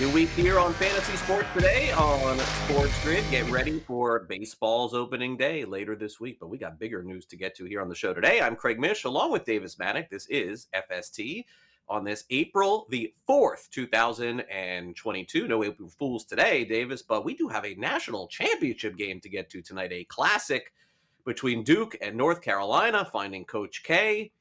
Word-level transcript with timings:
New 0.00 0.08
week 0.12 0.30
here 0.30 0.58
on 0.58 0.72
Fantasy 0.72 1.14
Sports 1.18 1.46
Today 1.52 1.92
on 1.92 2.38
Sports 2.38 3.04
Grid. 3.04 3.22
Get 3.30 3.44
ready 3.50 3.80
for 3.80 4.20
baseball's 4.20 4.94
opening 4.94 5.36
day 5.36 5.66
later 5.66 5.94
this 5.94 6.18
week, 6.18 6.38
but 6.40 6.48
we 6.48 6.56
got 6.56 6.78
bigger 6.78 7.02
news 7.02 7.26
to 7.26 7.36
get 7.36 7.54
to 7.56 7.66
here 7.66 7.82
on 7.82 7.88
the 7.90 7.94
show 7.94 8.14
today. 8.14 8.40
I'm 8.40 8.56
Craig 8.56 8.80
Mish 8.80 9.04
along 9.04 9.30
with 9.30 9.44
Davis 9.44 9.76
Mattek. 9.76 10.08
This 10.08 10.26
is 10.28 10.68
FST 10.74 11.44
on 11.86 12.04
this 12.04 12.24
April 12.30 12.86
the 12.88 13.12
4th, 13.28 13.68
2022. 13.68 15.46
No 15.46 15.64
April 15.64 15.90
Fools 15.90 16.24
today, 16.24 16.64
Davis, 16.64 17.02
but 17.02 17.22
we 17.22 17.34
do 17.34 17.48
have 17.48 17.66
a 17.66 17.74
national 17.74 18.26
championship 18.28 18.96
game 18.96 19.20
to 19.20 19.28
get 19.28 19.50
to 19.50 19.60
tonight, 19.60 19.92
a 19.92 20.04
classic 20.04 20.72
between 21.26 21.62
Duke 21.62 21.94
and 22.00 22.16
North 22.16 22.40
Carolina, 22.40 23.06
finding 23.12 23.44
Coach 23.44 23.82
K 23.82 24.32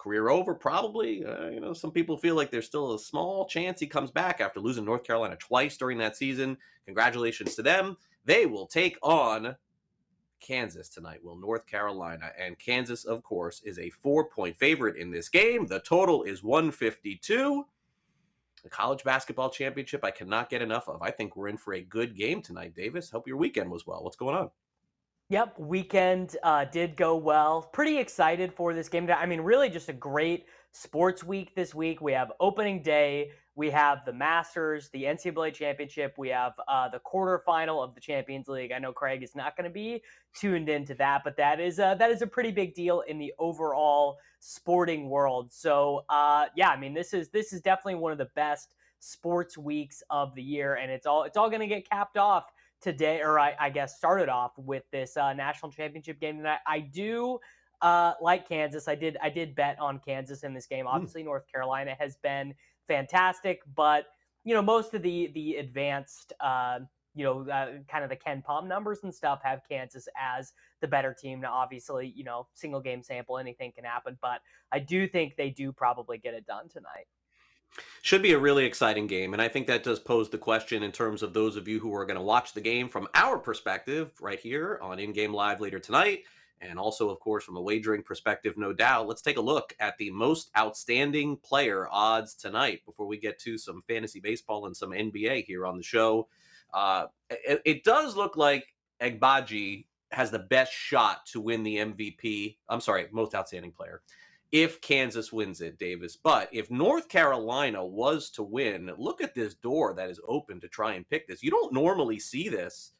career 0.00 0.30
over 0.30 0.54
probably 0.54 1.24
uh, 1.24 1.48
you 1.48 1.60
know 1.60 1.74
some 1.74 1.90
people 1.90 2.16
feel 2.16 2.34
like 2.34 2.50
there's 2.50 2.66
still 2.66 2.94
a 2.94 2.98
small 2.98 3.46
chance 3.46 3.78
he 3.78 3.86
comes 3.86 4.10
back 4.10 4.40
after 4.40 4.58
losing 4.58 4.84
north 4.84 5.04
carolina 5.04 5.36
twice 5.36 5.76
during 5.76 5.98
that 5.98 6.16
season. 6.16 6.56
Congratulations 6.86 7.54
to 7.54 7.62
them. 7.62 7.96
They 8.24 8.46
will 8.46 8.66
take 8.66 8.96
on 9.02 9.56
kansas 10.40 10.88
tonight. 10.88 11.22
Will 11.22 11.36
north 11.36 11.66
carolina. 11.66 12.30
And 12.38 12.58
kansas 12.58 13.04
of 13.04 13.22
course 13.22 13.60
is 13.62 13.78
a 13.78 13.90
four 13.90 14.24
point 14.24 14.58
favorite 14.58 14.96
in 14.96 15.10
this 15.10 15.28
game. 15.28 15.66
The 15.66 15.80
total 15.80 16.22
is 16.22 16.42
152 16.42 17.66
the 18.62 18.68
college 18.68 19.04
basketball 19.04 19.48
championship 19.48 20.04
i 20.04 20.10
cannot 20.10 20.50
get 20.50 20.62
enough 20.62 20.88
of. 20.88 21.02
I 21.02 21.10
think 21.10 21.36
we're 21.36 21.48
in 21.48 21.58
for 21.58 21.74
a 21.74 21.82
good 21.82 22.16
game 22.16 22.40
tonight 22.40 22.74
davis. 22.74 23.10
Hope 23.10 23.28
your 23.28 23.36
weekend 23.36 23.70
was 23.70 23.86
well. 23.86 24.02
What's 24.02 24.16
going 24.16 24.36
on 24.36 24.50
Yep, 25.30 25.60
weekend 25.60 26.36
uh, 26.42 26.64
did 26.64 26.96
go 26.96 27.14
well. 27.14 27.70
Pretty 27.72 27.98
excited 27.98 28.52
for 28.52 28.74
this 28.74 28.88
game. 28.88 29.08
I 29.08 29.26
mean, 29.26 29.40
really 29.40 29.70
just 29.70 29.88
a 29.88 29.92
great 29.92 30.46
sports 30.72 31.22
week 31.22 31.54
this 31.54 31.72
week. 31.72 32.00
We 32.00 32.10
have 32.14 32.32
opening 32.40 32.82
day, 32.82 33.30
we 33.54 33.70
have 33.70 34.04
the 34.04 34.12
Masters, 34.12 34.88
the 34.92 35.04
NCAA 35.04 35.54
championship, 35.54 36.14
we 36.18 36.30
have 36.30 36.54
uh, 36.66 36.88
the 36.88 36.98
quarterfinal 36.98 37.80
of 37.80 37.94
the 37.94 38.00
Champions 38.00 38.48
League. 38.48 38.72
I 38.72 38.80
know 38.80 38.92
Craig 38.92 39.22
is 39.22 39.36
not 39.36 39.56
going 39.56 39.70
to 39.70 39.72
be 39.72 40.02
tuned 40.34 40.68
into 40.68 40.96
that, 40.96 41.22
but 41.22 41.36
that 41.36 41.60
is 41.60 41.78
uh, 41.78 41.94
that 41.94 42.10
is 42.10 42.22
a 42.22 42.26
pretty 42.26 42.50
big 42.50 42.74
deal 42.74 43.02
in 43.02 43.16
the 43.16 43.32
overall 43.38 44.18
sporting 44.40 45.08
world. 45.08 45.52
So 45.52 46.06
uh, 46.08 46.46
yeah, 46.56 46.70
I 46.70 46.76
mean, 46.76 46.92
this 46.92 47.14
is 47.14 47.28
this 47.28 47.52
is 47.52 47.60
definitely 47.60 48.00
one 48.00 48.10
of 48.10 48.18
the 48.18 48.30
best 48.34 48.74
sports 48.98 49.56
weeks 49.56 50.02
of 50.10 50.34
the 50.34 50.42
year, 50.42 50.74
and 50.74 50.90
it's 50.90 51.06
all 51.06 51.22
it's 51.22 51.36
all 51.36 51.48
going 51.48 51.60
to 51.60 51.68
get 51.68 51.88
capped 51.88 52.18
off 52.18 52.46
today, 52.80 53.20
or 53.20 53.38
I, 53.38 53.54
I 53.58 53.70
guess 53.70 53.96
started 53.96 54.28
off 54.28 54.52
with 54.56 54.84
this 54.90 55.16
uh, 55.16 55.32
national 55.32 55.72
championship 55.72 56.20
game. 56.20 56.38
And 56.38 56.48
I, 56.66 56.80
do 56.80 57.38
uh, 57.82 58.14
like 58.20 58.48
Kansas. 58.48 58.88
I 58.88 58.94
did 58.94 59.16
I 59.22 59.30
did 59.30 59.54
bet 59.54 59.78
on 59.80 60.00
Kansas 60.00 60.42
in 60.42 60.54
this 60.54 60.66
game. 60.66 60.86
Hmm. 60.86 60.94
Obviously, 60.94 61.22
mm. 61.22 61.26
North 61.26 61.44
Carolina 61.50 61.94
has 61.98 62.16
been 62.16 62.54
fantastic, 62.88 63.60
but 63.74 64.06
you 64.44 64.54
know 64.54 64.62
most 64.62 64.94
of 64.94 65.02
the 65.02 65.30
the 65.34 65.56
advanced. 65.56 66.32
Uh, 66.40 66.80
you 67.12 67.24
know, 67.24 67.40
uh, 67.50 67.70
kind 67.90 68.04
of 68.04 68.08
the 68.08 68.16
KenPom 68.16 68.68
numbers 68.68 69.00
and 69.02 69.12
stuff 69.12 69.40
have 69.42 69.62
Kansas 69.68 70.06
as 70.16 70.52
the 70.80 70.86
better 70.86 71.12
team. 71.12 71.40
Now, 71.40 71.52
obviously, 71.52 72.12
you 72.14 72.22
know, 72.22 72.46
single 72.54 72.80
game 72.80 73.02
sample, 73.02 73.36
anything 73.36 73.72
can 73.72 73.82
happen, 73.82 74.16
but 74.22 74.40
I 74.70 74.78
do 74.78 75.08
think 75.08 75.34
they 75.36 75.50
do 75.50 75.72
probably 75.72 76.18
get 76.18 76.34
it 76.34 76.46
done 76.46 76.68
tonight. 76.68 77.08
Should 78.02 78.22
be 78.22 78.32
a 78.32 78.38
really 78.38 78.64
exciting 78.64 79.06
game. 79.06 79.32
And 79.32 79.42
I 79.42 79.48
think 79.48 79.66
that 79.66 79.82
does 79.82 79.98
pose 79.98 80.30
the 80.30 80.38
question 80.38 80.82
in 80.82 80.92
terms 80.92 81.22
of 81.22 81.34
those 81.34 81.56
of 81.56 81.68
you 81.68 81.78
who 81.78 81.94
are 81.94 82.06
going 82.06 82.16
to 82.16 82.22
watch 82.22 82.54
the 82.54 82.60
game 82.60 82.88
from 82.88 83.08
our 83.14 83.38
perspective 83.38 84.10
right 84.20 84.40
here 84.40 84.78
on 84.82 84.98
In 84.98 85.12
Game 85.12 85.34
Live 85.34 85.60
later 85.60 85.78
tonight. 85.78 86.24
And 86.62 86.78
also, 86.78 87.08
of 87.08 87.20
course, 87.20 87.44
from 87.44 87.56
a 87.56 87.60
wagering 87.60 88.02
perspective, 88.02 88.54
no 88.56 88.72
doubt. 88.72 89.06
Let's 89.06 89.22
take 89.22 89.38
a 89.38 89.42
look 89.42 89.74
at 89.80 89.96
the 89.98 90.10
most 90.10 90.50
outstanding 90.56 91.36
player 91.38 91.88
odds 91.90 92.34
tonight 92.34 92.80
before 92.84 93.06
we 93.06 93.18
get 93.18 93.38
to 93.40 93.56
some 93.56 93.82
fantasy 93.86 94.20
baseball 94.20 94.66
and 94.66 94.76
some 94.76 94.90
NBA 94.90 95.44
here 95.44 95.66
on 95.66 95.76
the 95.76 95.82
show. 95.82 96.28
Uh, 96.72 97.06
it, 97.30 97.62
it 97.64 97.84
does 97.84 98.16
look 98.16 98.36
like 98.36 98.66
Agbaji 99.00 99.86
has 100.10 100.30
the 100.30 100.38
best 100.38 100.72
shot 100.72 101.24
to 101.26 101.40
win 101.40 101.62
the 101.62 101.76
MVP. 101.76 102.56
I'm 102.68 102.80
sorry, 102.80 103.06
most 103.10 103.34
outstanding 103.34 103.72
player 103.72 104.02
if 104.52 104.80
Kansas 104.80 105.32
wins 105.32 105.60
it, 105.60 105.78
Davis. 105.78 106.16
But 106.16 106.48
if 106.52 106.70
North 106.70 107.08
Carolina 107.08 107.84
was 107.84 108.30
to 108.30 108.42
win, 108.42 108.90
look 108.98 109.22
at 109.22 109.34
this 109.34 109.54
door 109.54 109.94
that 109.94 110.10
is 110.10 110.20
open 110.26 110.60
to 110.60 110.68
try 110.68 110.94
and 110.94 111.08
pick 111.08 111.28
this. 111.28 111.42
You 111.42 111.50
don't 111.50 111.72
normally 111.72 112.18
see 112.18 112.48
this. 112.48 112.92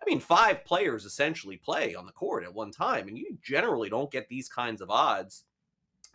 I 0.00 0.04
mean, 0.06 0.20
five 0.20 0.64
players 0.64 1.04
essentially 1.04 1.56
play 1.56 1.94
on 1.94 2.06
the 2.06 2.12
court 2.12 2.44
at 2.44 2.54
one 2.54 2.70
time, 2.70 3.08
and 3.08 3.18
you 3.18 3.38
generally 3.42 3.90
don't 3.90 4.10
get 4.10 4.28
these 4.28 4.48
kinds 4.48 4.80
of 4.80 4.90
odds 4.90 5.44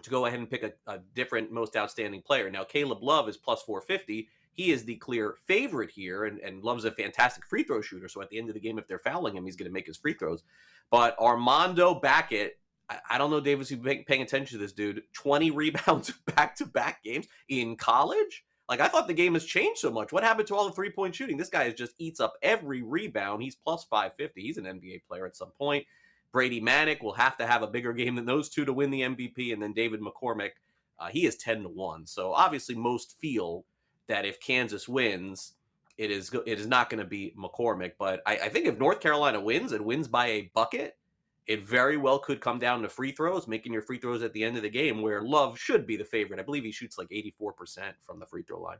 to 0.01 0.09
go 0.09 0.25
ahead 0.25 0.40
and 0.40 0.50
pick 0.50 0.63
a, 0.63 0.74
a 0.91 1.00
different 1.13 1.51
most 1.51 1.75
outstanding 1.75 2.22
player. 2.22 2.50
Now, 2.50 2.63
Caleb 2.63 3.03
Love 3.03 3.29
is 3.29 3.38
plus 3.38 3.62
450. 3.63 4.28
He 4.53 4.72
is 4.72 4.85
the 4.85 4.95
clear 4.95 5.35
favorite 5.45 5.91
here, 5.91 6.25
and, 6.25 6.40
and 6.40 6.63
Love's 6.63 6.85
a 6.85 6.91
fantastic 6.91 7.45
free 7.45 7.63
throw 7.63 7.81
shooter. 7.81 8.07
So 8.07 8.22
at 8.22 8.29
the 8.29 8.38
end 8.38 8.50
of 8.50 8.53
the 8.53 8.59
game, 8.59 8.79
if 8.79 8.88
they're 8.88 9.00
fouling 9.00 9.35
him, 9.35 9.45
he's 9.45 9.56
going 9.56 9.69
to 9.69 9.74
make 9.74 9.88
his 9.88 9.97
free 9.97 10.13
throws. 10.13 10.44
But 10.90 11.18
Armando 11.19 12.00
Bacot 12.00 12.51
I, 12.90 13.18
don't 13.18 13.31
know, 13.31 13.40
Davis, 13.40 13.72
you've 13.72 13.81
been 13.81 14.03
paying 14.03 14.22
attention 14.22 14.57
to 14.57 14.63
this 14.63 14.73
dude. 14.73 15.03
20 15.13 15.51
rebounds 15.51 16.13
back 16.35 16.56
to 16.57 16.66
back 16.66 17.03
games 17.03 17.28
in 17.50 17.75
college. 17.75 18.46
Like, 18.68 18.79
I 18.79 18.88
thought 18.88 19.07
the 19.07 19.13
game 19.13 19.34
has 19.34 19.46
changed 19.46 19.79
so 19.79 19.91
much. 19.91 20.12
What 20.12 20.23
happened 20.23 20.47
to 20.47 20.56
all 20.56 20.66
the 20.66 20.73
three 20.73 20.90
point 20.90 21.16
shooting? 21.16 21.38
This 21.38 21.50
guy 21.50 21.69
just 21.72 21.94
eats 22.00 22.19
up 22.19 22.34
every 22.41 22.81
rebound. 22.81 23.44
He's 23.44 23.56
plus 23.56 23.85
550. 23.85 24.41
He's 24.41 24.57
an 24.57 24.66
NBA 24.66 25.03
player 25.07 25.25
at 25.25 25.35
some 25.35 25.51
point. 25.51 25.85
Brady 26.31 26.59
Manek 26.59 27.01
will 27.01 27.13
have 27.13 27.38
to 27.38 27.47
have 27.47 27.62
a 27.62 27.68
bigger 27.68 27.94
game 27.94 28.16
than 28.16 28.25
those 28.25 28.50
two 28.50 28.66
to 28.66 28.74
win 28.74 28.91
the 28.91 29.01
MVP. 29.01 29.53
And 29.53 29.62
then 29.62 29.74
David 29.74 30.01
McCormack, 30.01 30.51
uh, 31.00 31.07
he 31.07 31.25
is 31.25 31.38
10 31.38 31.63
to 31.63 31.69
1. 31.69 32.07
So 32.07 32.34
obviously, 32.34 32.75
most 32.75 33.18
feel 33.19 33.66
that 34.07 34.25
if 34.25 34.40
Kansas 34.40 34.88
wins, 34.88 35.53
it 35.97 36.12
is 36.12 36.34
it 36.45 36.59
is 36.59 36.68
not 36.68 36.90
going 36.90 37.01
to 37.01 37.07
be 37.07 37.34
McCormack. 37.40 37.94
But 37.97 38.22
I, 38.25 38.38
I 38.38 38.50
think 38.50 38.66
if 38.66 38.78
North 38.78 39.00
Carolina 39.00 39.40
wins 39.40 39.72
and 39.72 39.85
wins 39.85 40.07
by 40.07 40.28
a 40.28 40.51
bucket, 40.53 40.98
it 41.47 41.68
very 41.68 41.97
well 41.97 42.19
could 42.19 42.42
come 42.42 42.59
down 42.59 42.81
to 42.81 42.89
free 42.89 43.12
throws, 43.12 43.47
making 43.47 43.74
your 43.74 43.81
free 43.81 44.00
throws 44.00 44.24
at 44.24 44.33
the 44.33 44.44
end 44.44 44.57
of 44.57 44.63
the 44.63 44.69
game, 44.69 45.01
where 45.01 45.21
Love 45.21 45.59
should 45.59 45.86
be 45.86 45.95
the 45.95 46.06
favorite. 46.06 46.39
I 46.39 46.44
believe 46.44 46.63
he 46.63 46.71
shoots 46.71 46.97
like 46.97 47.09
84% 47.09 47.94
from 48.01 48.19
the 48.19 48.25
free 48.25 48.44
throw 48.44 48.62
line. 48.62 48.77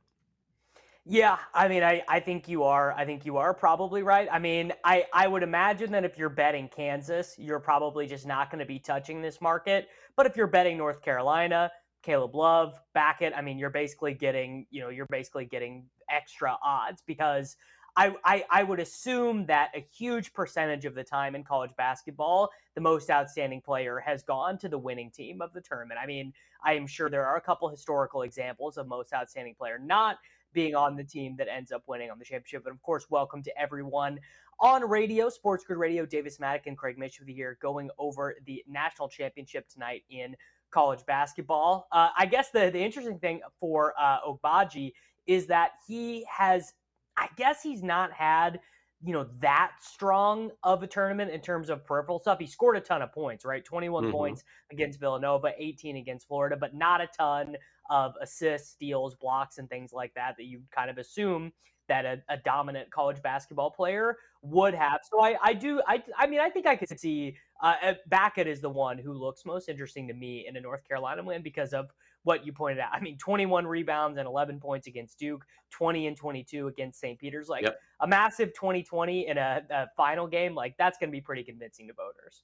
Yeah, 1.08 1.38
I 1.54 1.68
mean, 1.68 1.84
I, 1.84 2.02
I 2.08 2.20
think 2.20 2.48
you 2.48 2.64
are. 2.64 2.92
I 2.94 3.06
think 3.06 3.28
you 3.28 3.38
are 3.38 3.54
probably 3.54 4.02
right. 4.02 4.28
I 4.32 4.40
mean, 4.40 4.74
I, 4.84 5.06
I 5.14 5.28
would 5.28 5.44
imagine 5.44 5.92
that 5.92 6.04
if 6.04 6.18
you're 6.18 6.30
betting 6.30 6.68
Kansas, 6.68 7.36
you're 7.38 7.60
probably 7.60 8.08
just 8.08 8.26
not 8.26 8.50
going 8.50 8.60
to 8.60 8.66
be 8.66 8.80
touching 8.80 9.22
this 9.22 9.40
market. 9.40 9.88
But 10.16 10.26
if 10.26 10.36
you're 10.36 10.48
betting 10.48 10.80
North 10.80 11.04
Carolina, 11.04 11.72
Caleb 12.02 12.34
Love, 12.34 12.80
back 12.96 13.22
it. 13.22 13.34
I 13.36 13.42
mean, 13.44 13.60
you're 13.60 13.70
basically 13.70 14.16
getting, 14.16 14.66
you 14.72 14.82
know, 14.82 14.90
you're 14.90 15.06
basically 15.12 15.46
getting 15.46 15.86
extra 16.10 16.58
odds 16.64 17.04
because– 17.06 17.56
I, 17.98 18.14
I, 18.26 18.46
I 18.50 18.64
would 18.64 18.80
assume 18.80 19.46
that 19.46 19.72
a 19.74 19.80
huge 19.80 20.34
percentage 20.34 20.84
of 20.84 20.96
the 20.96 21.04
time 21.04 21.34
in 21.34 21.44
college 21.44 21.72
basketball, 21.78 22.50
the 22.74 22.82
most 22.82 23.10
outstanding 23.10 23.62
player 23.62 24.00
has 24.00 24.22
gone 24.22 24.58
to 24.60 24.70
the 24.70 24.78
winning 24.78 25.10
team 25.12 25.42
of 25.42 25.54
the 25.54 25.62
tournament. 25.62 26.00
I 26.02 26.06
mean, 26.06 26.34
I 26.64 26.74
am 26.74 26.88
sure 26.88 27.10
there 27.10 27.26
are 27.26 27.38
a 27.38 27.42
couple 27.42 27.70
historical 27.70 28.24
examples 28.24 28.78
of 28.78 28.88
most 28.88 29.14
outstanding 29.14 29.56
player 29.56 29.80
not 29.80 30.18
being 30.52 30.76
on 30.76 30.96
the 30.96 31.04
team 31.04 31.36
that 31.38 31.48
ends 31.48 31.72
up 31.72 31.84
winning 31.88 32.12
on 32.12 32.20
the 32.20 32.26
championship. 32.26 32.66
And 32.66 32.74
of 32.74 32.82
course, 32.82 33.06
welcome 33.10 33.44
to 33.44 33.58
everyone 33.58 34.20
on 34.60 34.84
radio, 34.84 35.30
Sports 35.30 35.64
Grid 35.66 35.80
Radio. 35.80 36.06
Davis 36.06 36.38
Mattek 36.38 36.62
and 36.66 36.78
Craig 36.78 36.98
Mish 36.98 37.20
with 37.20 37.30
you 37.30 37.36
here 37.36 37.58
going 37.62 37.90
over 37.98 38.36
the 38.46 38.64
national 38.68 39.08
championship 39.10 39.68
tonight 39.70 40.04
in 40.10 40.36
college 40.72 41.06
basketball. 41.06 41.88
Uh, 41.92 42.10
I 42.18 42.26
guess 42.26 42.52
the, 42.52 42.70
the 42.72 42.80
interesting 42.80 43.20
thing 43.20 43.42
for 43.60 43.94
uh, 44.00 44.20
Agbaji 44.22 44.94
is 45.28 45.48
that 45.48 45.72
he 45.88 46.26
has, 46.30 46.74
I 47.18 47.30
guess 47.36 47.62
he's 47.62 47.84
not 47.84 48.12
had– 48.12 48.60
you 49.06 49.14
know 49.14 49.28
that 49.40 49.74
strong 49.82 50.52
of 50.64 50.82
a 50.82 50.88
tournament 50.88 51.32
in 51.32 51.40
terms 51.40 51.70
of 51.70 51.86
peripheral 51.86 52.20
stuff. 52.20 52.40
He 52.40 52.48
scored 52.48 52.76
a 52.76 52.82
ton 52.82 53.02
of 53.02 53.14
points, 53.14 53.46
right? 53.46 53.64
21 53.64 54.04
mm-hmm. 54.04 54.12
points 54.12 54.44
against 54.72 55.00
Villanova, 55.00 55.52
18 55.58 55.98
against 55.98 56.28
Florida, 56.28 56.58
but 56.60 56.74
not 56.74 57.02
a 57.02 57.08
ton 57.16 57.56
of 57.90 58.14
assists, 58.22 58.72
steals, 58.72 59.14
blocks, 59.16 59.60
and 59.60 59.70
things 59.70 59.94
like 59.94 60.14
that 60.16 60.36
that 60.38 60.46
you 60.46 60.62
kind 60.74 60.90
of 60.90 60.98
assume 60.98 61.52
that 61.88 62.04
a, 62.04 62.20
a, 62.30 62.38
dominant 62.38 62.90
college 62.90 63.22
basketball 63.22 63.70
player 63.70 64.18
would 64.42 64.74
have. 64.74 65.02
So 65.08 65.22
I, 65.22 65.38
I 65.44 65.54
do, 65.54 65.84
I, 65.88 66.02
I 66.18 66.26
mean, 66.26 66.40
I 66.40 66.50
think 66.50 66.66
I 66.66 66.76
could 66.76 67.00
see 67.00 67.36
uh, 67.62 67.94
Bacot 68.10 68.48
is 68.48 68.60
the 68.60 68.72
one 68.72 68.98
who 68.98 69.14
looks 69.14 69.46
most 69.46 69.70
interesting 69.70 70.08
to 70.08 70.16
me 70.16 70.48
in 70.48 70.58
a 70.58 70.62
North 70.62 70.84
Carolina 70.88 71.22
win 71.22 71.44
because 71.44 71.74
of 71.74 71.92
what 72.26 72.46
you 72.46 72.52
pointed 72.52 72.80
out. 72.80 72.90
I 72.92 73.00
mean, 73.00 73.18
21 73.18 73.66
rebounds 73.66 74.18
and 74.18 74.28
11 74.28 74.60
points 74.60 74.88
against 74.88 75.18
Duke, 75.18 75.46
20 75.72 76.08
and 76.08 76.18
22 76.18 76.68
against 76.68 77.00
St. 77.00 77.18
Peter's. 77.18 77.48
Like 77.48 77.64
yep. 77.64 77.80
a 78.02 78.08
massive 78.08 78.54
2020 78.54 79.28
in 79.28 79.38
a, 79.38 79.62
a, 79.70 79.86
final 79.96 80.28
game, 80.28 80.56
like 80.56 80.76
that's 80.78 80.98
going 80.98 81.10
to 81.10 81.12
be 81.12 81.22
pretty 81.22 81.44
convincing 81.44 81.88
to 81.88 81.94
voters. 81.94 82.44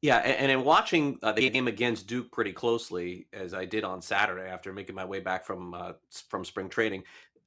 Yeah, 0.00 0.16
and, 0.16 0.50
in 0.50 0.64
watching 0.64 1.18
uh, 1.22 1.32
the 1.32 1.48
game 1.48 1.68
against 1.68 2.08
Duke 2.08 2.32
pretty 2.32 2.52
closely, 2.52 3.28
as 3.32 3.54
I 3.54 3.66
did 3.66 3.84
on 3.84 4.02
Saturday 4.02 4.48
after 4.48 4.72
making 4.72 4.96
my 4.96 5.04
way 5.04 5.20
back 5.20 5.44
from 5.44 5.74
uh, 5.74 5.92
from 6.28 6.44
spring 6.44 6.68
training, 6.68 7.04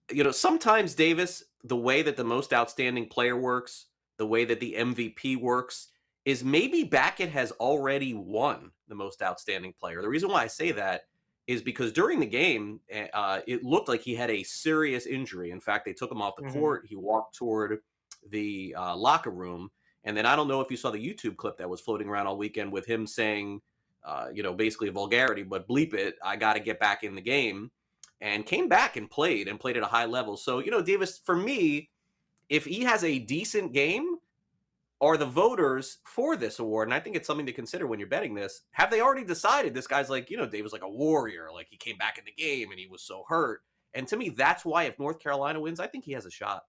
you 0.09 0.23
know, 0.23 0.31
sometimes 0.31 0.93
Davis, 0.93 1.43
the 1.63 1.75
way 1.75 2.01
that 2.01 2.15
the 2.15 2.23
most 2.23 2.53
outstanding 2.53 3.09
player 3.09 3.35
works, 3.35 3.87
the 4.17 4.25
way 4.25 4.45
that 4.45 4.61
the 4.61 4.75
MVP 4.77 5.35
works, 5.37 5.89
is 6.23 6.43
maybe 6.43 6.87
Bacot 6.87 7.29
has 7.29 7.51
already 7.53 8.13
won 8.13 8.71
the 8.87 8.95
most 8.95 9.21
outstanding 9.21 9.73
player. 9.77 10.01
The 10.01 10.09
reason 10.09 10.29
why 10.29 10.43
I 10.43 10.47
say 10.47 10.71
that 10.71 11.07
is 11.47 11.61
because 11.61 11.91
during 11.91 12.19
the 12.19 12.25
game, 12.25 12.79
eh, 12.89 13.07
uh, 13.13 13.41
it 13.47 13.63
looked 13.63 13.87
like 13.87 14.01
he 14.01 14.15
had 14.15 14.31
a 14.31 14.43
serious 14.43 15.05
injury. 15.05 15.51
In 15.51 15.59
fact, 15.59 15.85
they 15.85 15.93
took 15.93 16.11
him 16.11 16.21
off 16.21 16.35
the 16.35 16.43
mm-hmm. 16.43 16.59
court. 16.59 16.85
He 16.87 16.95
walked 16.95 17.35
toward 17.35 17.79
the 18.29 18.75
uh, 18.77 18.95
locker 18.95 19.29
room. 19.29 19.69
And 20.03 20.15
then 20.15 20.25
I 20.25 20.35
don't 20.35 20.47
know 20.47 20.61
if 20.61 20.71
you 20.71 20.77
saw 20.77 20.91
the 20.91 20.99
YouTube 20.99 21.37
clip 21.37 21.57
that 21.57 21.69
was 21.69 21.81
floating 21.81 22.07
around 22.07 22.27
all 22.27 22.37
weekend 22.37 22.71
with 22.71 22.85
him 22.85 23.05
saying, 23.05 23.61
uh, 24.03 24.27
you 24.33 24.43
know, 24.43 24.53
basically 24.53 24.89
vulgarity, 24.89 25.43
but 25.43 25.67
bleep 25.67 25.93
it, 25.93 26.15
I 26.23 26.35
got 26.35 26.53
to 26.53 26.59
get 26.59 26.79
back 26.79 27.03
in 27.03 27.15
the 27.15 27.21
game. 27.21 27.71
And 28.21 28.45
came 28.45 28.69
back 28.69 28.95
and 28.95 29.11
played 29.11 29.47
and 29.49 29.59
played 29.59 29.77
at 29.77 29.83
a 29.83 29.87
high 29.87 30.05
level. 30.05 30.37
So, 30.37 30.59
you 30.59 30.71
know, 30.71 30.81
Davis, 30.81 31.19
for 31.23 31.35
me, 31.35 31.89
if 32.49 32.63
he 32.63 32.81
has 32.83 33.03
a 33.03 33.19
decent 33.19 33.73
game, 33.73 34.15
are 35.01 35.17
the 35.17 35.25
voters 35.25 35.97
for 36.05 36.35
this 36.35 36.59
award, 36.59 36.87
and 36.87 36.93
I 36.93 36.99
think 36.99 37.15
it's 37.15 37.27
something 37.27 37.45
to 37.45 37.53
consider 37.53 37.85
when 37.87 37.99
you're 37.99 38.07
betting 38.07 38.33
this, 38.33 38.61
have 38.71 38.89
they 38.89 39.01
already 39.01 39.25
decided 39.25 39.73
this 39.73 39.87
guy's 39.87 40.09
like, 40.09 40.29
you 40.29 40.37
know, 40.37 40.47
Dave 40.47 40.63
was 40.63 40.73
like 40.73 40.83
a 40.83 40.89
warrior, 40.89 41.49
like 41.53 41.67
he 41.69 41.77
came 41.77 41.97
back 41.97 42.17
in 42.17 42.23
the 42.25 42.31
game 42.31 42.71
and 42.71 42.79
he 42.79 42.87
was 42.87 43.01
so 43.01 43.23
hurt. 43.27 43.61
And 43.93 44.07
to 44.07 44.17
me, 44.17 44.29
that's 44.29 44.65
why 44.65 44.83
if 44.83 44.99
North 44.99 45.19
Carolina 45.19 45.59
wins, 45.59 45.79
I 45.79 45.87
think 45.87 46.05
he 46.05 46.13
has 46.13 46.25
a 46.25 46.31
shot. 46.31 46.63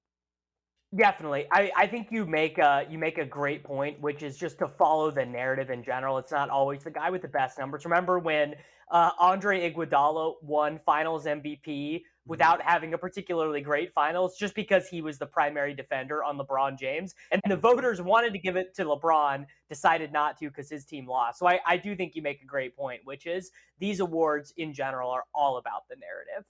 Definitely, 0.97 1.47
I, 1.51 1.71
I 1.77 1.87
think 1.89 2.09
you 2.13 2.25
make 2.25 2.59
a 2.59 2.87
you 2.89 2.97
make 2.97 3.19
a 3.19 3.25
great 3.25 3.65
point, 3.65 4.01
which 4.01 4.23
is 4.23 4.37
just 4.39 4.59
to 4.61 4.69
follow 4.69 5.11
the 5.11 5.27
narrative 5.27 5.69
in 5.69 5.83
general. 5.83 6.17
It's 6.19 6.31
not 6.31 6.49
always 6.49 6.85
the 6.85 6.93
guy 6.93 7.11
with 7.11 7.23
the 7.23 7.29
best 7.29 7.59
numbers. 7.59 7.85
Remember 7.85 8.21
when 8.21 8.55
uh, 8.91 9.11
Andre 9.19 9.69
Iguodala 9.69 10.35
won 10.43 10.81
Finals 10.87 11.27
MVP. 11.27 12.03
Without 12.27 12.61
having 12.61 12.93
a 12.95 12.99
particularly 12.99 13.61
great 13.61 13.93
finals 13.93 14.37
just 14.37 14.55
because 14.55 14.89
he 14.89 15.01
was 15.01 15.19
the 15.19 15.27
primary 15.27 15.75
defender 15.75 16.23
on 16.25 16.39
LeBron 16.39 16.79
James. 16.79 17.15
And 17.31 17.41
the 17.47 17.57
voters 17.57 18.03
wanted 18.03 18.33
to 18.33 18.39
give 18.39 18.57
it 18.57 18.75
to 18.77 18.85
LeBron, 18.85 19.47
decided 19.69 20.13
not 20.13 20.37
to 20.39 20.49
because 20.49 20.69
his 20.69 20.85
team 20.85 21.07
lost. 21.07 21.39
So 21.39 21.47
I, 21.47 21.61
I 21.67 21.77
do 21.77 21.95
think 21.97 22.15
you 22.15 22.23
make 22.23 22.43
a 22.43 22.47
great 22.47 22.77
point, 22.77 23.01
which 23.05 23.27
is 23.27 23.51
these 23.79 24.01
awards 24.01 24.53
in 24.57 24.73
general 24.73 25.11
are 25.11 25.25
all 25.35 25.59
about 25.59 25.89
the 25.89 25.97
narrative. 25.97 26.45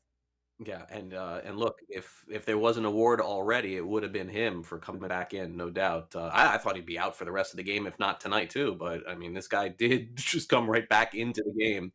Yeah, 0.64 0.84
and 0.90 1.12
uh, 1.12 1.42
and 1.44 1.58
look, 1.58 1.80
if 1.90 2.24
if 2.30 2.46
there 2.46 2.56
was 2.56 2.78
an 2.78 2.86
award 2.86 3.20
already, 3.20 3.76
it 3.76 3.86
would 3.86 4.02
have 4.02 4.12
been 4.12 4.28
him 4.30 4.62
for 4.62 4.78
coming 4.78 5.06
back 5.06 5.34
in, 5.34 5.54
no 5.54 5.68
doubt. 5.68 6.16
Uh, 6.16 6.30
I, 6.32 6.54
I, 6.54 6.56
thought 6.56 6.76
he'd 6.76 6.86
be 6.86 6.98
out 6.98 7.14
for 7.14 7.26
the 7.26 7.30
rest 7.30 7.52
of 7.52 7.58
the 7.58 7.62
game, 7.62 7.86
if 7.86 7.98
not 7.98 8.20
tonight 8.20 8.48
too. 8.48 8.74
But 8.74 9.02
I 9.06 9.16
mean, 9.16 9.34
this 9.34 9.48
guy 9.48 9.68
did 9.78 10.16
just 10.16 10.48
come 10.48 10.70
right 10.70 10.88
back 10.88 11.14
into 11.14 11.42
the 11.42 11.62
game 11.62 11.92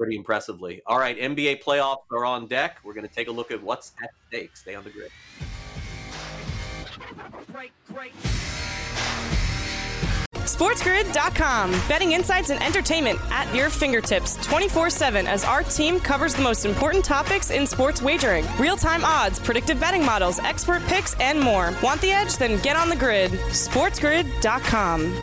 pretty 0.00 0.16
impressively. 0.16 0.80
All 0.86 0.98
right, 0.98 1.18
NBA 1.18 1.62
playoffs 1.62 2.04
are 2.10 2.24
on 2.24 2.46
deck. 2.46 2.78
We're 2.82 2.94
going 2.94 3.06
to 3.06 3.14
take 3.14 3.28
a 3.28 3.30
look 3.30 3.50
at 3.50 3.62
what's 3.62 3.92
at 4.02 4.08
stake. 4.28 4.56
Stay 4.56 4.74
on 4.74 4.82
the 4.82 4.88
grid. 4.88 5.10
Great, 7.52 7.72
great. 7.92 8.12
SportsGrid.com. 10.36 11.72
Betting 11.86 12.12
insights 12.12 12.48
and 12.48 12.62
entertainment 12.62 13.20
at 13.30 13.54
your 13.54 13.68
fingertips 13.68 14.36
24 14.46 14.88
7 14.88 15.26
as 15.26 15.44
our 15.44 15.62
team 15.62 16.00
covers 16.00 16.34
the 16.34 16.42
most 16.42 16.64
important 16.64 17.04
topics 17.04 17.50
in 17.50 17.66
sports 17.66 18.00
wagering 18.00 18.46
real 18.58 18.76
time 18.76 19.04
odds, 19.04 19.38
predictive 19.38 19.78
betting 19.78 20.04
models, 20.04 20.38
expert 20.38 20.82
picks, 20.86 21.14
and 21.20 21.38
more. 21.38 21.74
Want 21.82 22.00
the 22.00 22.10
edge? 22.10 22.38
Then 22.38 22.58
get 22.62 22.74
on 22.74 22.88
the 22.88 22.96
grid. 22.96 23.32
SportsGrid.com. 23.32 25.22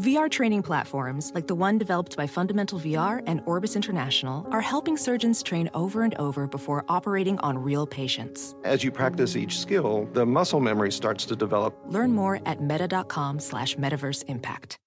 VR 0.00 0.30
training 0.30 0.62
platforms, 0.62 1.30
like 1.34 1.46
the 1.46 1.54
one 1.54 1.76
developed 1.76 2.16
by 2.16 2.26
Fundamental 2.26 2.80
VR 2.80 3.22
and 3.26 3.42
Orbis 3.44 3.76
International, 3.76 4.46
are 4.50 4.62
helping 4.62 4.96
surgeons 4.96 5.42
train 5.42 5.68
over 5.74 6.02
and 6.02 6.14
over 6.14 6.46
before 6.46 6.84
operating 6.88 7.38
on 7.40 7.58
real 7.58 7.86
patients. 7.86 8.54
As 8.64 8.82
you 8.82 8.90
practice 8.90 9.36
each 9.36 9.58
skill, 9.58 10.08
the 10.14 10.24
muscle 10.24 10.60
memory 10.60 10.90
starts 10.90 11.26
to 11.26 11.36
develop. 11.36 11.78
Learn 11.86 12.12
more 12.12 12.40
at 12.46 12.62
meta.com 12.62 13.40
slash 13.40 13.76
metaverse 13.76 14.24
impact. 14.28 14.78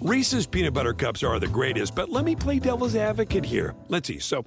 Reese's 0.00 0.46
peanut 0.46 0.74
butter 0.74 0.94
cups 0.94 1.24
are 1.24 1.40
the 1.40 1.48
greatest, 1.48 1.96
but 1.96 2.10
let 2.10 2.24
me 2.24 2.36
play 2.36 2.60
devil's 2.60 2.94
advocate 2.94 3.44
here. 3.44 3.74
Let's 3.88 4.06
see. 4.06 4.20
So, 4.20 4.44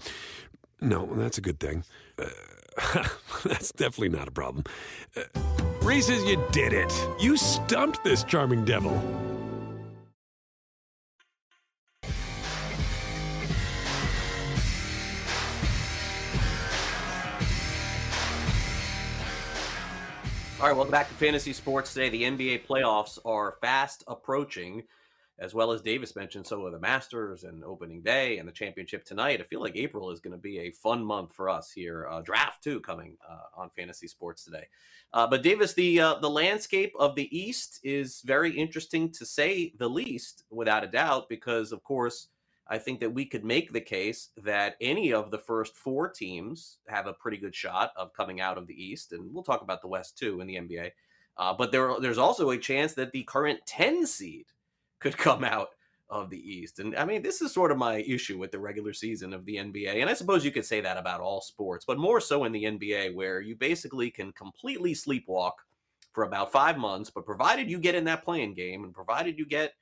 no, 0.80 1.06
that's 1.06 1.38
a 1.38 1.42
good 1.42 1.60
thing. 1.60 1.84
Uh, 2.18 2.30
That's 3.44 3.72
definitely 3.72 4.10
not 4.10 4.28
a 4.28 4.32
problem. 4.32 4.64
Uh, 5.16 5.24
Reese's, 5.82 6.24
you 6.26 6.40
did 6.52 6.74
it. 6.74 6.94
You 7.20 7.36
stumped 7.36 8.04
this 8.04 8.24
charming 8.24 8.64
devil. 8.64 8.92
All 20.60 20.68
right, 20.68 20.76
welcome 20.76 20.92
back 20.92 21.08
to 21.08 21.16
Fantasy 21.16 21.52
Sports 21.52 21.96
today. 21.96 22.10
The 22.10 22.22
NBA 22.22 22.68
playoffs 22.68 23.18
are 23.26 23.56
fast 23.62 24.04
approaching 24.08 24.84
as 25.42 25.56
well 25.56 25.72
as 25.72 25.82
Davis 25.82 26.16
mentioned, 26.16 26.46
so 26.46 26.64
are 26.68 26.72
the 26.72 26.80
Masters 26.80 27.44
and 27.44 27.64
opening 27.64 28.04
day 28.04 28.38
and 28.38 28.48
the 28.48 28.52
championship 28.52 29.04
tonight. 29.04 29.42
I 29.42 29.44
feel 29.44 29.60
like 29.60 29.76
April 29.76 30.12
is 30.12 30.20
going 30.20 30.34
to 30.34 30.38
be 30.38 30.60
a 30.60 30.72
fun 30.72 31.04
month 31.04 31.34
for 31.34 31.50
us 31.50 31.72
here. 31.72 32.08
Uh, 32.08 32.22
draft 32.22 32.64
too 32.64 32.80
coming 32.80 33.18
uh, 33.28 33.60
on 33.60 33.72
Fantasy 33.76 34.08
Sports 34.08 34.46
today. 34.46 34.68
Uh, 35.12 35.26
but 35.26 35.42
Davis, 35.42 35.74
the 35.74 36.00
uh, 36.00 36.16
the 36.22 36.30
landscape 36.30 36.94
of 37.00 37.16
the 37.16 37.36
East 37.36 37.80
is 37.84 38.22
very 38.24 38.52
interesting 38.52 39.12
to 39.14 39.26
say 39.26 39.74
the 39.80 39.90
least, 39.90 40.44
without 40.52 40.84
a 40.84 40.88
doubt, 40.88 41.28
because 41.28 41.72
of 41.72 41.84
course. 41.84 42.28
I 42.68 42.78
think 42.78 43.02
that 43.02 43.14
we 43.14 43.26
could 43.26 43.44
make 43.44 43.74
the 43.74 43.82
case 43.82 44.30
that 44.38 44.78
any 44.80 45.12
of 45.12 45.30
the 45.30 45.40
first 45.40 45.76
four 45.76 46.08
teams 46.08 46.78
have 46.88 47.06
a 47.06 47.12
pretty 47.12 47.36
good 47.36 47.54
shot 47.54 47.92
of 47.98 48.14
coming 48.14 48.40
out 48.40 48.58
of 48.58 48.66
the 48.66 48.74
East, 48.74 49.12
and 49.12 49.34
we'll 49.34 49.44
talk 49.44 49.62
about 49.62 49.82
the 49.82 49.90
West 49.90 50.18
too 50.18 50.40
in 50.40 50.48
the 50.48 50.56
NBA. 50.56 50.92
Uh, 51.36 51.54
but 51.54 51.74
there, 51.74 51.96
there's 52.00 52.18
also 52.18 52.52
a 52.52 52.58
chance 52.58 52.94
that 52.94 53.12
the 53.12 53.24
current 53.24 53.60
10 53.66 54.06
seed 54.06 54.46
could 55.02 55.18
come 55.18 55.44
out 55.44 55.70
of 56.10 56.30
the 56.30 56.38
East. 56.38 56.80
And 56.80 56.96
I 56.96 57.06
mean, 57.06 57.22
this 57.22 57.42
is 57.42 57.54
sort 57.54 57.72
of 57.72 57.78
my 57.78 57.98
issue 57.98 58.38
with 58.38 58.52
the 58.52 58.60
regular 58.60 58.94
season 58.94 59.34
of 59.34 59.46
the 59.46 59.56
NBA. 59.56 60.02
And 60.02 60.10
I 60.10 60.14
suppose 60.14 60.44
you 60.44 60.52
could 60.52 60.66
say 60.66 60.82
that 60.82 60.98
about 60.98 61.22
all 61.22 61.42
sports, 61.42 61.86
but 61.86 61.98
more 61.98 62.20
so 62.20 62.44
in 62.44 62.52
the 62.52 62.66
NBA, 62.66 63.14
where 63.14 63.40
you 63.40 63.56
basically 63.56 64.12
can 64.12 64.32
completely 64.34 64.94
sleepwalk 64.94 65.54
for 66.14 66.26
about 66.26 66.52
five 66.52 66.78
months. 66.78 67.10
But 67.10 67.26
provided 67.26 67.70
you 67.70 67.80
get 67.80 67.96
in 67.96 68.04
that 68.06 68.24
play-in 68.24 68.54
game 68.54 68.84
and 68.84 68.94
provided 68.94 69.38
you 69.38 69.46
get 69.46 69.74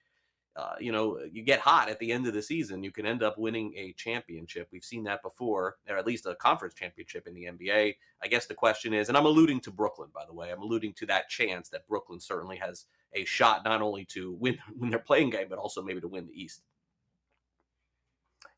uh, 0.56 0.76
you 0.78 0.92
know, 0.92 1.18
you 1.32 1.42
get 1.42 1.60
hot 1.60 1.88
at 1.88 2.00
the 2.00 2.12
end 2.12 2.28
of 2.28 2.34
the 2.34 2.42
season, 2.42 2.84
you 2.84 2.92
can 2.92 3.06
end 3.06 3.24
up 3.24 3.38
winning 3.38 3.74
a 3.78 3.94
championship. 3.94 4.68
We've 4.74 4.84
seen 4.84 5.06
that 5.06 5.22
before, 5.22 5.78
or 5.88 5.98
at 5.98 6.06
least 6.06 6.26
a 6.26 6.36
conference 6.36 6.74
championship 6.74 7.28
in 7.28 7.34
the 7.34 7.46
NBA. 7.46 7.96
I 8.22 8.28
guess 8.28 8.46
the 8.46 8.56
question 8.56 8.94
is, 8.94 9.08
and 9.08 9.18
I'm 9.18 9.26
alluding 9.26 9.62
to 9.62 9.72
Brooklyn, 9.72 10.10
by 10.14 10.26
the 10.26 10.34
way, 10.34 10.52
I'm 10.52 10.62
alluding 10.62 10.94
to 10.96 11.06
that 11.06 11.30
chance 11.30 11.70
that 11.70 11.88
Brooklyn 11.88 12.20
certainly 12.20 12.58
has 12.58 12.88
a 13.14 13.26
shot 13.26 13.64
not 13.64 13.82
only 13.82 14.06
to 14.06 14.34
win 14.34 14.58
win 14.78 14.90
their 14.90 15.00
play-in 15.00 15.30
game, 15.30 15.48
but 15.50 15.60
also 15.60 15.82
maybe 15.82 16.02
to 16.02 16.08
win 16.08 16.28
the 16.28 16.42
East. 16.42 16.62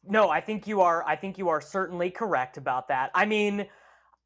No, 0.03 0.29
I 0.29 0.41
think 0.41 0.67
you 0.67 0.81
are. 0.81 1.05
I 1.05 1.15
think 1.15 1.38
you 1.38 1.50
are 1.50 1.62
certainly 1.62 2.10
correct 2.10 2.58
about 2.58 2.88
that. 2.88 3.12
I 3.13 3.25
mean, 3.25 3.67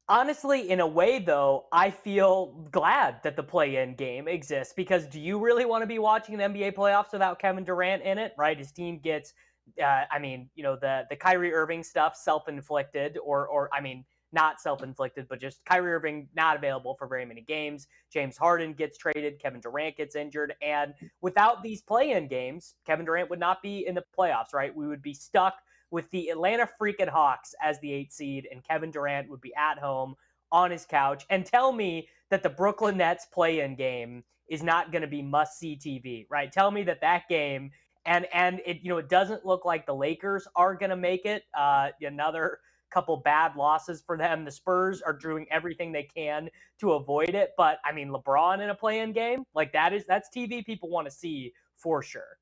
honestly, 0.08 0.70
in 0.70 0.80
a 0.80 0.86
way, 0.86 1.18
though, 1.18 1.66
I 1.70 1.90
feel 1.90 2.66
glad 2.70 3.22
that 3.22 3.36
the 3.36 3.42
play-in 3.42 3.94
game 3.94 4.26
exists 4.26 4.72
because 4.74 5.06
do 5.06 5.20
you 5.20 5.38
really 5.38 5.66
want 5.66 5.82
to 5.82 5.86
be 5.86 5.98
watching 5.98 6.38
the 6.38 6.44
NBA 6.44 6.74
playoffs 6.74 7.12
without 7.12 7.38
Kevin 7.38 7.64
Durant 7.64 8.02
in 8.02 8.16
it? 8.16 8.32
Right, 8.38 8.56
his 8.56 8.72
team 8.72 8.98
gets. 8.98 9.34
Uh, 9.82 10.04
I 10.10 10.18
mean, 10.18 10.48
you 10.54 10.62
know, 10.62 10.76
the 10.80 11.04
the 11.10 11.16
Kyrie 11.16 11.52
Irving 11.52 11.82
stuff, 11.82 12.16
self-inflicted, 12.16 13.18
or 13.22 13.46
or 13.46 13.68
I 13.74 13.80
mean, 13.80 14.04
not 14.36 14.60
self-inflicted, 14.60 15.26
but 15.28 15.40
just 15.40 15.64
Kyrie 15.64 15.94
Irving 15.94 16.28
not 16.36 16.56
available 16.56 16.94
for 16.94 17.08
very 17.08 17.24
many 17.24 17.40
games. 17.40 17.88
James 18.12 18.36
Harden 18.36 18.74
gets 18.74 18.98
traded, 18.98 19.40
Kevin 19.40 19.60
Durant 19.60 19.96
gets 19.96 20.14
injured, 20.14 20.54
and 20.60 20.92
without 21.22 21.62
these 21.62 21.80
play-in 21.80 22.28
games, 22.28 22.74
Kevin 22.86 23.06
Durant 23.06 23.30
would 23.30 23.40
not 23.40 23.62
be 23.62 23.86
in 23.86 23.94
the 23.94 24.04
playoffs. 24.16 24.52
Right, 24.52 24.76
we 24.76 24.86
would 24.86 25.02
be 25.02 25.14
stuck 25.14 25.54
with 25.90 26.08
the 26.10 26.28
Atlanta 26.28 26.68
freaking 26.80 27.08
Hawks 27.08 27.54
as 27.62 27.80
the 27.80 27.92
eight 27.92 28.12
seed, 28.12 28.46
and 28.52 28.62
Kevin 28.62 28.90
Durant 28.90 29.30
would 29.30 29.40
be 29.40 29.54
at 29.54 29.78
home 29.78 30.14
on 30.52 30.70
his 30.70 30.84
couch. 30.84 31.24
And 31.30 31.46
tell 31.46 31.72
me 31.72 32.08
that 32.30 32.42
the 32.42 32.50
Brooklyn 32.50 32.98
Nets 32.98 33.26
play 33.32 33.60
in 33.60 33.74
game 33.74 34.22
is 34.48 34.62
not 34.62 34.92
going 34.92 35.02
to 35.02 35.08
be 35.08 35.22
must 35.22 35.58
see 35.58 35.76
TV, 35.76 36.26
right? 36.30 36.52
Tell 36.52 36.70
me 36.70 36.82
that 36.84 37.00
that 37.00 37.22
game. 37.28 37.70
And 38.04 38.26
and 38.32 38.60
it 38.64 38.80
you 38.82 38.90
know 38.90 38.98
it 38.98 39.08
doesn't 39.08 39.44
look 39.44 39.64
like 39.64 39.86
the 39.86 39.94
Lakers 39.94 40.46
are 40.54 40.74
going 40.74 40.90
to 40.90 40.96
make 40.96 41.24
it. 41.24 41.42
Uh, 41.58 41.88
another 42.02 42.58
couple 42.90 43.16
bad 43.18 43.56
losses 43.56 44.02
for 44.06 44.16
them. 44.16 44.44
The 44.44 44.50
Spurs 44.50 45.02
are 45.02 45.12
doing 45.12 45.46
everything 45.50 45.92
they 45.92 46.04
can 46.04 46.48
to 46.80 46.92
avoid 46.92 47.30
it. 47.30 47.52
But 47.56 47.78
I 47.84 47.92
mean, 47.92 48.08
LeBron 48.08 48.60
in 48.60 48.70
a 48.70 48.74
play-in 48.74 49.12
game 49.12 49.44
like 49.54 49.72
that 49.72 49.92
is 49.92 50.04
that's 50.06 50.28
TV 50.34 50.64
people 50.64 50.88
want 50.88 51.06
to 51.06 51.10
see 51.10 51.52
for 51.76 52.02
sure. 52.02 52.38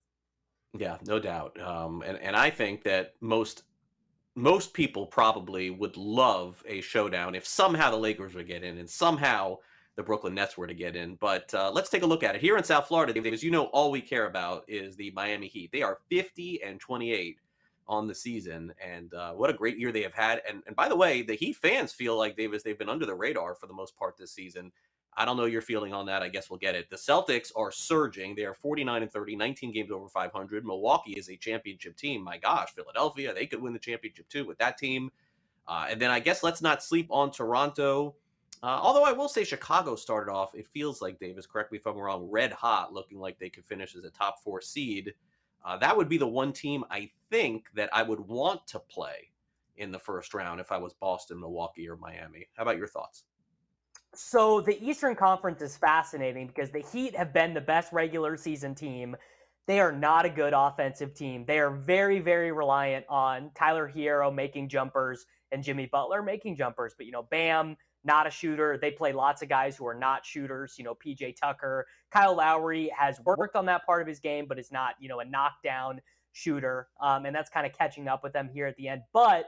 Yeah, 0.77 0.99
no 1.07 1.19
doubt. 1.19 1.61
Um, 1.61 2.03
and 2.03 2.19
and 2.19 2.37
I 2.37 2.51
think 2.51 2.83
that 2.85 3.15
most 3.21 3.63
most 4.35 4.75
people 4.75 5.07
probably 5.07 5.71
would 5.71 5.97
love 5.97 6.63
a 6.67 6.81
showdown 6.81 7.35
if 7.35 7.47
somehow 7.47 7.91
the 7.91 7.97
Lakers 7.97 8.35
would 8.35 8.49
get 8.49 8.65
in 8.65 8.79
and 8.79 8.91
somehow 8.91 9.59
the 9.97 10.03
Brooklyn 10.03 10.35
Nets 10.35 10.59
were 10.59 10.67
to 10.67 10.75
get 10.75 10.97
in. 10.97 11.15
But 11.17 11.55
uh, 11.55 11.71
let's 11.73 11.89
take 11.89 12.03
a 12.03 12.07
look 12.07 12.25
at 12.25 12.35
it 12.35 12.41
here 12.41 12.57
in 12.57 12.65
South 12.65 12.89
Florida. 12.89 13.17
As 13.31 13.45
you 13.45 13.51
know, 13.51 13.67
all 13.67 13.91
we 13.91 14.01
care 14.01 14.27
about 14.27 14.65
is 14.67 14.97
the 14.97 15.13
Miami 15.13 15.47
Heat. 15.47 15.71
They 15.73 15.83
are 15.83 15.99
50 16.11 16.63
and 16.63 16.81
28 16.81 17.39
on 17.87 18.07
the 18.07 18.15
season, 18.15 18.73
and 18.85 19.13
uh, 19.15 19.33
what 19.33 19.51
a 19.51 19.55
great 19.55 19.79
year 19.79 19.93
they 19.93 20.03
have 20.03 20.15
had. 20.15 20.43
And 20.49 20.63
and 20.67 20.77
by 20.77 20.89
the 20.89 20.97
way, 20.97 21.23
the 21.23 21.35
Heat 21.35 21.57
fans 21.57 21.93
feel 21.93 22.17
like 22.17 22.37
they've 22.37 22.63
they've 22.63 22.79
been 22.79 22.89
under 22.89 23.07
the 23.07 23.15
radar 23.15 23.55
for 23.55 23.67
the 23.67 23.75
most 23.75 23.97
part 23.97 24.17
this 24.17 24.33
season. 24.33 24.73
I 25.17 25.25
don't 25.25 25.37
know 25.37 25.45
your 25.45 25.63
feeling 25.63 25.93
on 25.93 26.07
that. 26.07 26.23
I 26.23 26.29
guess 26.29 26.51
we'll 26.51 26.59
get 26.59 26.75
it. 26.75 26.91
The 26.91 26.97
Celtics 26.97 27.53
are 27.57 27.71
surging. 27.71 28.35
They 28.35 28.45
are 28.45 28.55
49 28.55 29.03
and 29.03 29.13
30, 29.13 29.37
19 29.37 29.73
games 29.73 29.91
over 29.93 30.09
500. 30.09 30.65
Milwaukee 30.65 31.13
is 31.13 31.29
a 31.31 31.37
championship 31.37 31.97
team. 31.97 32.23
My 32.23 32.37
gosh, 32.39 32.71
Philadelphia, 32.75 33.33
they 33.33 33.47
could 33.47 33.63
win 33.63 33.73
the 33.73 33.79
championship 33.79 34.29
too 34.29 34.45
with 34.45 34.59
that 34.59 34.77
team. 34.79 35.11
Uh, 35.69 35.87
and 35.91 36.01
then 36.01 36.11
I 36.11 36.21
guess 36.21 36.43
let's 36.43 36.63
not 36.63 36.83
sleep 36.83 37.09
on 37.11 37.31
Toronto. 37.31 38.17
Uh, 38.63 38.81
although 38.83 39.05
I 39.05 39.13
will 39.13 39.29
say 39.29 39.45
Chicago 39.45 39.95
started 39.97 40.33
off, 40.33 40.55
it 40.55 40.67
feels 40.69 41.03
like, 41.03 41.19
Davis, 41.19 41.47
correct 41.47 41.71
me 41.73 41.79
if 41.79 41.87
I'm 41.87 41.97
wrong, 41.97 42.29
red 42.31 42.53
hot, 42.53 42.93
looking 42.93 43.19
like 43.19 43.39
they 43.39 43.51
could 43.51 43.65
finish 43.67 43.95
as 43.95 44.05
a 44.05 44.11
top 44.11 44.43
four 44.43 44.61
seed. 44.61 45.15
Uh, 45.65 45.79
that 45.79 45.97
would 45.97 46.09
be 46.09 46.19
the 46.19 46.27
one 46.27 46.53
team 46.53 46.85
I 46.91 47.11
think 47.31 47.67
that 47.75 47.89
I 47.93 48.03
would 48.03 48.21
want 48.21 48.67
to 48.69 48.79
play 48.79 49.31
in 49.77 49.91
the 49.91 49.99
first 49.99 50.35
round 50.35 50.61
if 50.61 50.71
I 50.71 50.79
was 50.79 50.95
Boston, 50.95 51.41
Milwaukee, 51.41 51.89
or 51.89 51.97
Miami. 51.97 52.47
How 52.57 52.63
about 52.63 52.77
your 52.77 52.87
thoughts? 52.87 53.25
So 54.15 54.61
the 54.61 54.81
Eastern 54.85 55.17
Conference 55.17 55.61
is 55.61 55.77
fascinating 55.77 56.47
because 56.47 56.71
the 56.71 56.85
Heat 56.93 57.17
have 57.17 57.33
been 57.33 57.55
the 57.55 57.61
best 57.61 57.93
regular 57.93 58.37
season 58.37 58.75
team. 58.75 59.17
They 59.67 59.81
are 59.81 59.91
not 59.91 60.27
a 60.27 60.29
good 60.29 60.53
offensive 60.53 61.15
team. 61.15 61.45
They 61.47 61.59
are 61.59 61.71
very, 61.71 62.21
very 62.21 62.53
reliant 62.53 63.07
on 63.09 63.51
Tyler 63.55 63.91
Herro 63.93 64.33
making 64.33 64.69
jumpers 64.69 65.27
and 65.51 65.65
Jimmy 65.65 65.87
Butler 65.87 66.23
making 66.23 66.57
jumpers. 66.57 66.95
But, 66.97 67.07
you 67.07 67.13
know, 67.13 67.23
Bam, 67.23 67.77
not 68.05 68.27
a 68.27 68.31
shooter. 68.31 68.79
They 68.81 68.91
play 68.91 69.13
lots 69.13 69.43
of 69.43 69.49
guys 69.49 69.77
who 69.77 69.87
are 69.87 69.95
not 69.95 70.25
shooters. 70.25 70.75
You 70.79 70.85
know, 70.85 70.95
PJ 70.95 71.37
Tucker, 71.37 71.87
Kyle 72.11 72.37
Lowry 72.37 72.91
has 72.97 73.21
worked 73.25 73.57
on 73.57 73.67
that 73.67 73.87
part 73.87 74.03
of 74.03 74.09
his 74.09 74.21
game, 74.21 74.47
but 74.49 74.59
is 74.59 74.71
not, 74.71 74.95
you 75.01 75.09
know, 75.09 75.21
a 75.21 75.25
knockdown 75.25 76.01
shooter. 76.33 76.89
Um, 77.01 77.27
and 77.27 77.35
that's 77.35 77.51
kind 77.51 77.67
of 77.67 77.73
catching 77.73 78.09
up 78.09 78.23
with 78.23 78.33
them 78.33 78.49
here 78.53 78.67
at 78.67 78.77
the 78.77 78.89
end. 78.89 79.03
But 79.13 79.47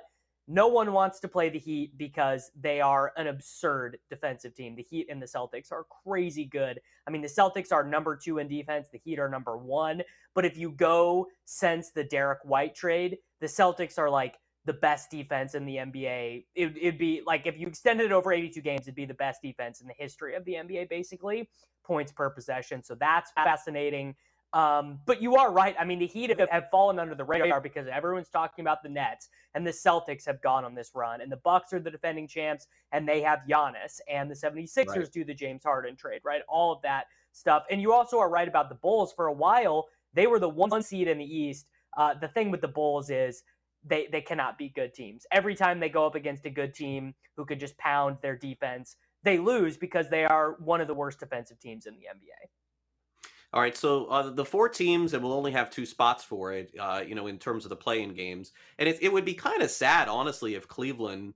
no 0.48 0.68
one 0.68 0.92
wants 0.92 1.18
to 1.20 1.28
play 1.28 1.48
the 1.48 1.58
Heat 1.58 1.98
because 1.98 2.52
they 2.58 2.80
are 2.80 3.12
an 3.16 3.26
absurd 3.26 3.98
defensive 4.08 4.54
team. 4.54 4.76
The 4.76 4.82
Heat 4.82 5.08
and 5.10 5.20
the 5.20 5.26
Celtics 5.26 5.72
are 5.72 5.84
crazy 6.04 6.44
good. 6.44 6.80
I 7.06 7.10
mean, 7.10 7.22
the 7.22 7.28
Celtics 7.28 7.72
are 7.72 7.82
number 7.82 8.16
two 8.16 8.38
in 8.38 8.46
defense, 8.46 8.88
the 8.90 8.98
Heat 8.98 9.18
are 9.18 9.28
number 9.28 9.56
one. 9.56 10.02
But 10.34 10.44
if 10.44 10.56
you 10.56 10.70
go 10.70 11.26
since 11.46 11.90
the 11.90 12.04
Derrick 12.04 12.38
White 12.44 12.76
trade, 12.76 13.18
the 13.40 13.48
Celtics 13.48 13.98
are 13.98 14.08
like 14.08 14.38
the 14.66 14.74
best 14.74 15.10
defense 15.10 15.54
in 15.54 15.64
the 15.64 15.76
NBA. 15.76 16.44
It, 16.54 16.84
would 16.84 16.98
be 16.98 17.22
like 17.24 17.46
if 17.46 17.58
you 17.58 17.66
extended 17.66 18.06
it 18.06 18.12
over 18.12 18.32
82 18.32 18.60
games, 18.60 18.82
it'd 18.82 18.94
be 18.94 19.04
the 19.04 19.14
best 19.14 19.40
defense 19.40 19.80
in 19.80 19.86
the 19.86 19.94
history 19.96 20.34
of 20.34 20.44
the 20.44 20.54
NBA, 20.54 20.90
basically, 20.90 21.48
points 21.84 22.12
per 22.12 22.28
possession. 22.28 22.82
So 22.82 22.96
that's 22.96 23.30
fascinating. 23.32 24.14
Um, 24.52 25.00
but 25.06 25.20
you 25.20 25.36
are 25.36 25.52
right. 25.52 25.74
I 25.78 25.84
mean, 25.84 25.98
the 25.98 26.06
Heat 26.06 26.30
have, 26.30 26.48
have, 26.50 26.70
fallen 26.70 26.98
under 26.98 27.14
the 27.14 27.24
radar 27.24 27.60
because 27.60 27.86
everyone's 27.88 28.28
talking 28.28 28.62
about 28.62 28.82
the 28.82 28.88
Nets, 28.88 29.28
and 29.54 29.66
the 29.66 29.70
Celtics 29.70 30.24
have 30.26 30.40
gone 30.40 30.64
on 30.64 30.74
this 30.74 30.92
run, 30.94 31.20
and 31.20 31.30
the 31.30 31.36
Bucks 31.38 31.72
are 31.72 31.80
the 31.80 31.90
defending 31.90 32.26
champs, 32.26 32.66
and 32.92 33.08
they 33.08 33.20
have 33.20 33.40
Giannis, 33.48 34.00
and 34.08 34.30
the 34.30 34.34
76ers 34.34 34.86
right. 34.86 35.12
do 35.12 35.24
the 35.24 35.34
James 35.34 35.62
Harden 35.64 35.96
trade, 35.96 36.20
right? 36.24 36.42
All 36.48 36.72
of 36.72 36.80
that 36.82 37.06
stuff. 37.32 37.64
And 37.70 37.82
you 37.82 37.92
also 37.92 38.18
are 38.18 38.30
right 38.30 38.48
about 38.48 38.68
the 38.68 38.76
Bulls. 38.76 39.12
For 39.12 39.26
a 39.26 39.32
while, 39.32 39.88
they 40.14 40.26
were 40.26 40.38
the 40.38 40.48
one 40.48 40.82
seed 40.82 41.08
in 41.08 41.18
the 41.18 41.24
East. 41.24 41.68
Uh, 41.96 42.14
the 42.14 42.28
thing 42.28 42.50
with 42.50 42.60
the 42.60 42.68
Bulls 42.68 43.10
is 43.10 43.42
they 43.88 44.08
they 44.10 44.20
cannot 44.20 44.58
beat 44.58 44.74
good 44.74 44.94
teams. 44.94 45.26
Every 45.32 45.54
time 45.54 45.80
they 45.80 45.88
go 45.88 46.06
up 46.06 46.14
against 46.14 46.46
a 46.46 46.50
good 46.50 46.74
team 46.74 47.14
who 47.36 47.44
could 47.44 47.60
just 47.60 47.76
pound 47.78 48.18
their 48.22 48.36
defense, 48.36 48.96
they 49.22 49.38
lose 49.38 49.76
because 49.76 50.08
they 50.08 50.24
are 50.24 50.56
one 50.60 50.80
of 50.80 50.88
the 50.88 50.94
worst 50.94 51.20
defensive 51.20 51.58
teams 51.58 51.86
in 51.86 51.94
the 51.94 52.02
NBA. 52.02 52.48
All 53.52 53.60
right, 53.60 53.76
so 53.76 54.06
uh, 54.06 54.30
the 54.30 54.44
four 54.44 54.68
teams, 54.68 55.14
and 55.14 55.22
we'll 55.22 55.32
only 55.32 55.52
have 55.52 55.70
two 55.70 55.86
spots 55.86 56.24
for 56.24 56.52
it, 56.52 56.72
uh, 56.78 57.02
you 57.06 57.14
know, 57.14 57.26
in 57.26 57.38
terms 57.38 57.64
of 57.64 57.70
the 57.70 57.76
play-in 57.76 58.12
games. 58.12 58.52
And 58.78 58.88
it, 58.88 58.98
it 59.00 59.12
would 59.12 59.24
be 59.24 59.34
kind 59.34 59.62
of 59.62 59.70
sad, 59.70 60.08
honestly, 60.08 60.56
if 60.56 60.68
Cleveland 60.68 61.32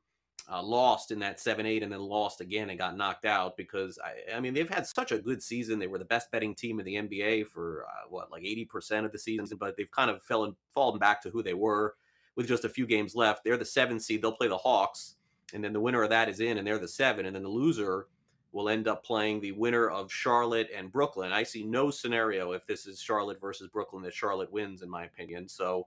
uh, 0.51 0.63
lost 0.63 1.13
in 1.13 1.21
that 1.21 1.39
7-8 1.39 1.83
and 1.83 1.91
then 1.91 2.01
lost 2.01 2.41
again 2.41 2.69
and 2.69 2.79
got 2.79 2.97
knocked 2.97 3.25
out 3.25 3.57
because, 3.57 3.99
I, 4.05 4.37
I, 4.37 4.41
mean, 4.41 4.53
they've 4.53 4.69
had 4.69 4.87
such 4.87 5.13
a 5.13 5.19
good 5.19 5.41
season. 5.43 5.79
They 5.79 5.87
were 5.87 5.99
the 5.99 6.05
best 6.05 6.31
betting 6.33 6.55
team 6.55 6.81
in 6.81 6.85
the 6.85 6.97
NBA 6.97 7.47
for, 7.47 7.87
uh, 7.89 8.09
what, 8.11 8.31
like 8.31 8.43
80% 8.43 9.05
of 9.05 9.13
the 9.13 9.19
season, 9.19 9.57
but 9.59 9.77
they've 9.77 9.91
kind 9.91 10.11
of 10.11 10.23
fallen, 10.25 10.57
fallen 10.75 10.99
back 10.99 11.23
to 11.23 11.31
who 11.31 11.43
they 11.43 11.55
were 11.55 11.95
with 12.41 12.49
just 12.49 12.65
a 12.65 12.69
few 12.69 12.87
games 12.87 13.15
left. 13.15 13.45
They're 13.45 13.57
the 13.57 13.65
seven 13.65 14.01
seed. 14.01 14.23
They'll 14.23 14.33
play 14.33 14.49
the 14.49 14.57
Hawks, 14.57 15.17
and 15.55 15.63
then 15.63 15.73
the 15.73 15.81
winner 15.81 16.03
of 16.03 16.11
that 16.11 16.29
is 16.29 16.41
in, 16.41 16.59
and 16.59 16.67
they're 16.67 16.79
the 16.79 16.89
seven. 16.89 17.27
And 17.27 17.37
then 17.37 17.43
the 17.43 17.49
loser– 17.49 18.07
will 18.53 18.69
end 18.69 18.89
up 18.89 19.05
playing 19.05 19.41
the 19.41 19.53
winner 19.53 19.89
of 19.89 20.13
Charlotte 20.13 20.69
and 20.75 20.91
Brooklyn. 20.91 21.33
I 21.33 21.43
see 21.43 21.65
no 21.65 21.91
scenario 21.91 22.53
if 22.53 22.67
this 22.67 22.87
is 22.87 23.01
Charlotte 23.01 23.41
versus 23.41 23.69
Brooklyn 23.69 24.03
that 24.03 24.15
Charlotte 24.15 24.53
wins, 24.53 24.83
in 24.83 24.91
my 24.91 25.05
opinion. 25.05 25.49
So, 25.49 25.87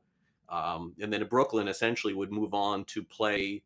um, 0.50 0.94
and 1.02 1.12
then 1.12 1.26
Brooklyn 1.28 1.68
essentially 1.68 2.14
would 2.14 2.32
move 2.32 2.54
on 2.54 2.86
to 2.86 3.04
play 3.04 3.64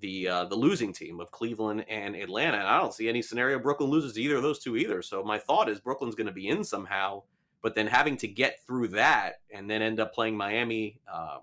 the 0.00 0.28
uh, 0.28 0.44
the 0.44 0.54
losing 0.54 0.92
team 0.92 1.20
of 1.20 1.30
Cleveland 1.30 1.86
and 1.88 2.14
Atlanta. 2.14 2.58
And 2.58 2.66
I 2.66 2.78
don't 2.78 2.94
see 2.94 3.08
any 3.08 3.22
scenario 3.22 3.58
Brooklyn 3.58 3.90
loses 3.90 4.18
either 4.18 4.36
of 4.36 4.42
those 4.42 4.58
two 4.58 4.76
either. 4.76 5.02
So 5.02 5.24
my 5.24 5.38
thought 5.38 5.68
is 5.68 5.80
Brooklyn's 5.80 6.14
going 6.14 6.26
to 6.26 6.32
be 6.32 6.48
in 6.48 6.62
somehow, 6.62 7.22
but 7.62 7.74
then 7.74 7.86
having 7.86 8.16
to 8.18 8.28
get 8.28 8.60
through 8.66 8.88
that 8.88 9.40
and 9.52 9.68
then 9.68 9.82
end 9.82 9.98
up 9.98 10.14
playing 10.14 10.36
Miami, 10.36 11.00
um, 11.12 11.40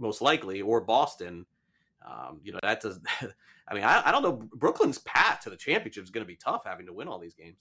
most 0.00 0.20
likely, 0.20 0.62
or 0.62 0.80
Boston. 0.80 1.46
Um, 2.04 2.40
you 2.42 2.52
know 2.52 2.58
that 2.62 2.80
does 2.80 2.98
I 3.70 3.74
mean, 3.74 3.84
I, 3.84 4.02
I 4.08 4.10
don't 4.10 4.22
know. 4.22 4.48
Brooklyn's 4.54 4.98
path 4.98 5.40
to 5.44 5.50
the 5.50 5.56
championship 5.56 6.02
is 6.02 6.10
going 6.10 6.24
to 6.24 6.28
be 6.28 6.36
tough 6.36 6.62
having 6.64 6.86
to 6.86 6.92
win 6.92 7.06
all 7.06 7.18
these 7.18 7.34
games. 7.34 7.56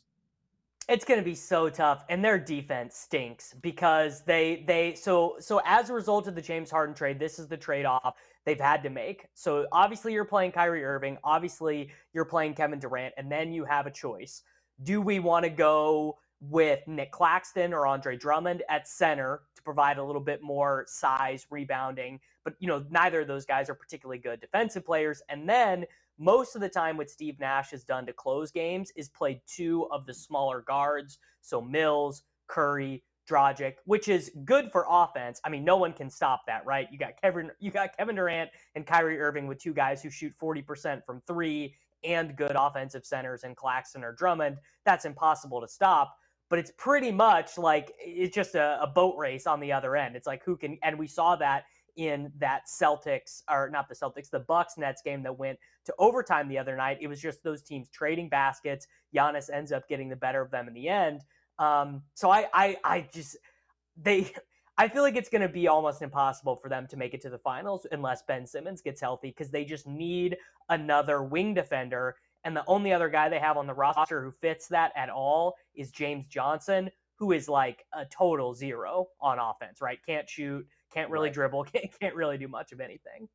It's 0.88 1.06
going 1.06 1.20
to 1.20 1.24
be 1.24 1.36
so 1.36 1.70
tough, 1.70 2.04
and 2.10 2.26
their 2.26 2.40
defense 2.40 2.98
stinks 2.98 3.54
because 3.62 4.24
they 4.24 4.64
they 4.68 4.96
so 4.96 5.36
so 5.40 5.62
as 5.64 5.92
a 5.92 5.94
result 5.94 6.28
of 6.28 6.34
the 6.34 6.42
James 6.42 6.72
Harden 6.72 6.96
trade, 6.96 7.20
this 7.20 7.38
is 7.38 7.48
the 7.48 7.58
trade 7.58 7.86
off 7.86 8.16
they've 8.44 8.60
had 8.60 8.82
to 8.82 8.90
make. 8.90 9.28
So 9.36 9.68
obviously 9.72 10.14
you're 10.14 10.26
playing 10.26 10.52
Kyrie 10.52 10.84
Irving, 10.84 11.20
obviously 11.24 11.92
you're 12.12 12.26
playing 12.26 12.56
Kevin 12.56 12.80
Durant, 12.80 13.14
and 13.18 13.32
then 13.32 13.54
you 13.54 13.66
have 13.66 13.86
a 13.86 13.92
choice: 13.92 14.42
do 14.82 15.00
we 15.00 15.20
want 15.20 15.44
to 15.44 15.52
go 15.52 16.18
with 16.42 16.80
Nick 16.88 17.12
Claxton 17.12 17.74
or 17.74 17.86
Andre 17.86 18.16
Drummond 18.18 18.64
at 18.70 18.88
center 18.88 19.42
to 19.56 19.64
provide 19.64 19.98
a 19.98 20.04
little 20.04 20.22
bit 20.22 20.42
more 20.42 20.86
size, 20.88 21.46
rebounding, 21.50 22.20
but 22.44 22.56
you 22.60 22.68
know 22.68 22.86
neither 22.90 23.22
of 23.22 23.28
those 23.28 23.46
guys 23.46 23.70
are 23.70 23.76
particularly 23.76 24.20
good 24.20 24.40
defensive 24.40 24.86
players, 24.86 25.22
and 25.30 25.48
then 25.48 25.86
most 26.18 26.56
of 26.56 26.62
the 26.62 26.70
time 26.70 26.98
what 26.98 27.10
Steve 27.10 27.40
Nash 27.40 27.72
has 27.72 27.84
done 27.84 28.06
to 28.06 28.14
close 28.14 28.52
games 28.52 28.92
is 28.96 29.10
played 29.10 29.42
two 29.48 29.88
of 29.92 30.06
the 30.06 30.14
smaller 30.14 30.62
guards, 30.62 31.20
so 31.42 31.62
Mills, 31.62 32.24
Curry, 32.48 33.04
Dragic, 33.30 33.76
which 33.86 34.08
is 34.08 34.32
good 34.44 34.72
for 34.72 34.86
offense. 34.90 35.40
I 35.46 35.50
mean, 35.50 35.64
no 35.64 35.78
one 35.78 35.94
can 35.94 36.10
stop 36.10 36.42
that, 36.48 36.66
right? 36.66 36.88
You 36.92 36.98
got 36.98 37.22
Kevin, 37.22 37.52
you 37.60 37.72
got 37.72 37.96
Kevin 37.96 38.16
Durant 38.16 38.50
and 38.76 38.86
Kyrie 38.86 39.20
Irving 39.20 39.48
with 39.48 39.60
two 39.60 39.74
guys 39.74 40.02
who 40.02 40.10
shoot 40.10 40.34
40% 40.42 41.06
from 41.06 41.22
three 41.28 41.76
and 42.04 42.36
good 42.36 42.56
offensive 42.56 43.06
centers 43.06 43.44
in 43.44 43.56
Claxton 43.56 44.04
or 44.04 44.14
Drummond. 44.14 44.58
That's 44.86 45.06
impossible 45.06 45.62
to 45.62 45.68
stop. 45.68 46.16
But 46.50 46.60
it's 46.60 46.72
pretty 46.78 47.12
much 47.12 47.58
like 47.58 47.94
it's 48.00 48.36
just 48.36 48.56
a, 48.56 48.80
a 48.82 48.88
boat 48.88 49.16
race 49.18 49.46
on 49.46 49.60
the 49.60 49.72
other 49.72 49.96
end. 49.96 50.16
It's 50.16 50.28
like 50.28 50.44
who 50.44 50.58
can, 50.58 50.78
and 50.84 50.98
we 50.98 51.08
saw 51.08 51.36
that 51.36 51.66
in 51.96 52.32
that 52.38 52.62
Celtics 52.68 53.44
or 53.50 53.70
not 53.70 53.90
the 53.90 53.96
Celtics, 53.96 54.30
the 54.30 54.40
Bucks 54.40 54.78
Nets 54.78 55.02
game 55.02 55.22
that 55.24 55.38
went 55.38 55.60
to 55.86 55.94
overtime 56.00 56.48
the 56.48 56.58
other 56.58 56.76
night. 56.76 56.98
It 57.02 57.08
was 57.08 57.22
just 57.22 57.44
those 57.44 57.62
teams 57.62 57.90
trading 57.90 58.30
baskets. 58.30 58.88
Giannis 59.14 59.50
ends 59.54 59.72
up 59.72 59.88
getting 59.88 60.10
the 60.10 60.16
better 60.16 60.42
of 60.42 60.50
them 60.50 60.68
in 60.68 60.74
the 60.74 60.88
end. 60.88 61.22
Um, 61.60 62.04
so 62.14 62.32
I, 62.32 62.48
I, 62.54 62.78
I 62.84 63.10
just 63.14 63.38
they. 63.98 64.32
I 64.78 64.88
feel 64.88 65.04
like 65.04 65.18
it's 65.18 65.28
going 65.28 65.42
to 65.42 65.50
be 65.50 65.68
almost 65.68 66.02
impossible 66.02 66.56
for 66.56 66.70
them 66.70 66.88
to 66.88 66.96
make 66.96 67.14
it 67.14 67.20
to 67.24 67.30
the 67.30 67.38
finals 67.38 67.86
unless 67.92 68.24
Ben 68.24 68.48
Simmons 68.48 68.82
gets 68.82 69.02
healthy 69.02 69.28
because 69.28 69.52
they 69.52 69.66
just 69.66 69.86
need 69.86 70.38
another 70.70 71.22
wing 71.22 71.54
defender. 71.54 72.16
And 72.44 72.56
the 72.56 72.64
only 72.68 72.94
other 72.94 73.10
guy 73.10 73.30
they 73.30 73.40
have 73.40 73.58
on 73.58 73.68
the 73.68 73.74
roster 73.74 74.24
who 74.24 74.32
fits 74.32 74.68
that 74.70 74.92
at 74.96 75.10
all 75.10 75.56
is 75.76 75.92
James 75.92 76.28
Johnson, 76.28 76.90
who 77.16 77.34
is 77.34 77.50
like 77.50 77.86
a 77.94 78.06
total 78.06 78.54
zero 78.54 79.08
on 79.20 79.40
offense, 79.40 79.82
right? 79.82 80.00
Can't 80.06 80.30
shoot, 80.30 80.66
can't 80.94 81.10
really 81.10 81.28
right. 81.28 81.34
dribble, 81.34 81.64
can't, 81.74 82.00
can't 82.00 82.16
really 82.16 82.38
do 82.38 82.48
much 82.48 82.72
of 82.72 82.80
anything. 82.80 83.28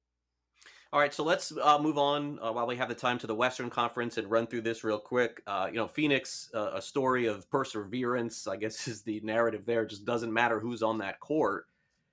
All 0.95 1.01
right, 1.01 1.13
so 1.13 1.25
let's 1.25 1.53
uh, 1.61 1.77
move 1.77 1.99
on 1.99 2.39
uh, 2.41 2.53
while 2.53 2.69
we 2.69 2.77
have 2.77 2.89
the 2.89 2.95
time 2.95 3.19
to 3.19 3.27
the 3.27 3.35
Western 3.35 3.69
Conference 3.69 4.17
and 4.17 4.31
run 4.31 4.47
through 4.47 4.61
this 4.61 4.85
real 4.85 5.01
quick. 5.01 5.43
Uh, 5.45 5.67
you 5.69 5.77
know, 5.77 5.89
Phoenix, 5.89 6.49
uh, 6.55 6.71
a 6.75 6.81
story 6.81 7.27
of 7.27 7.51
perseverance, 7.51 8.47
I 8.47 8.57
guess, 8.57 8.87
is 8.89 9.03
the 9.03 9.21
narrative 9.25 9.67
there. 9.67 9.83
It 9.83 9.91
just 9.91 10.05
doesn't 10.05 10.33
matter 10.33 10.61
who's 10.61 10.85
on 10.85 10.99
that 10.99 11.19
court. 11.19 11.67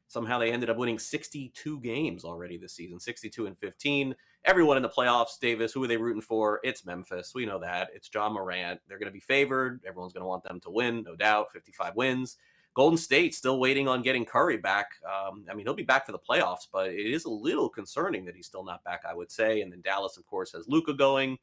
Somehow 0.08 0.40
they 0.40 0.52
ended 0.52 0.72
up 0.72 0.78
winning 0.78 0.98
62 0.98 1.80
games 1.82 2.26
already 2.26 2.58
this 2.58 2.74
season, 2.74 3.00
62 3.00 3.46
and 3.46 3.58
15. 3.60 4.16
Everyone 4.46 4.76
in 4.76 4.82
the 4.82 4.90
playoffs, 4.90 5.40
Davis, 5.40 5.72
who 5.72 5.84
are 5.84 5.88
they 5.88 5.98
rooting 5.98 6.22
for? 6.22 6.60
It's 6.64 6.84
Memphis. 6.84 7.34
We 7.36 7.46
know 7.46 7.60
that. 7.60 7.90
It's 7.94 8.10
Ja 8.12 8.28
Morant. 8.28 8.80
They're 8.88 8.98
going 8.98 9.08
to 9.08 9.14
be 9.14 9.20
favored. 9.20 9.82
Everyone's 9.88 10.14
going 10.14 10.24
to 10.24 10.28
want 10.28 10.44
them 10.44 10.60
to 10.62 10.72
win, 10.72 11.04
no 11.04 11.16
doubt. 11.16 11.52
55 11.52 11.96
wins. 11.96 12.38
Golden 12.74 12.98
State 12.98 13.36
still 13.36 13.60
waiting 13.60 13.88
on 13.88 14.02
getting 14.02 14.26
Curry 14.26 14.58
back. 14.58 14.88
Um, 15.06 15.46
I 15.50 15.54
mean, 15.54 15.66
he'll 15.66 15.76
be 15.76 15.84
back 15.84 16.08
for 16.08 16.12
the 16.12 16.20
playoffs, 16.20 16.68
but 16.72 16.90
it 16.90 17.06
is 17.06 17.26
a 17.26 17.30
little 17.30 17.70
concerning 17.70 18.26
that 18.26 18.36
he's 18.36 18.48
still 18.48 18.64
not 18.64 18.84
back, 18.84 19.04
I 19.08 19.14
would 19.14 19.30
say. 19.30 19.62
And 19.62 19.72
then 19.72 19.82
Dallas, 19.82 20.18
of 20.18 20.26
course, 20.26 20.54
has 20.54 20.68
Luka 20.68 20.94
going. 20.94 21.38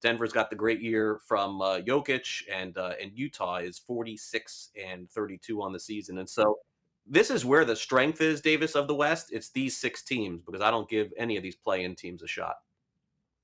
Denver's 0.00 0.32
got 0.32 0.50
the 0.50 0.56
great 0.56 0.80
year 0.80 1.20
from 1.24 1.62
uh, 1.62 1.78
Jokic, 1.78 2.42
and 2.52 2.76
uh, 2.76 2.94
and 3.00 3.12
Utah 3.14 3.58
is 3.58 3.78
46 3.78 4.70
and 4.82 5.08
32 5.08 5.62
on 5.62 5.72
the 5.72 5.78
season. 5.78 6.18
And 6.18 6.28
so 6.28 6.58
this 7.06 7.30
is 7.30 7.44
where 7.44 7.64
the 7.64 7.76
strength 7.76 8.20
is, 8.20 8.40
Davis, 8.40 8.74
of 8.74 8.88
the 8.88 8.94
West. 8.94 9.28
It's 9.32 9.50
these 9.50 9.76
six 9.76 10.02
teams 10.02 10.42
because 10.44 10.60
I 10.60 10.70
don't 10.70 10.88
give 10.88 11.12
any 11.16 11.36
of 11.36 11.42
these 11.42 11.56
play-in 11.56 11.94
teams 11.94 12.22
a 12.22 12.26
shot. 12.26 12.56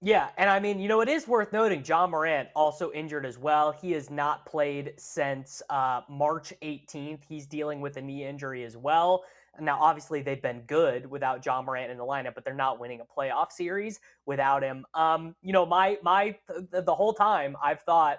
Yeah, 0.01 0.29
and 0.37 0.49
I 0.49 0.61
mean, 0.61 0.79
you 0.79 0.89
know, 0.89 1.01
it 1.01 1.09
is 1.09 1.27
worth 1.27 1.53
noting 1.53 1.85
Ja 1.85 2.07
Morant 2.07 2.49
also 2.55 2.93
injured 2.93 3.27
as 3.27 3.37
well. 3.37 3.73
He 3.73 3.91
has 3.93 4.11
not 4.11 4.47
played 4.47 4.95
since 4.97 5.61
uh, 5.71 6.03
March 6.09 6.53
18th. 6.63 7.23
He's 7.29 7.47
dealing 7.47 7.81
with 7.81 7.97
a 7.97 8.01
knee 8.01 8.25
injury 8.25 8.63
as 8.63 8.77
well. 8.77 9.25
Now, 9.61 9.77
obviously, 9.81 10.23
they've 10.23 10.41
been 10.41 10.61
good 10.69 11.11
without 11.11 11.45
Ja 11.45 11.61
Morant 11.61 11.91
in 11.91 11.99
the 11.99 12.05
lineup, 12.05 12.37
but 12.37 12.45
they're 12.45 12.55
not 12.55 12.79
winning 12.79 13.01
a 13.01 13.05
playoff 13.05 13.51
series 13.51 13.99
without 14.25 14.63
him. 14.63 14.87
Um, 14.95 15.35
you 15.43 15.53
know, 15.53 15.67
my 15.67 15.99
my 16.05 16.37
the, 16.71 16.81
the 16.81 16.95
whole 16.95 17.13
time 17.13 17.57
I've 17.61 17.81
thought 17.81 18.19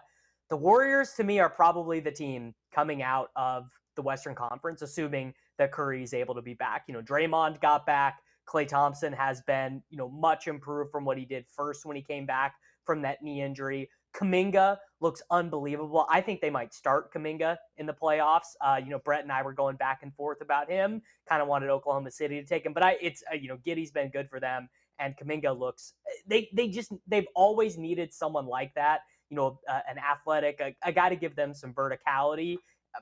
the 0.50 0.58
Warriors 0.58 1.14
to 1.14 1.24
me 1.24 1.40
are 1.40 1.50
probably 1.50 2.02
the 2.02 2.12
team 2.12 2.54
coming 2.74 3.02
out 3.02 3.30
of 3.38 3.72
the 4.00 4.04
Western 4.04 4.34
Conference, 4.34 4.82
assuming 4.82 5.34
that 5.58 5.74
Curry 5.74 6.02
is 6.04 6.14
able 6.14 6.34
to 6.36 6.42
be 6.42 6.54
back. 6.54 6.86
You 6.88 6.94
know, 6.94 7.02
Draymond 7.02 7.60
got 7.60 7.86
back. 7.86 8.22
Klay 8.48 8.66
Thompson 8.66 9.12
has 9.12 9.42
been, 9.42 9.84
you 9.90 9.98
know, 9.98 10.08
much 10.10 10.48
improved 10.48 10.90
from 10.90 11.04
what 11.04 11.18
he 11.18 11.26
did 11.26 11.46
first 11.46 11.86
when 11.86 11.98
he 11.98 12.02
came 12.02 12.26
back 12.26 12.56
from 12.86 13.02
that 13.02 13.22
knee 13.22 13.42
injury. 13.42 13.90
Kuminga 14.16 14.78
looks 15.02 15.22
unbelievable. 15.30 16.08
I 16.10 16.22
think 16.22 16.40
they 16.40 16.50
might 16.50 16.74
start 16.74 17.14
Kuminga 17.14 17.58
in 17.78 17.86
the 17.86 17.94
playoffs. 17.94 18.56
Uh, 18.62 18.80
you 18.84 18.90
know, 18.90 19.00
Brett 19.00 19.24
and 19.24 19.32
I 19.32 19.44
were 19.44 19.54
going 19.54 19.76
back 19.76 20.00
and 20.02 20.16
forth 20.16 20.42
about 20.42 20.72
him. 20.72 21.02
Kind 21.28 21.42
of 21.42 21.50
wanted 21.50 21.70
Oklahoma 21.70 22.10
City 22.10 22.42
to 22.42 22.48
take 22.48 22.66
him, 22.66 22.74
but 22.74 22.84
I, 22.84 22.98
it's 23.02 23.22
uh, 23.32 23.36
you 23.36 23.50
know, 23.50 23.58
Giddey's 23.58 23.92
been 23.92 24.10
good 24.10 24.30
for 24.30 24.40
them, 24.40 24.70
and 24.98 25.16
Kuminga 25.18 25.58
looks. 25.58 25.94
They 26.26 26.50
they 26.54 26.70
just 26.70 26.92
they've 27.06 27.28
always 27.36 27.78
needed 27.78 28.14
someone 28.14 28.48
like 28.48 28.74
that. 28.76 29.02
You 29.30 29.36
know, 29.36 29.60
uh, 29.68 29.82
an 29.88 30.00
athletic, 30.00 30.60
a, 30.60 30.76
a 30.84 30.92
guy 30.92 31.10
to 31.10 31.16
give 31.16 31.36
them 31.36 31.54
some 31.54 31.74
verticality. 31.74 32.58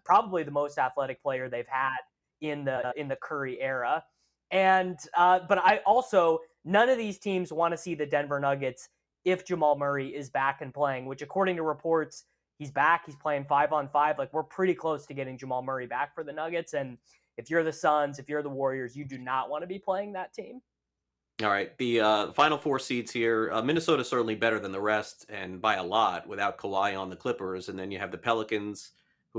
Probably 0.05 0.43
the 0.43 0.51
most 0.51 0.77
athletic 0.77 1.21
player 1.21 1.49
they've 1.49 1.67
had 1.67 1.97
in 2.41 2.65
the 2.65 2.93
in 2.95 3.07
the 3.07 3.17
Curry 3.17 3.59
era. 3.61 4.03
And 4.51 4.97
uh, 5.15 5.39
but 5.47 5.57
I 5.57 5.77
also 5.85 6.39
none 6.63 6.89
of 6.89 6.97
these 6.97 7.19
teams 7.19 7.51
want 7.51 7.73
to 7.73 7.77
see 7.77 7.95
the 7.95 8.05
Denver 8.05 8.39
Nuggets 8.39 8.89
if 9.25 9.45
Jamal 9.45 9.77
Murray 9.77 10.15
is 10.15 10.29
back 10.29 10.61
and 10.61 10.73
playing, 10.73 11.05
which 11.05 11.21
according 11.21 11.57
to 11.57 11.63
reports, 11.63 12.23
he's 12.59 12.71
back. 12.71 13.05
He's 13.05 13.15
playing 13.15 13.45
five 13.45 13.73
on 13.73 13.89
five. 13.89 14.17
Like 14.17 14.31
we're 14.33 14.43
pretty 14.43 14.73
close 14.73 15.05
to 15.07 15.13
getting 15.13 15.37
Jamal 15.37 15.61
Murray 15.61 15.85
back 15.85 16.15
for 16.15 16.23
the 16.23 16.31
Nuggets. 16.31 16.73
And 16.73 16.97
if 17.37 17.49
you're 17.49 17.63
the 17.63 17.73
Suns, 17.73 18.19
if 18.19 18.29
you're 18.29 18.41
the 18.41 18.49
Warriors, 18.49 18.95
you 18.95 19.03
do 19.03 19.17
not 19.17 19.49
want 19.49 19.63
to 19.63 19.67
be 19.67 19.79
playing 19.79 20.13
that 20.13 20.33
team. 20.33 20.61
All 21.43 21.49
right, 21.49 21.77
the 21.77 21.99
uh, 21.99 22.31
final 22.31 22.57
four 22.57 22.79
seeds 22.79 23.11
here. 23.11 23.51
Uh, 23.51 23.61
Minnesota 23.61 24.03
certainly 24.03 24.33
better 24.33 24.59
than 24.59 24.71
the 24.71 24.81
rest, 24.81 25.27
and 25.29 25.61
by 25.61 25.75
a 25.75 25.83
lot, 25.83 26.27
without 26.27 26.57
Kawhi 26.57 26.99
on 26.99 27.11
the 27.11 27.15
Clippers. 27.15 27.69
And 27.69 27.77
then 27.77 27.91
you 27.91 27.99
have 27.99 28.11
the 28.11 28.17
Pelicans, 28.17 28.93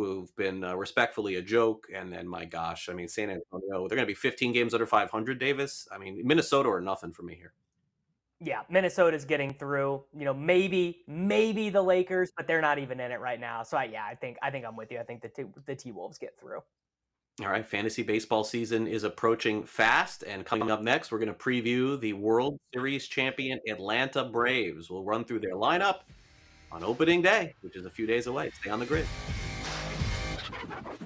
who've 0.04 0.34
been 0.37 0.64
uh, 0.64 0.74
respectfully 0.74 1.37
a 1.37 1.42
joke. 1.42 1.87
And 1.94 2.12
then, 2.12 2.26
my 2.26 2.44
gosh, 2.44 2.88
I 2.88 2.94
mean, 2.94 3.08
San 3.08 3.30
Antonio, 3.30 3.88
they're 3.88 3.96
going 3.96 4.00
to 4.00 4.06
be 4.06 4.14
15 4.14 4.52
games 4.52 4.74
under 4.74 4.87
500, 4.87 5.38
Davis. 5.38 5.88
I 5.92 5.98
mean, 5.98 6.20
Minnesota 6.24 6.68
or 6.68 6.80
nothing 6.80 7.12
for 7.12 7.22
me 7.22 7.34
here. 7.34 7.52
Yeah, 8.40 8.61
Minnesota's 8.70 9.24
getting 9.24 9.52
through. 9.52 10.04
You 10.16 10.24
know, 10.24 10.34
maybe, 10.34 11.02
maybe 11.08 11.70
the 11.70 11.82
Lakers, 11.82 12.30
but 12.37 12.46
they're 12.46 12.61
not 12.61 12.78
even 12.78 13.00
in 13.00 13.11
it 13.11 13.20
right 13.20 13.40
now. 13.40 13.62
So, 13.62 13.76
I, 13.76 13.84
yeah, 13.84 14.04
I 14.04 14.14
think, 14.14 14.37
I 14.42 14.50
think 14.50 14.64
I'm 14.64 14.76
with 14.76 14.92
you. 14.92 14.98
I 14.98 15.02
think 15.02 15.22
the 15.22 15.28
t- 15.28 15.50
the 15.66 15.74
T 15.74 15.90
Wolves 15.90 16.18
get 16.18 16.38
through. 16.38 16.62
All 17.40 17.48
right, 17.48 17.64
fantasy 17.64 18.02
baseball 18.02 18.42
season 18.42 18.88
is 18.88 19.04
approaching 19.04 19.62
fast, 19.62 20.24
and 20.24 20.44
coming 20.44 20.72
up 20.72 20.82
next, 20.82 21.12
we're 21.12 21.20
going 21.20 21.32
to 21.32 21.38
preview 21.38 21.98
the 22.00 22.12
World 22.12 22.58
Series 22.74 23.06
champion 23.06 23.61
Atlanta 23.68 24.24
Braves. 24.24 24.90
We'll 24.90 25.04
run 25.04 25.24
through 25.24 25.40
their 25.40 25.54
lineup 25.54 26.00
on 26.72 26.82
opening 26.82 27.22
day, 27.22 27.54
which 27.61 27.76
is 27.76 27.87
a 27.87 27.90
few 27.90 28.06
days 28.06 28.26
away. 28.26 28.50
Stay 28.61 28.70
on 28.70 28.80
the 28.80 28.87
grid. 28.87 29.06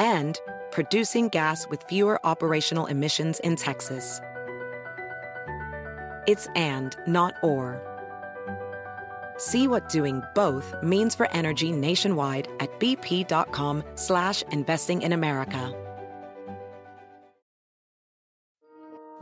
and 0.00 0.40
producing 0.72 1.28
gas 1.28 1.68
with 1.68 1.84
fewer 1.84 2.18
operational 2.26 2.86
emissions 2.86 3.38
in 3.40 3.54
Texas. 3.54 4.20
It's 6.26 6.48
and, 6.56 6.96
not 7.06 7.34
or. 7.44 7.80
See 9.36 9.68
what 9.68 9.88
doing 9.88 10.22
both 10.34 10.74
means 10.82 11.14
for 11.14 11.30
energy 11.32 11.72
nationwide 11.72 12.48
at 12.60 12.78
bp.com 12.80 13.84
slash 13.94 14.42
investing 14.50 15.02
in 15.02 15.12
America. 15.12 15.74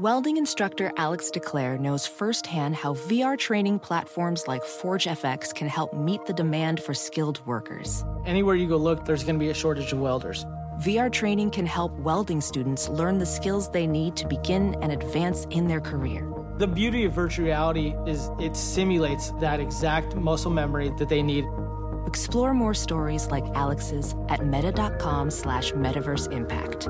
Welding 0.00 0.36
instructor 0.36 0.92
Alex 0.96 1.28
DeClaire 1.34 1.76
knows 1.80 2.06
firsthand 2.06 2.76
how 2.76 2.94
VR 2.94 3.36
training 3.36 3.80
platforms 3.80 4.46
like 4.46 4.62
ForgeFX 4.62 5.52
can 5.52 5.66
help 5.66 5.92
meet 5.92 6.24
the 6.24 6.32
demand 6.32 6.80
for 6.80 6.94
skilled 6.94 7.44
workers. 7.46 8.04
Anywhere 8.24 8.54
you 8.54 8.68
go 8.68 8.76
look, 8.76 9.04
there's 9.06 9.24
going 9.24 9.34
to 9.34 9.40
be 9.40 9.50
a 9.50 9.54
shortage 9.54 9.92
of 9.92 9.98
welders. 9.98 10.46
VR 10.78 11.10
training 11.10 11.50
can 11.50 11.66
help 11.66 11.90
welding 11.98 12.40
students 12.40 12.88
learn 12.88 13.18
the 13.18 13.26
skills 13.26 13.68
they 13.68 13.84
need 13.84 14.14
to 14.14 14.28
begin 14.28 14.76
and 14.80 14.92
advance 14.92 15.44
in 15.50 15.66
their 15.66 15.80
career. 15.80 16.32
The 16.58 16.68
beauty 16.68 17.04
of 17.04 17.12
virtual 17.12 17.46
reality 17.46 17.96
is 18.06 18.30
it 18.38 18.56
simulates 18.56 19.32
that 19.40 19.58
exact 19.58 20.14
muscle 20.14 20.52
memory 20.52 20.92
that 20.98 21.08
they 21.08 21.20
need. 21.20 21.44
Explore 22.06 22.54
more 22.54 22.74
stories 22.74 23.26
like 23.28 23.44
Alex's 23.56 24.14
at 24.28 24.46
meta.com 24.46 25.32
slash 25.32 25.72
metaverse 25.72 26.30
impact. 26.30 26.88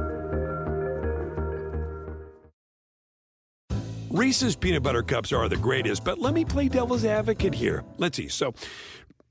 Reese's 4.11 4.55
peanut 4.55 4.83
butter 4.83 5.03
cups 5.03 5.33
are 5.33 5.49
the 5.49 5.57
greatest, 5.57 6.05
but 6.05 6.19
let 6.19 6.35
me 6.35 6.45
play 6.45 6.69
devil's 6.69 7.07
advocate 7.07 7.55
here. 7.55 7.85
Let's 7.97 8.19
see. 8.19 8.29
So, 8.29 8.53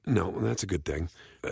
no, 0.07 0.31
that's 0.31 0.63
a 0.63 0.67
good 0.67 0.83
thing. 0.83 1.09
Uh, 1.43 1.51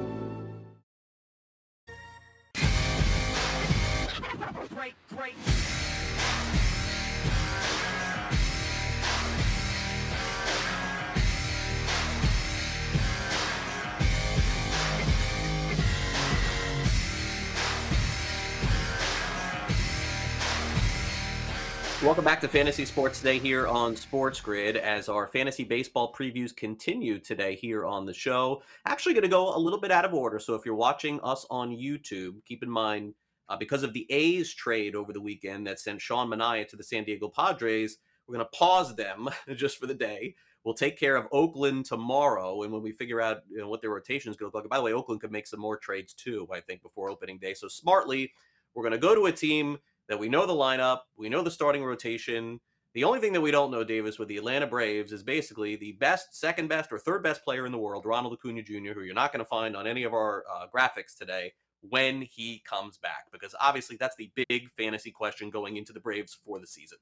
Welcome 22.03 22.25
back 22.25 22.41
to 22.41 22.47
Fantasy 22.47 22.83
Sports 22.85 23.19
Today 23.19 23.37
here 23.37 23.67
on 23.67 23.95
Sports 23.95 24.41
Grid 24.41 24.75
as 24.75 25.07
our 25.07 25.27
fantasy 25.27 25.63
baseball 25.63 26.11
previews 26.11 26.53
continue 26.53 27.19
today 27.19 27.53
here 27.53 27.85
on 27.85 28.07
the 28.07 28.13
show. 28.13 28.63
Actually, 28.87 29.13
going 29.13 29.21
to 29.21 29.29
go 29.29 29.55
a 29.55 29.59
little 29.59 29.79
bit 29.79 29.91
out 29.91 30.03
of 30.03 30.11
order. 30.11 30.39
So 30.39 30.55
if 30.55 30.65
you're 30.65 30.73
watching 30.73 31.19
us 31.21 31.45
on 31.51 31.69
YouTube, 31.69 32.43
keep 32.43 32.63
in 32.63 32.71
mind 32.71 33.13
uh, 33.49 33.55
because 33.55 33.83
of 33.83 33.93
the 33.93 34.07
A's 34.09 34.51
trade 34.51 34.95
over 34.95 35.13
the 35.13 35.21
weekend 35.21 35.67
that 35.67 35.79
sent 35.79 36.01
Sean 36.01 36.27
Manaea 36.27 36.67
to 36.69 36.75
the 36.75 36.83
San 36.83 37.03
Diego 37.03 37.29
Padres, 37.29 37.97
we're 38.27 38.33
going 38.33 38.47
to 38.51 38.57
pause 38.57 38.95
them 38.95 39.29
just 39.55 39.77
for 39.77 39.85
the 39.85 39.93
day. 39.93 40.33
We'll 40.63 40.73
take 40.73 40.97
care 40.97 41.15
of 41.15 41.27
Oakland 41.31 41.85
tomorrow, 41.85 42.63
and 42.63 42.73
when 42.73 42.81
we 42.81 42.93
figure 42.93 43.21
out 43.21 43.43
you 43.47 43.59
know, 43.59 43.69
what 43.69 43.81
their 43.81 43.91
rotation 43.91 44.31
is 44.31 44.37
going 44.37 44.51
to 44.51 44.57
look 44.57 44.63
like. 44.63 44.71
By 44.71 44.77
the 44.77 44.83
way, 44.83 44.93
Oakland 44.93 45.21
could 45.21 45.31
make 45.31 45.45
some 45.45 45.59
more 45.59 45.77
trades 45.77 46.15
too, 46.15 46.47
I 46.51 46.61
think, 46.61 46.81
before 46.81 47.11
opening 47.11 47.37
day. 47.37 47.53
So 47.53 47.67
smartly, 47.67 48.33
we're 48.73 48.83
going 48.83 48.93
to 48.93 48.97
go 48.97 49.13
to 49.13 49.27
a 49.27 49.31
team 49.31 49.77
that 50.09 50.19
we 50.19 50.29
know 50.29 50.45
the 50.45 50.53
lineup, 50.53 50.99
we 51.17 51.29
know 51.29 51.41
the 51.41 51.51
starting 51.51 51.83
rotation. 51.83 52.59
The 52.93 53.05
only 53.05 53.19
thing 53.19 53.33
that 53.33 53.41
we 53.41 53.51
don't 53.51 53.71
know, 53.71 53.83
Davis, 53.83 54.19
with 54.19 54.27
the 54.27 54.37
Atlanta 54.37 54.67
Braves 54.67 55.13
is 55.13 55.23
basically 55.23 55.77
the 55.77 55.93
best, 55.93 56.37
second 56.37 56.67
best, 56.67 56.91
or 56.91 56.99
third 56.99 57.23
best 57.23 57.43
player 57.45 57.65
in 57.65 57.71
the 57.71 57.77
world, 57.77 58.05
Ronald 58.05 58.33
Acuna 58.33 58.61
Jr., 58.61 58.91
who 58.93 59.03
you're 59.03 59.15
not 59.15 59.31
going 59.31 59.43
to 59.43 59.49
find 59.49 59.75
on 59.77 59.87
any 59.87 60.03
of 60.03 60.13
our 60.13 60.43
uh, 60.51 60.65
graphics 60.75 61.17
today 61.17 61.53
when 61.81 62.21
he 62.21 62.61
comes 62.69 62.97
back, 62.97 63.25
because 63.31 63.55
obviously 63.59 63.97
that's 63.97 64.15
the 64.17 64.31
big 64.35 64.69
fantasy 64.77 65.11
question 65.11 65.49
going 65.49 65.77
into 65.77 65.93
the 65.93 65.99
Braves 65.99 66.37
for 66.45 66.59
the 66.59 66.67
season. 66.67 66.97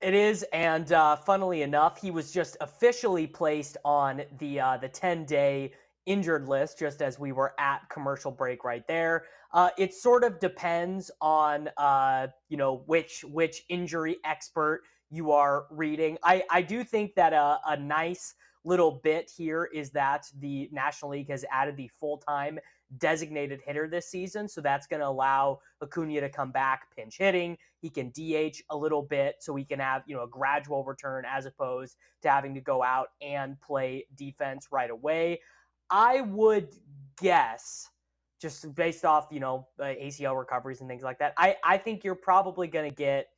It 0.00 0.14
is, 0.14 0.44
and 0.52 0.90
uh, 0.92 1.16
funnily 1.16 1.60
enough, 1.60 2.00
he 2.00 2.10
was 2.10 2.32
just 2.32 2.56
officially 2.62 3.26
placed 3.26 3.76
on 3.84 4.22
the 4.38 4.58
uh, 4.58 4.76
the 4.78 4.88
10 4.88 5.26
day 5.26 5.72
injured 6.06 6.48
list 6.48 6.78
just 6.78 7.02
as 7.02 7.18
we 7.18 7.32
were 7.32 7.54
at 7.58 7.88
commercial 7.88 8.30
break 8.30 8.64
right 8.64 8.86
there. 8.86 9.24
Uh, 9.52 9.70
it 9.78 9.92
sort 9.92 10.24
of 10.24 10.38
depends 10.40 11.10
on 11.20 11.68
uh, 11.76 12.26
you 12.48 12.56
know 12.56 12.82
which 12.86 13.24
which 13.24 13.64
injury 13.68 14.16
expert 14.24 14.82
you 15.10 15.32
are 15.32 15.66
reading. 15.70 16.18
I 16.22 16.42
I 16.50 16.62
do 16.62 16.84
think 16.84 17.14
that 17.16 17.32
a, 17.32 17.58
a 17.66 17.76
nice 17.76 18.34
little 18.64 19.00
bit 19.02 19.30
here 19.34 19.68
is 19.72 19.90
that 19.90 20.26
the 20.38 20.68
National 20.72 21.12
League 21.12 21.30
has 21.30 21.44
added 21.50 21.76
the 21.76 21.90
full 21.98 22.18
time 22.18 22.58
designated 22.98 23.60
hitter 23.64 23.88
this 23.88 24.06
season. 24.08 24.48
So 24.48 24.60
that's 24.60 24.86
going 24.86 25.00
to 25.00 25.06
allow 25.06 25.60
Acuna 25.82 26.20
to 26.20 26.28
come 26.28 26.50
back 26.50 26.94
pinch 26.94 27.18
hitting. 27.18 27.56
He 27.80 27.88
can 27.88 28.10
DH 28.10 28.60
a 28.70 28.76
little 28.76 29.02
bit 29.02 29.36
so 29.40 29.54
he 29.54 29.64
can 29.64 29.78
have, 29.78 30.02
you 30.06 30.16
know, 30.16 30.24
a 30.24 30.28
gradual 30.28 30.84
return 30.84 31.24
as 31.26 31.46
opposed 31.46 31.96
to 32.22 32.30
having 32.30 32.54
to 32.54 32.60
go 32.60 32.82
out 32.82 33.08
and 33.22 33.60
play 33.60 34.06
defense 34.16 34.68
right 34.70 34.90
away. 34.90 35.40
I 35.90 36.20
would 36.22 36.68
guess, 37.20 37.88
just 38.40 38.74
based 38.74 39.04
off 39.04 39.28
you 39.30 39.40
know 39.40 39.68
uh, 39.78 39.84
ACL 39.84 40.38
recoveries 40.38 40.80
and 40.80 40.88
things 40.88 41.02
like 41.02 41.18
that, 41.18 41.34
I 41.36 41.56
I 41.64 41.78
think 41.78 42.04
you're 42.04 42.14
probably 42.14 42.68
going 42.68 42.88
to 42.88 42.94
get 42.94 43.28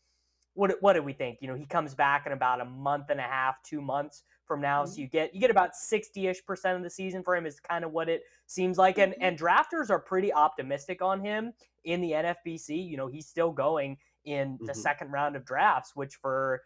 what 0.54 0.74
what 0.80 0.94
do 0.94 1.02
we 1.02 1.12
think? 1.12 1.38
You 1.40 1.48
know, 1.48 1.54
he 1.54 1.64
comes 1.64 1.94
back 1.94 2.26
in 2.26 2.32
about 2.32 2.60
a 2.60 2.64
month 2.64 3.10
and 3.10 3.20
a 3.20 3.24
half, 3.24 3.62
two 3.62 3.80
months 3.80 4.22
from 4.44 4.60
now, 4.60 4.82
mm-hmm. 4.82 4.92
so 4.92 5.00
you 5.00 5.06
get 5.06 5.34
you 5.34 5.40
get 5.40 5.50
about 5.50 5.74
sixty 5.74 6.26
ish 6.26 6.44
percent 6.44 6.76
of 6.76 6.82
the 6.82 6.90
season 6.90 7.22
for 7.22 7.34
him 7.34 7.46
is 7.46 7.58
kind 7.60 7.84
of 7.84 7.92
what 7.92 8.08
it 8.08 8.22
seems 8.46 8.78
like, 8.78 8.98
and 8.98 9.12
mm-hmm. 9.12 9.22
and 9.22 9.38
drafters 9.38 9.90
are 9.90 9.98
pretty 9.98 10.32
optimistic 10.32 11.00
on 11.00 11.20
him 11.20 11.52
in 11.84 12.00
the 12.00 12.12
NFBC. 12.12 12.88
You 12.88 12.96
know, 12.96 13.06
he's 13.06 13.26
still 13.26 13.50
going 13.50 13.96
in 14.24 14.58
the 14.60 14.72
mm-hmm. 14.72 14.80
second 14.80 15.10
round 15.10 15.36
of 15.36 15.44
drafts, 15.44 15.96
which 15.96 16.16
for 16.16 16.62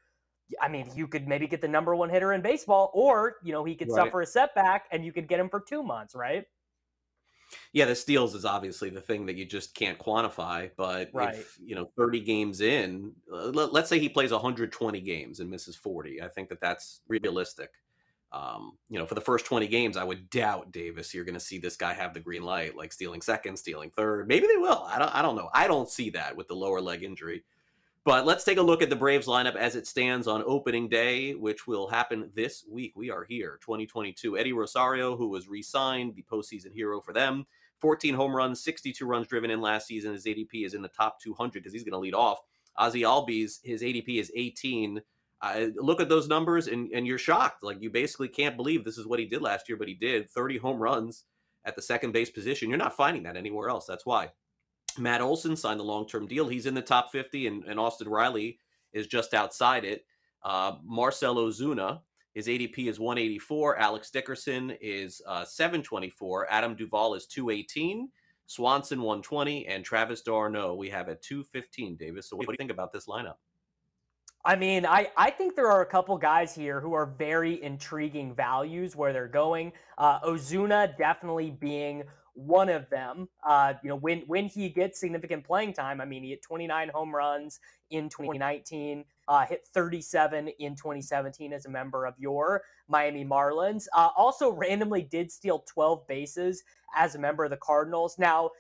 I 0.61 0.69
mean, 0.69 0.91
you 0.95 1.09
could 1.09 1.27
maybe 1.27 1.47
get 1.47 1.61
the 1.61 1.69
number 1.69 1.95
one 1.95 2.09
hitter 2.09 2.33
in 2.33 2.41
baseball, 2.41 2.91
or 2.95 3.37
you 3.43 3.53
know, 3.53 3.65
he 3.65 3.75
could 3.75 3.89
right. 3.91 4.05
suffer 4.05 4.23
a 4.23 4.27
setback 4.27 4.87
and 4.93 5.05
you 5.05 5.13
could 5.13 5.29
get 5.29 5.41
him 5.41 5.49
for 5.49 5.61
two 5.61 5.83
months, 5.83 6.15
right? 6.15 6.45
Yeah, 7.73 7.85
the 7.85 7.95
steals 7.95 8.35
is 8.35 8.45
obviously 8.45 8.91
the 8.91 9.01
thing 9.01 9.27
that 9.27 9.37
you 9.37 9.45
just 9.45 9.75
can't 9.75 9.99
quantify. 9.99 10.71
But 10.77 11.11
right. 11.13 11.35
if 11.35 11.59
you 11.65 11.75
know, 11.75 11.91
thirty 11.97 12.21
games 12.21 12.61
in, 12.61 13.13
uh, 13.33 13.49
let, 13.49 13.75
us 13.75 13.89
say 13.89 13.99
he 13.99 14.09
plays 14.09 14.33
120 14.33 15.01
games 15.01 15.41
and 15.41 15.51
misses 15.51 15.77
40, 15.77 16.23
I 16.23 16.29
think 16.29 16.49
that 16.49 16.61
that's 16.61 17.01
realistic. 17.09 17.71
Um, 18.33 18.73
you 18.91 18.99
know, 18.99 19.07
for 19.07 19.15
the 19.15 19.21
first 19.21 19.47
20 19.47 19.69
games, 19.69 19.97
I 19.97 20.05
would 20.05 20.29
doubt 20.31 20.73
Davis. 20.73 21.15
You're 21.15 21.25
going 21.25 21.35
to 21.35 21.41
see 21.41 21.59
this 21.59 21.77
guy 21.77 21.95
have 21.95 22.13
the 22.13 22.21
green 22.21 22.43
light, 22.43 22.77
like 22.77 22.93
stealing 22.93 23.23
second, 23.23 23.57
stealing 23.57 23.91
third. 23.91 24.29
Maybe 24.29 24.47
they 24.47 24.59
will. 24.59 24.85
I 24.89 24.99
don't. 24.99 25.15
I 25.15 25.23
don't 25.23 25.37
know. 25.37 25.51
I 25.55 25.67
don't 25.67 25.89
see 25.89 26.11
that 26.11 26.37
with 26.37 26.49
the 26.49 26.57
lower 26.57 26.81
leg 26.81 27.03
injury. 27.03 27.45
But 28.07 28.25
let's 28.25 28.45
take 28.45 28.59
a 28.59 28.63
look 28.63 28.83
at 28.83 28.89
the 28.89 28.95
Braves 28.95 29.27
lineup 29.27 29.57
as 29.57 29.75
it 29.75 29.85
stands 29.85 30.29
on 30.29 30.45
opening 30.47 30.89
day, 30.89 31.35
which 31.35 31.67
will 31.67 31.89
happen 31.89 32.31
this 32.37 32.65
week. 32.71 32.93
We 32.95 33.11
are 33.11 33.25
here, 33.25 33.59
2022. 33.61 34.39
Eddie 34.39 34.53
Rosario, 34.53 35.17
who 35.17 35.29
was 35.29 35.49
re 35.49 35.61
signed, 35.61 36.15
the 36.15 36.23
postseason 36.23 36.73
hero 36.73 37.01
for 37.01 37.13
them. 37.13 37.47
14 37.81 38.15
home 38.15 38.35
runs, 38.35 38.63
62 38.63 39.05
runs 39.05 39.27
driven 39.27 39.51
in 39.51 39.61
last 39.61 39.89
season. 39.89 40.13
His 40.13 40.25
ADP 40.25 40.65
is 40.65 40.75
in 40.75 40.83
the 40.83 40.89
top 40.89 41.21
200 41.21 41.55
because 41.55 41.73
he's 41.73 41.83
going 41.83 41.95
to 41.95 41.99
lead 41.99 42.15
off. 42.15 42.39
Ozzie 42.77 43.03
Albies, 43.03 43.59
his 43.65 43.83
ADP 43.83 44.21
is 44.21 44.31
18. 44.37 45.03
Uh, 45.43 45.67
look 45.75 46.01
at 46.01 46.09
those 46.09 46.29
numbers 46.29 46.69
and, 46.69 46.93
and 46.93 47.09
you're 47.09 47.19
shocked. 47.19 47.65
Like 47.65 47.83
you 47.83 47.91
basically 47.91 48.29
can't 48.29 48.57
believe 48.57 48.85
this 48.85 48.99
is 48.99 49.07
what 49.09 49.19
he 49.19 49.25
did 49.25 49.43
last 49.43 49.69
year, 49.69 49.77
but 49.77 49.89
he 49.89 49.95
did 49.95 50.31
30 50.31 50.59
home 50.59 50.79
runs 50.79 51.25
at 51.65 51.75
the 51.75 51.83
second 51.83 52.13
base 52.13 52.31
position. 52.31 52.69
You're 52.69 52.79
not 52.79 52.97
finding 52.97 53.25
that 53.25 53.37
anywhere 53.37 53.69
else. 53.69 53.85
That's 53.85 54.07
why. 54.07 54.31
Matt 54.99 55.21
Olson 55.21 55.57
signed 55.57 55.81
the 55.81 55.85
long 55.85 56.07
term 56.07 56.27
deal. 56.27 56.49
He's 56.49 56.67
in 56.67 56.75
the 56.75 56.83
top 56.83 57.11
50, 57.13 57.47
and, 57.47 57.65
and 57.65 57.79
Austin 57.79 58.09
Riley 58.09 58.59
is 58.93 59.07
just 59.07 59.35
outside 59.35 59.85
it. 59.85 60.05
Uh, 60.43 60.77
Marcell 60.85 61.37
Ozuna, 61.37 62.01
his 62.35 62.47
ADP 62.47 62.87
is 62.87 63.01
184. 63.01 63.79
Alex 63.79 64.11
Dickerson 64.11 64.77
is 64.81 65.21
uh, 65.27 65.45
724. 65.45 66.47
Adam 66.51 66.75
Duvall 66.75 67.15
is 67.15 67.27
218. 67.27 68.09
Swanson 68.47 69.01
120. 69.01 69.67
And 69.67 69.85
Travis 69.85 70.23
d'Arnaud 70.23 70.75
we 70.75 70.89
have 70.91 71.09
at 71.09 71.23
215, 71.23 71.97
Davis. 71.97 72.29
So 72.29 72.37
what 72.37 72.47
do 72.47 72.53
you 72.53 72.57
think 72.59 72.71
about 72.71 72.93
this 72.93 73.07
lineup? 73.07 73.37
I 74.45 74.55
mean, 74.55 74.87
I, 74.87 75.11
I 75.17 75.31
think 75.31 75.57
there 75.57 75.69
are 75.69 75.81
a 75.81 75.87
couple 75.87 76.17
guys 76.17 76.55
here 76.55 76.81
who 76.81 76.93
are 76.93 77.07
very 77.07 77.61
intriguing 77.65 78.33
values 78.33 78.95
where 78.95 79.13
they're 79.13 79.27
going. 79.27 79.73
Uh, 79.99 80.21
Ozuna 80.21 80.97
definitely 80.97 81.51
being 81.51 82.05
one 82.37 82.69
of 82.69 82.89
them. 82.91 83.29
Uh, 83.45 83.75
you 83.83 83.89
know, 83.89 83.97
when 83.97 84.21
when 84.27 84.47
he 84.47 84.69
gets 84.69 85.01
significant 85.01 85.45
playing 85.45 85.73
time, 85.73 86.01
I 86.01 86.05
mean, 86.05 86.23
he 86.23 86.31
hit 86.31 86.43
29 86.43 86.91
home 86.91 87.15
runs 87.15 87.59
in 87.91 88.09
2019, 88.09 89.05
uh, 89.29 89.47
hit 89.47 89.67
37 89.73 90.49
in 90.59 90.75
2017 90.75 91.53
as 91.53 91.67
a 91.67 91.71
member 91.71 92.05
of 92.05 92.15
your 92.19 92.63
Miami 92.89 93.25
Marlins. 93.25 93.87
Uh, 93.95 94.11
also, 94.17 94.53
randomly 94.53 95.03
did 95.03 95.33
steal 95.33 95.65
12 95.67 96.07
bases 96.07 96.63
as 96.97 97.15
a 97.15 97.19
member 97.19 97.45
of 97.45 97.51
the 97.51 97.57
Cardinals. 97.57 98.19
Now, 98.19 98.51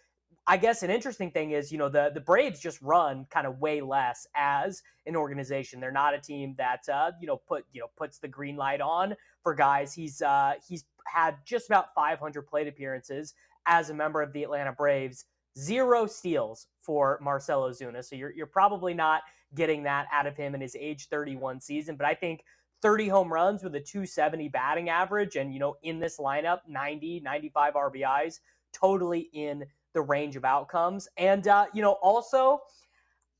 I 0.48 0.56
guess 0.56 0.82
an 0.82 0.90
interesting 0.90 1.32
thing 1.32 1.50
is, 1.50 1.72
you 1.72 1.78
know, 1.78 1.88
the 1.88 2.10
the 2.14 2.20
Braves 2.20 2.60
just 2.60 2.80
run 2.80 3.26
kind 3.30 3.46
of 3.46 3.58
way 3.58 3.80
less 3.80 4.26
as 4.34 4.82
an 5.04 5.16
organization. 5.16 5.80
They're 5.80 5.90
not 5.90 6.14
a 6.14 6.18
team 6.18 6.54
that 6.56 6.88
uh, 6.88 7.12
you 7.20 7.26
know 7.26 7.36
put 7.36 7.64
you 7.72 7.80
know 7.80 7.88
puts 7.96 8.18
the 8.18 8.28
green 8.28 8.56
light 8.56 8.80
on 8.80 9.16
for 9.42 9.54
guys. 9.54 9.92
He's 9.92 10.22
uh, 10.22 10.54
he's 10.66 10.84
had 11.06 11.36
just 11.44 11.66
about 11.66 11.94
500 11.94 12.42
plate 12.42 12.68
appearances 12.68 13.34
as 13.66 13.90
a 13.90 13.94
member 13.94 14.22
of 14.22 14.32
the 14.32 14.42
Atlanta 14.42 14.72
Braves. 14.72 15.24
Zero 15.58 16.06
steals 16.06 16.66
for 16.82 17.18
Marcell 17.22 17.62
Ozuna. 17.62 18.04
So 18.04 18.14
you're, 18.14 18.32
you're 18.32 18.46
probably 18.46 18.94
not 18.94 19.22
getting 19.54 19.82
that 19.84 20.06
out 20.12 20.26
of 20.26 20.36
him 20.36 20.54
in 20.54 20.60
his 20.60 20.76
age 20.76 21.08
31 21.08 21.60
season. 21.60 21.96
But 21.96 22.06
I 22.06 22.14
think 22.14 22.42
30 22.82 23.08
home 23.08 23.32
runs 23.32 23.62
with 23.62 23.74
a 23.74 23.80
270 23.80 24.48
batting 24.48 24.88
average 24.90 25.36
and, 25.36 25.52
you 25.52 25.58
know, 25.58 25.76
in 25.82 25.98
this 25.98 26.18
lineup, 26.18 26.60
90, 26.68 27.20
95 27.20 27.74
RBIs, 27.74 28.40
totally 28.72 29.30
in 29.32 29.64
the 29.94 30.02
range 30.02 30.36
of 30.36 30.44
outcomes. 30.44 31.08
And, 31.16 31.48
uh, 31.48 31.66
you 31.72 31.80
know, 31.80 31.92
also, 32.02 32.60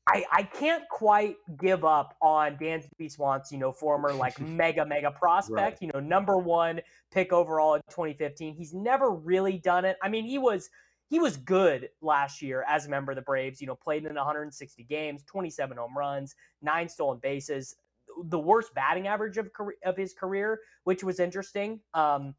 I, 0.07 0.23
I 0.31 0.43
can't 0.43 0.87
quite 0.89 1.35
give 1.59 1.83
up 1.83 2.15
on 2.21 2.55
Dansby 2.57 3.11
Swanson, 3.11 3.57
you 3.57 3.59
know, 3.59 3.73
former 3.73 4.13
like 4.13 4.39
mega, 4.41 4.85
mega 4.85 5.11
prospect, 5.11 5.57
right. 5.59 5.77
you 5.81 5.89
know, 5.93 5.99
number 5.99 6.37
one 6.37 6.79
pick 7.11 7.33
overall 7.33 7.75
in 7.75 7.81
2015. 7.89 8.55
He's 8.55 8.73
never 8.73 9.11
really 9.11 9.57
done 9.57 9.83
it. 9.83 9.97
I 10.01 10.07
mean, 10.07 10.23
he 10.23 10.37
was 10.37 10.69
he 11.09 11.19
was 11.19 11.37
good 11.37 11.89
last 12.01 12.41
year 12.41 12.65
as 12.67 12.85
a 12.85 12.89
member 12.89 13.11
of 13.11 13.15
the 13.15 13.21
Braves, 13.21 13.61
you 13.61 13.67
know, 13.67 13.75
played 13.75 14.05
in 14.05 14.15
160 14.15 14.83
games, 14.83 15.23
27 15.25 15.77
home 15.77 15.97
runs, 15.97 16.35
nine 16.61 16.89
stolen 16.89 17.19
bases, 17.21 17.75
the 18.25 18.39
worst 18.39 18.73
batting 18.73 19.07
average 19.07 19.37
of, 19.37 19.49
of 19.85 19.95
his 19.95 20.13
career, 20.13 20.59
which 20.83 21.03
was 21.03 21.19
interesting. 21.19 21.79
Um, 21.93 22.35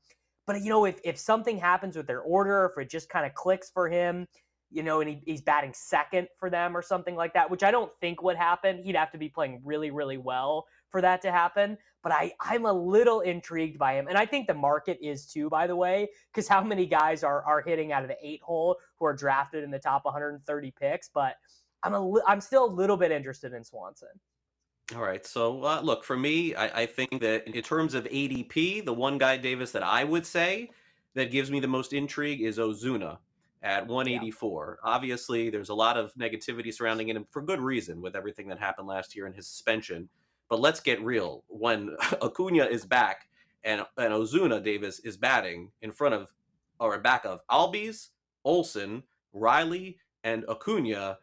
but, 0.46 0.62
you 0.62 0.68
know, 0.68 0.85
if, 0.85 1.00
if 1.02 1.18
something 1.18 1.57
happens 1.57 1.96
with 1.96 2.07
their 2.07 2.20
order, 2.20 2.70
if 2.70 2.83
it 2.83 2.90
just 2.90 3.09
kind 3.09 3.24
of 3.24 3.35
clicks 3.35 3.70
for 3.70 3.88
him, 3.88 4.26
you 4.70 4.83
know, 4.83 5.00
and 5.00 5.09
he, 5.09 5.20
he's 5.24 5.40
batting 5.40 5.72
second 5.74 6.28
for 6.38 6.50
them 6.50 6.76
or 6.76 6.83
something 6.83 7.16
like 7.16 7.33
that, 7.35 7.50
which 7.50 7.62
I 7.62 7.70
don't 7.70 7.90
think 8.00 8.22
would 8.22 8.37
happen. 8.37 8.83
He'd 8.83 8.96
have 8.96 9.11
to 9.12 9.18
be 9.18 9.28
playing 9.28 9.62
really, 9.64 9.90
really 9.90 10.18
well 10.18 10.66
for 10.90 11.00
that 11.00 11.22
to 11.22 11.33
happen. 11.33 11.78
But 12.02 12.12
I, 12.12 12.33
I'm 12.40 12.66
a 12.66 12.72
little 12.72 13.20
intrigued 13.20 13.78
by 13.78 13.94
him. 13.94 14.09
And 14.09 14.18
I 14.18 14.26
think 14.26 14.46
the 14.46 14.54
market 14.54 14.98
is 15.02 15.26
too, 15.26 15.48
by 15.48 15.66
the 15.66 15.76
way, 15.76 16.09
because 16.33 16.46
how 16.46 16.62
many 16.62 16.87
guys 16.87 17.24
are, 17.24 17.42
are 17.44 17.62
hitting 17.62 17.92
out 17.92 18.02
of 18.02 18.09
the 18.09 18.16
eight 18.22 18.42
hole 18.42 18.76
who 18.98 19.07
are 19.07 19.14
drafted 19.14 19.64
in 19.64 19.70
the 19.70 19.78
top 19.78 20.04
130 20.04 20.70
picks? 20.78 21.09
But 21.09 21.37
I'm, 21.83 21.94
a, 21.94 22.14
I'm 22.26 22.40
still 22.40 22.64
a 22.64 22.72
little 22.72 22.96
bit 22.96 23.11
interested 23.11 23.52
in 23.54 23.64
Swanson. 23.64 24.09
All 24.94 25.02
right. 25.02 25.24
So, 25.26 25.64
uh, 25.64 25.81
look, 25.83 26.04
for 26.04 26.16
me, 26.16 26.54
I, 26.54 26.83
I, 26.83 26.87
think 26.87 27.20
that 27.20 27.46
in 27.46 27.62
terms 27.62 27.92
of 27.92 28.04
ADP, 28.04 28.87
the 28.87 28.94
one 28.94 29.18
guy, 29.18 29.37
Davis, 29.37 29.70
that 29.72 29.83
I 29.83 30.02
would 30.02 30.24
say 30.24 30.70
that 31.14 31.31
gives 31.31 31.50
me 31.50 31.61
the 31.61 31.68
most 31.68 31.92
intrigue 31.92 32.40
is 32.40 32.57
Ozuna 32.57 33.18
at 33.62 33.87
184. 33.87 34.79
Yeah. 34.83 34.90
Obviously, 34.90 35.51
there's 35.51 35.68
a 35.68 35.75
lot 35.75 35.97
of 35.97 36.14
negativity 36.14 36.73
surrounding 36.73 37.09
him 37.09 37.27
for 37.31 37.42
good 37.42 37.61
reason 37.61 38.01
with 38.01 38.16
everything 38.16 38.49
that 38.49 38.59
happened 38.59 38.88
last 38.88 39.16
year 39.16 39.27
and 39.27 39.35
his 39.35 39.47
suspension. 39.47 40.09
But 40.49 40.61
let's 40.61 40.81
get 40.81 41.03
real. 41.03 41.44
When 41.49 41.97
Acuna 42.23 42.64
is 42.64 42.85
back 42.85 43.29
and, 43.64 43.83
and 43.97 44.12
Ozuna 44.12 44.62
Davis 44.62 45.01
is 45.01 45.16
batting 45.16 45.71
in 45.83 45.92
front 45.92 46.14
of 46.14 46.33
or 46.81 46.99
back 46.99 47.25
of 47.25 47.40
Albies, 47.51 48.09
Olson, 48.44 49.03
Riley, 49.33 49.99
and 50.23 50.44
Acuna, 50.49 51.18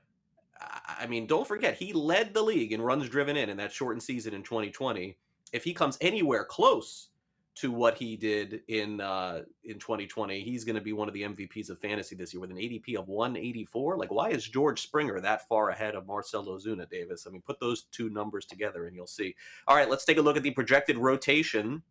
I 0.88 1.08
mean, 1.08 1.28
don't 1.28 1.48
forget, 1.48 1.76
he 1.76 1.94
led 1.94 2.34
the 2.34 2.42
league 2.42 2.72
in 2.72 2.82
runs 2.82 3.10
driven 3.10 3.38
in 3.38 3.50
in 3.50 3.58
that 3.58 3.72
shortened 3.72 4.04
season 4.04 4.34
in 4.34 4.44
2020. 4.44 5.18
If 5.54 5.64
he 5.64 5.74
comes 5.74 5.98
anywhere 6.02 6.46
close 6.46 7.10
to 7.56 7.72
what 7.72 7.98
he 7.98 8.18
did 8.18 8.62
in 8.68 9.00
uh, 9.00 9.44
in 9.64 9.80
2020, 9.80 10.42
he's 10.42 10.66
going 10.66 10.76
to 10.76 10.82
be 10.82 10.92
one 10.92 11.08
of 11.08 11.14
the 11.14 11.24
MVPs 11.24 11.70
of 11.70 11.80
fantasy 11.80 12.16
this 12.16 12.34
year 12.34 12.42
with 12.42 12.52
an 12.52 12.58
ADP 12.58 12.96
of 12.96 13.08
184. 13.08 13.98
Like, 13.98 14.12
why 14.12 14.30
is 14.30 14.46
George 14.46 14.82
Springer 14.82 15.22
that 15.22 15.48
far 15.48 15.70
ahead 15.70 15.96
of 15.96 16.06
Marcell 16.06 16.46
Ozuna, 16.46 16.90
Davis? 16.90 17.26
I 17.26 17.32
mean, 17.32 17.42
put 17.42 17.60
those 17.62 17.84
two 17.92 18.10
numbers 18.10 18.46
together 18.46 18.88
and 18.88 18.96
you'll 18.96 19.08
see. 19.08 19.36
All 19.68 19.76
right, 19.76 19.90
let's 19.90 20.04
take 20.04 20.18
a 20.18 20.22
look 20.22 20.36
at 20.36 20.44
the 20.44 20.52
projected 20.52 20.98
rotation 20.98 21.82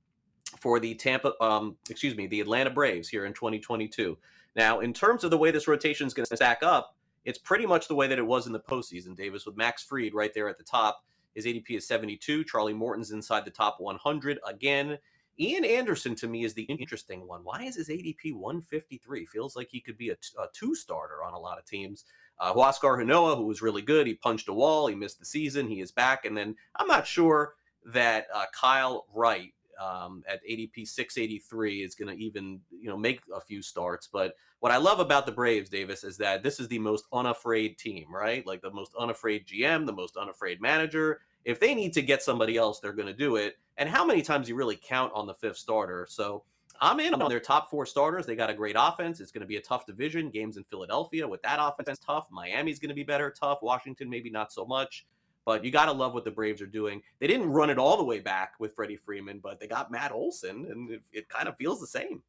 for 0.60 0.78
the 0.78 0.94
Tampa, 0.94 1.32
um, 1.42 1.76
excuse 1.88 2.14
me, 2.14 2.26
the 2.26 2.42
Atlanta 2.42 2.70
Braves 2.70 3.08
here 3.08 3.24
in 3.24 3.32
2022. 3.32 4.18
Now, 4.56 4.80
in 4.80 4.92
terms 4.92 5.24
of 5.24 5.30
the 5.30 5.38
way 5.38 5.50
this 5.50 5.66
rotation 5.66 6.06
is 6.06 6.14
going 6.14 6.26
to 6.26 6.36
stack 6.36 6.62
up, 6.62 6.94
it's 7.24 7.38
pretty 7.38 7.64
much 7.64 7.88
the 7.88 7.94
way 7.94 8.06
that 8.06 8.18
it 8.18 8.26
was 8.26 8.46
in 8.46 8.52
the 8.52 8.60
postseason, 8.60 9.16
Davis, 9.16 9.46
with 9.46 9.56
Max 9.56 9.82
Fried 9.82 10.14
right 10.14 10.32
there 10.34 10.48
at 10.48 10.58
the 10.58 10.64
top. 10.64 11.04
His 11.34 11.46
ADP 11.46 11.70
is 11.70 11.88
72. 11.88 12.44
Charlie 12.44 12.74
Morton's 12.74 13.10
inside 13.10 13.44
the 13.44 13.50
top 13.50 13.80
100 13.80 14.38
again. 14.46 14.98
Ian 15.38 15.64
Anderson 15.64 16.14
to 16.16 16.28
me 16.28 16.44
is 16.44 16.54
the 16.54 16.62
interesting 16.62 17.26
one. 17.26 17.40
Why 17.42 17.62
is 17.62 17.76
his 17.76 17.88
ADP 17.88 18.34
153? 18.34 19.26
Feels 19.26 19.56
like 19.56 19.68
he 19.70 19.80
could 19.80 19.98
be 19.98 20.10
a, 20.10 20.14
t- 20.14 20.34
a 20.38 20.46
two 20.52 20.74
starter 20.74 21.24
on 21.24 21.34
a 21.34 21.38
lot 21.38 21.58
of 21.58 21.64
teams. 21.64 22.04
Uh, 22.38 22.52
Huascar 22.52 23.02
Ynoa, 23.02 23.36
who 23.36 23.44
was 23.44 23.62
really 23.62 23.82
good, 23.82 24.06
he 24.06 24.14
punched 24.14 24.48
a 24.48 24.52
wall. 24.52 24.86
He 24.86 24.94
missed 24.94 25.18
the 25.18 25.24
season. 25.24 25.68
He 25.68 25.80
is 25.80 25.92
back. 25.92 26.24
And 26.24 26.36
then 26.36 26.54
I'm 26.76 26.86
not 26.86 27.06
sure 27.06 27.54
that 27.86 28.26
uh, 28.34 28.44
Kyle 28.58 29.06
Wright 29.12 29.52
um, 29.80 30.22
at 30.28 30.40
ADP 30.48 30.86
683 30.86 31.82
is 31.82 31.94
going 31.94 32.16
to 32.16 32.22
even 32.22 32.60
you 32.70 32.88
know 32.88 32.96
make 32.96 33.20
a 33.34 33.40
few 33.40 33.62
starts. 33.62 34.08
But 34.12 34.34
what 34.60 34.72
I 34.72 34.76
love 34.76 35.00
about 35.00 35.26
the 35.26 35.32
Braves, 35.32 35.68
Davis, 35.68 36.04
is 36.04 36.16
that 36.18 36.42
this 36.42 36.60
is 36.60 36.68
the 36.68 36.78
most 36.78 37.04
unafraid 37.12 37.78
team, 37.78 38.06
right? 38.10 38.46
Like 38.46 38.62
the 38.62 38.70
most 38.70 38.92
unafraid 38.98 39.46
GM, 39.46 39.86
the 39.86 39.92
most 39.92 40.16
unafraid 40.16 40.60
manager. 40.60 41.20
If 41.44 41.60
they 41.60 41.74
need 41.74 41.92
to 41.94 42.02
get 42.02 42.22
somebody 42.22 42.56
else, 42.56 42.80
they're 42.80 42.92
going 42.92 43.08
to 43.08 43.12
do 43.12 43.36
it. 43.36 43.56
And 43.76 43.88
how 43.88 44.04
many 44.04 44.22
times 44.22 44.48
you 44.48 44.54
really 44.54 44.76
count 44.76 45.12
on 45.14 45.26
the 45.26 45.34
fifth 45.34 45.58
starter? 45.58 46.06
So 46.08 46.44
I'm 46.80 47.00
in 47.00 47.14
on 47.14 47.28
their 47.28 47.40
top 47.40 47.70
four 47.70 47.86
starters. 47.86 48.26
They 48.26 48.36
got 48.36 48.50
a 48.50 48.54
great 48.54 48.76
offense. 48.78 49.20
It's 49.20 49.30
going 49.30 49.42
to 49.42 49.46
be 49.46 49.56
a 49.56 49.62
tough 49.62 49.86
division. 49.86 50.30
Games 50.30 50.56
in 50.56 50.64
Philadelphia 50.64 51.26
with 51.26 51.42
that 51.42 51.58
offense, 51.60 51.88
is 51.88 51.98
tough. 51.98 52.26
Miami's 52.30 52.78
going 52.78 52.88
to 52.88 52.94
be 52.94 53.04
better, 53.04 53.30
tough. 53.30 53.58
Washington, 53.62 54.08
maybe 54.10 54.30
not 54.30 54.52
so 54.52 54.64
much. 54.64 55.06
But 55.44 55.64
you 55.64 55.70
got 55.70 55.86
to 55.86 55.92
love 55.92 56.14
what 56.14 56.24
the 56.24 56.30
Braves 56.30 56.62
are 56.62 56.66
doing. 56.66 57.02
They 57.20 57.26
didn't 57.26 57.50
run 57.50 57.68
it 57.68 57.78
all 57.78 57.96
the 57.96 58.04
way 58.04 58.20
back 58.20 58.54
with 58.58 58.74
Freddie 58.74 58.96
Freeman, 58.96 59.40
but 59.42 59.60
they 59.60 59.66
got 59.66 59.90
Matt 59.90 60.10
Olson, 60.10 60.66
and 60.70 60.90
it, 60.90 61.02
it 61.12 61.28
kind 61.28 61.48
of 61.48 61.56
feels 61.56 61.80
the 61.80 61.86
same. 61.86 62.22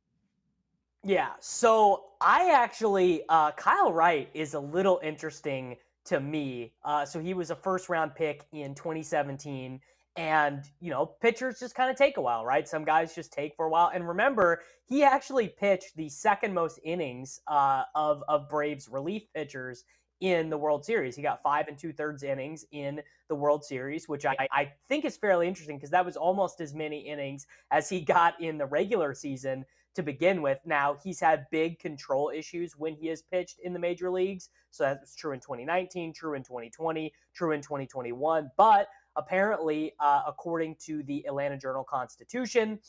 Yeah. 1.03 1.31
So 1.39 2.07
I 2.19 2.51
actually, 2.51 3.23
uh, 3.29 3.51
Kyle 3.51 3.93
Wright 3.93 4.29
is 4.33 4.53
a 4.53 4.59
little 4.59 4.99
interesting 5.03 5.77
to 6.05 6.19
me. 6.19 6.73
Uh, 6.83 7.05
so 7.05 7.19
he 7.19 7.33
was 7.33 7.51
a 7.51 7.55
first 7.55 7.89
round 7.89 8.15
pick 8.15 8.45
in 8.51 8.75
2017. 8.75 9.79
And, 10.17 10.63
you 10.79 10.91
know, 10.91 11.05
pitchers 11.05 11.59
just 11.59 11.75
kind 11.75 11.91
of 11.91 11.97
take 11.97 12.15
a 12.17 12.21
while, 12.21 12.45
right? 12.45 12.67
Some 12.67 12.85
guys 12.85 13.13
just 13.13 13.33
take 13.33 13.53
for 13.55 13.65
a 13.65 13.69
while. 13.69 13.91
And 13.93 14.07
remember, 14.07 14.61
he 14.85 15.03
actually 15.03 15.49
pitched 15.49 15.97
the 15.97 16.07
second 16.07 16.53
most 16.53 16.79
innings 16.83 17.41
uh, 17.47 17.83
of, 17.95 18.23
of 18.29 18.47
Braves 18.47 18.87
relief 18.87 19.23
pitchers 19.33 19.83
in 20.21 20.49
the 20.49 20.57
World 20.57 20.85
Series. 20.85 21.15
He 21.15 21.21
got 21.21 21.43
five 21.43 21.67
and 21.67 21.77
two 21.77 21.91
thirds 21.91 22.23
innings 22.23 22.65
in 22.71 23.01
the 23.27 23.35
World 23.35 23.65
Series, 23.65 24.07
which 24.07 24.25
I, 24.25 24.35
I 24.51 24.71
think 24.87 25.03
is 25.03 25.17
fairly 25.17 25.47
interesting 25.47 25.77
because 25.77 25.91
that 25.91 26.05
was 26.05 26.15
almost 26.15 26.61
as 26.61 26.73
many 26.73 26.99
innings 26.99 27.45
as 27.71 27.89
he 27.89 27.99
got 27.99 28.39
in 28.41 28.57
the 28.57 28.65
regular 28.65 29.13
season 29.13 29.65
to 29.95 30.03
begin 30.03 30.41
with. 30.41 30.59
Now, 30.65 30.97
he's 31.03 31.19
had 31.19 31.45
big 31.51 31.79
control 31.79 32.31
issues 32.33 32.73
when 32.77 32.95
he 32.95 33.07
has 33.07 33.21
pitched 33.21 33.59
in 33.63 33.73
the 33.73 33.79
major 33.79 34.11
leagues. 34.11 34.49
So 34.71 34.83
that 34.83 35.01
was 35.01 35.15
true 35.15 35.31
in 35.31 35.39
2019, 35.39 36.13
true 36.13 36.33
in 36.33 36.43
2020, 36.43 37.13
true 37.33 37.51
in 37.51 37.61
2021. 37.61 38.51
But 38.57 38.87
apparently, 39.15 39.93
uh, 39.99 40.23
according 40.27 40.75
to 40.85 41.03
the 41.03 41.25
Atlanta 41.27 41.57
Journal 41.57 41.83
Constitution, 41.83 42.79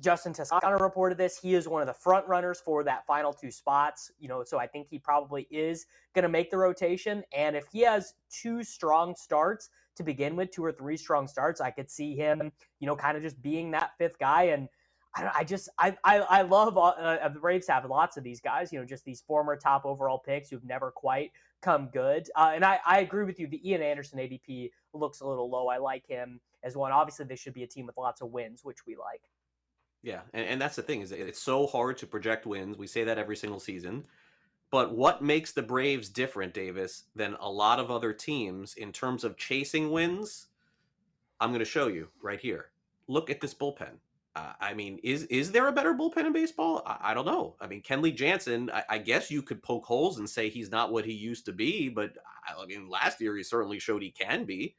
Justin 0.00 0.32
Toscano 0.32 0.78
reported 0.78 1.18
this. 1.18 1.38
He 1.38 1.54
is 1.54 1.66
one 1.66 1.82
of 1.82 1.88
the 1.88 1.94
front 1.94 2.26
runners 2.28 2.60
for 2.60 2.84
that 2.84 3.04
final 3.06 3.32
two 3.32 3.50
spots. 3.50 4.12
You 4.18 4.28
know, 4.28 4.44
so 4.44 4.58
I 4.58 4.66
think 4.66 4.86
he 4.88 4.98
probably 4.98 5.46
is 5.50 5.86
going 6.14 6.22
to 6.22 6.28
make 6.28 6.50
the 6.50 6.56
rotation. 6.56 7.24
And 7.36 7.56
if 7.56 7.66
he 7.72 7.80
has 7.80 8.14
two 8.30 8.62
strong 8.62 9.14
starts 9.16 9.70
to 9.96 10.02
begin 10.04 10.36
with, 10.36 10.52
two 10.52 10.64
or 10.64 10.72
three 10.72 10.96
strong 10.96 11.26
starts, 11.26 11.60
I 11.60 11.70
could 11.70 11.90
see 11.90 12.14
him, 12.14 12.52
you 12.78 12.86
know, 12.86 12.94
kind 12.94 13.16
of 13.16 13.22
just 13.22 13.42
being 13.42 13.72
that 13.72 13.90
fifth 13.98 14.18
guy. 14.18 14.44
And 14.44 14.68
I, 15.14 15.30
I 15.36 15.44
just, 15.44 15.68
I, 15.78 15.96
I, 16.04 16.18
I 16.18 16.42
love 16.42 16.76
uh, 16.76 16.80
uh, 16.80 17.28
the 17.28 17.40
Braves 17.40 17.68
have 17.68 17.84
lots 17.84 18.16
of 18.16 18.24
these 18.24 18.40
guys. 18.40 18.72
You 18.72 18.78
know, 18.78 18.84
just 18.84 19.04
these 19.04 19.20
former 19.20 19.56
top 19.56 19.84
overall 19.84 20.18
picks 20.18 20.50
who've 20.50 20.64
never 20.64 20.90
quite 20.90 21.32
come 21.60 21.88
good. 21.92 22.28
Uh, 22.36 22.52
and 22.54 22.64
I, 22.64 22.78
I 22.86 23.00
agree 23.00 23.24
with 23.24 23.40
you. 23.40 23.46
The 23.46 23.68
Ian 23.68 23.82
Anderson 23.82 24.18
ADP 24.18 24.70
looks 24.92 25.20
a 25.20 25.26
little 25.26 25.50
low. 25.50 25.68
I 25.68 25.78
like 25.78 26.06
him 26.06 26.40
as 26.62 26.76
well. 26.76 26.92
Obviously, 26.92 27.24
they 27.24 27.36
should 27.36 27.54
be 27.54 27.62
a 27.62 27.66
team 27.66 27.86
with 27.86 27.96
lots 27.96 28.20
of 28.20 28.30
wins, 28.30 28.64
which 28.64 28.86
we 28.86 28.96
like. 28.96 29.22
Yeah, 30.02 30.20
and, 30.32 30.46
and 30.46 30.60
that's 30.60 30.76
the 30.76 30.82
thing 30.82 31.00
is 31.00 31.10
it's 31.12 31.42
so 31.42 31.66
hard 31.66 31.98
to 31.98 32.06
project 32.06 32.46
wins. 32.46 32.78
We 32.78 32.86
say 32.86 33.04
that 33.04 33.18
every 33.18 33.36
single 33.36 33.60
season. 33.60 34.04
But 34.70 34.94
what 34.94 35.22
makes 35.22 35.52
the 35.52 35.62
Braves 35.62 36.10
different, 36.10 36.52
Davis, 36.52 37.04
than 37.16 37.36
a 37.40 37.50
lot 37.50 37.80
of 37.80 37.90
other 37.90 38.12
teams 38.12 38.74
in 38.74 38.92
terms 38.92 39.24
of 39.24 39.38
chasing 39.38 39.90
wins? 39.90 40.48
I'm 41.40 41.50
going 41.50 41.60
to 41.60 41.64
show 41.64 41.88
you 41.88 42.08
right 42.22 42.40
here. 42.40 42.66
Look 43.06 43.30
at 43.30 43.40
this 43.40 43.54
bullpen. 43.54 43.96
Uh, 44.38 44.52
I 44.60 44.74
mean, 44.74 45.00
is 45.02 45.24
is 45.24 45.50
there 45.50 45.66
a 45.66 45.72
better 45.72 45.94
bullpen 45.94 46.26
in 46.26 46.32
baseball? 46.32 46.82
I, 46.86 47.10
I 47.10 47.14
don't 47.14 47.26
know. 47.26 47.56
I 47.60 47.66
mean, 47.66 47.82
Kenley 47.82 48.14
Jansen. 48.14 48.70
I, 48.70 48.84
I, 48.88 48.98
guess 48.98 49.32
you 49.32 49.42
could 49.42 49.62
poke 49.62 49.84
holes 49.84 50.18
and 50.18 50.30
say 50.30 50.48
he's 50.48 50.70
not 50.70 50.92
what 50.92 51.04
he 51.04 51.12
used 51.12 51.44
to 51.46 51.52
be, 51.52 51.88
but 51.88 52.16
I, 52.46 52.62
I 52.62 52.66
mean, 52.66 52.88
last 52.88 53.20
year 53.20 53.36
he 53.36 53.42
certainly 53.42 53.80
showed 53.80 54.00
he 54.00 54.12
can 54.12 54.44
be. 54.44 54.76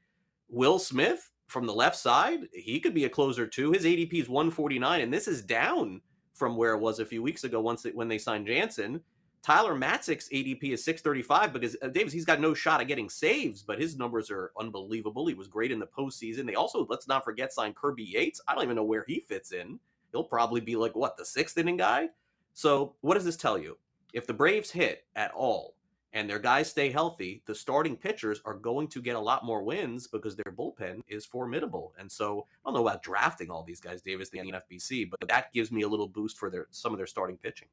Will 0.48 0.80
Smith, 0.80 1.30
from 1.48 1.66
the 1.66 1.74
left 1.74 1.98
side, 1.98 2.48
he 2.54 2.80
could 2.80 2.94
be 2.94 3.04
a 3.04 3.10
closer 3.10 3.46
too. 3.46 3.74
His 3.74 3.84
ADP 3.84 4.14
is 4.14 4.30
149, 4.30 5.02
and 5.02 5.14
this 5.14 5.28
is 5.28 5.42
down 5.42 6.00
from 6.34 6.56
where 6.56 6.74
it 6.74 6.80
was 6.80 7.00
a 7.00 7.06
few 7.06 7.22
weeks 7.22 7.44
ago 7.44 7.60
once 7.60 7.86
it, 7.86 7.94
when 7.94 8.08
they 8.08 8.18
signed 8.18 8.48
Jansen. 8.48 9.02
Tyler 9.42 9.74
Matzek's 9.74 10.30
ADP 10.30 10.74
is 10.74 10.84
635 10.84 11.54
because 11.54 11.78
uh, 11.82 11.88
Davis, 11.88 12.12
he's 12.12 12.26
got 12.26 12.42
no 12.42 12.54
shot 12.54 12.82
at 12.82 12.88
getting 12.88 13.10
saves, 13.10 13.64
but 13.64 13.80
his 13.80 13.98
numbers 13.98 14.30
are 14.30 14.52
unbelievable. 14.60 15.28
He 15.28 15.34
was 15.34 15.48
great 15.48 15.72
in 15.72 15.80
the 15.80 15.88
postseason. 15.88 16.46
They 16.46 16.56
also, 16.56 16.86
let's 16.90 17.08
not 17.08 17.24
forget, 17.24 17.54
signed 17.54 17.76
Kirby 17.76 18.04
Yates. 18.04 18.42
I 18.48 18.54
don't 18.54 18.64
even 18.64 18.76
know 18.76 18.84
where 18.84 19.06
he 19.08 19.22
fits 19.22 19.52
in. 19.52 19.80
He'll 20.12 20.24
probably 20.24 20.62
be 20.62 20.76
like, 20.76 20.96
what, 20.96 21.18
the 21.18 21.26
sixth 21.26 21.58
inning 21.58 21.78
guy? 21.78 22.10
So, 22.54 22.96
what 23.02 23.14
does 23.14 23.26
this 23.26 23.38
tell 23.38 23.58
you? 23.58 23.78
If 24.12 24.28
the 24.28 24.34
Braves 24.34 24.72
hit 24.72 25.06
at 25.16 25.32
all, 25.32 25.76
and 26.14 26.30
their 26.30 26.40
guys 26.40 26.70
stay 26.70 26.90
healthy, 26.90 27.44
the 27.46 27.54
starting 27.54 27.96
pitchers 27.96 28.42
are 28.46 28.56
going 28.56 28.88
to 28.88 29.02
get 29.02 29.16
a 29.16 29.20
lot 29.20 29.46
more 29.46 29.64
wins 29.64 30.08
because 30.08 30.36
their 30.36 30.52
bullpen 30.52 31.02
is 31.08 31.26
formidable. 31.26 31.94
And 32.00 32.12
so 32.12 32.48
I 32.66 32.70
don't 32.70 32.76
know 32.76 32.88
about 32.88 33.04
drafting 33.04 33.52
all 33.52 33.64
these 33.64 33.80
guys, 33.80 34.02
Davis, 34.02 34.30
the 34.30 34.40
NFBC, 34.40 35.10
but 35.12 35.28
that 35.30 35.54
gives 35.54 35.72
me 35.72 35.84
a 35.84 35.88
little 35.88 36.08
boost 36.08 36.38
for 36.38 36.50
their 36.50 36.68
some 36.72 36.94
of 36.94 36.98
their 36.98 37.08
starting 37.08 37.38
pitching. 37.38 37.68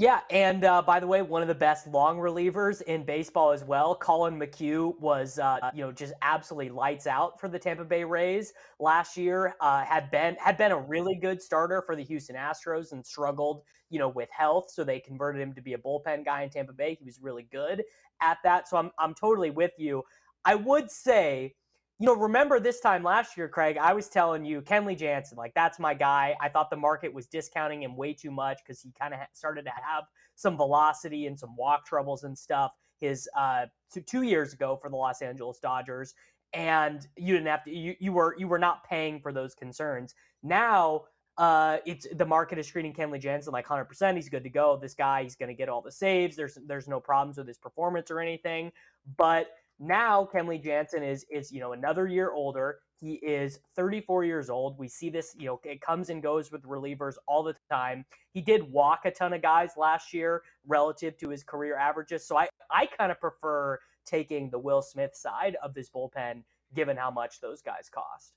Yeah, 0.00 0.20
and 0.30 0.64
uh, 0.64 0.80
by 0.82 1.00
the 1.00 1.08
way, 1.08 1.22
one 1.22 1.42
of 1.42 1.48
the 1.48 1.56
best 1.56 1.88
long 1.88 2.18
relievers 2.18 2.82
in 2.82 3.02
baseball 3.02 3.50
as 3.50 3.64
well. 3.64 3.96
Collin 3.96 4.38
McHugh 4.38 4.96
was, 5.00 5.40
uh, 5.40 5.58
you 5.74 5.84
know, 5.84 5.90
just 5.90 6.12
absolutely 6.22 6.70
lights 6.70 7.08
out 7.08 7.40
for 7.40 7.48
the 7.48 7.58
Tampa 7.58 7.84
Bay 7.84 8.04
Rays 8.04 8.52
last 8.78 9.16
year. 9.16 9.56
Uh, 9.60 9.84
had 9.84 10.08
been 10.12 10.36
had 10.38 10.56
been 10.56 10.70
a 10.70 10.78
really 10.78 11.16
good 11.16 11.42
starter 11.42 11.82
for 11.84 11.96
the 11.96 12.04
Houston 12.04 12.36
Astros 12.36 12.92
and 12.92 13.04
struggled, 13.04 13.62
you 13.90 13.98
know, 13.98 14.08
with 14.08 14.28
health. 14.30 14.70
So 14.70 14.84
they 14.84 15.00
converted 15.00 15.42
him 15.42 15.52
to 15.54 15.60
be 15.60 15.72
a 15.72 15.78
bullpen 15.78 16.24
guy 16.24 16.42
in 16.42 16.50
Tampa 16.50 16.74
Bay. 16.74 16.94
He 16.94 17.04
was 17.04 17.18
really 17.20 17.48
good 17.50 17.82
at 18.22 18.38
that. 18.44 18.68
So 18.68 18.76
I'm 18.76 18.92
I'm 19.00 19.14
totally 19.14 19.50
with 19.50 19.72
you. 19.78 20.04
I 20.44 20.54
would 20.54 20.92
say 20.92 21.56
you 21.98 22.06
know, 22.06 22.14
remember 22.14 22.60
this 22.60 22.80
time 22.80 23.02
last 23.02 23.36
year, 23.36 23.48
Craig, 23.48 23.76
I 23.76 23.92
was 23.92 24.08
telling 24.08 24.44
you, 24.44 24.62
Kenley 24.62 24.96
Jansen, 24.96 25.36
like 25.36 25.52
that's 25.54 25.80
my 25.80 25.94
guy. 25.94 26.36
I 26.40 26.48
thought 26.48 26.70
the 26.70 26.76
market 26.76 27.12
was 27.12 27.26
discounting 27.26 27.82
him 27.82 27.96
way 27.96 28.12
too 28.12 28.30
much 28.30 28.58
because 28.64 28.80
he 28.80 28.92
kind 29.00 29.12
of 29.12 29.20
started 29.32 29.64
to 29.64 29.70
have 29.70 30.04
some 30.36 30.56
velocity 30.56 31.26
and 31.26 31.36
some 31.38 31.56
walk 31.56 31.84
troubles 31.84 32.22
and 32.24 32.38
stuff 32.38 32.72
his 33.00 33.28
uh 33.36 33.66
two, 33.92 34.00
two 34.00 34.22
years 34.22 34.52
ago 34.52 34.78
for 34.80 34.90
the 34.90 34.96
Los 34.96 35.22
Angeles 35.22 35.58
Dodgers. 35.58 36.14
and 36.52 37.08
you 37.16 37.34
didn't 37.34 37.48
have 37.48 37.64
to 37.64 37.72
you, 37.72 37.94
you 37.98 38.12
were 38.12 38.36
you 38.38 38.46
were 38.48 38.58
not 38.58 38.84
paying 38.88 39.20
for 39.20 39.32
those 39.32 39.54
concerns. 39.54 40.14
Now 40.42 41.04
uh, 41.38 41.78
it's 41.86 42.06
the 42.16 42.26
market 42.26 42.58
is 42.58 42.66
treating 42.66 42.92
Kenley 42.92 43.20
Jansen 43.20 43.52
like 43.52 43.66
100%. 43.66 44.16
He's 44.16 44.28
good 44.28 44.42
to 44.42 44.50
go. 44.50 44.76
This 44.76 44.94
guy, 44.94 45.22
he's 45.22 45.36
going 45.36 45.48
to 45.48 45.54
get 45.54 45.68
all 45.68 45.80
the 45.80 45.92
saves. 45.92 46.34
There's 46.34 46.58
there's 46.66 46.88
no 46.88 46.98
problems 46.98 47.38
with 47.38 47.46
his 47.46 47.58
performance 47.58 48.10
or 48.10 48.18
anything. 48.18 48.72
But 49.16 49.46
now 49.78 50.28
Kenley 50.32 50.62
Jansen 50.62 51.02
is 51.02 51.24
is 51.30 51.52
you 51.52 51.60
know 51.60 51.72
another 51.72 52.06
year 52.06 52.32
older. 52.32 52.78
He 53.00 53.14
is 53.14 53.60
34 53.76 54.24
years 54.24 54.50
old. 54.50 54.76
We 54.76 54.88
see 54.88 55.08
this, 55.08 55.32
you 55.38 55.46
know, 55.46 55.60
it 55.62 55.80
comes 55.80 56.10
and 56.10 56.20
goes 56.20 56.50
with 56.50 56.64
relievers 56.64 57.14
all 57.28 57.44
the 57.44 57.54
time. 57.70 58.04
He 58.32 58.40
did 58.40 58.64
walk 58.72 59.04
a 59.04 59.12
ton 59.12 59.32
of 59.32 59.40
guys 59.40 59.70
last 59.76 60.12
year 60.12 60.42
relative 60.66 61.16
to 61.18 61.28
his 61.28 61.44
career 61.44 61.76
averages. 61.76 62.26
So 62.26 62.36
I 62.36 62.48
I 62.70 62.86
kind 62.86 63.12
of 63.12 63.20
prefer 63.20 63.78
taking 64.04 64.50
the 64.50 64.58
Will 64.58 64.82
Smith 64.82 65.14
side 65.14 65.56
of 65.62 65.74
this 65.74 65.90
bullpen 65.90 66.42
given 66.74 66.96
how 66.96 67.10
much 67.10 67.40
those 67.40 67.62
guys 67.62 67.88
cost. 67.88 68.32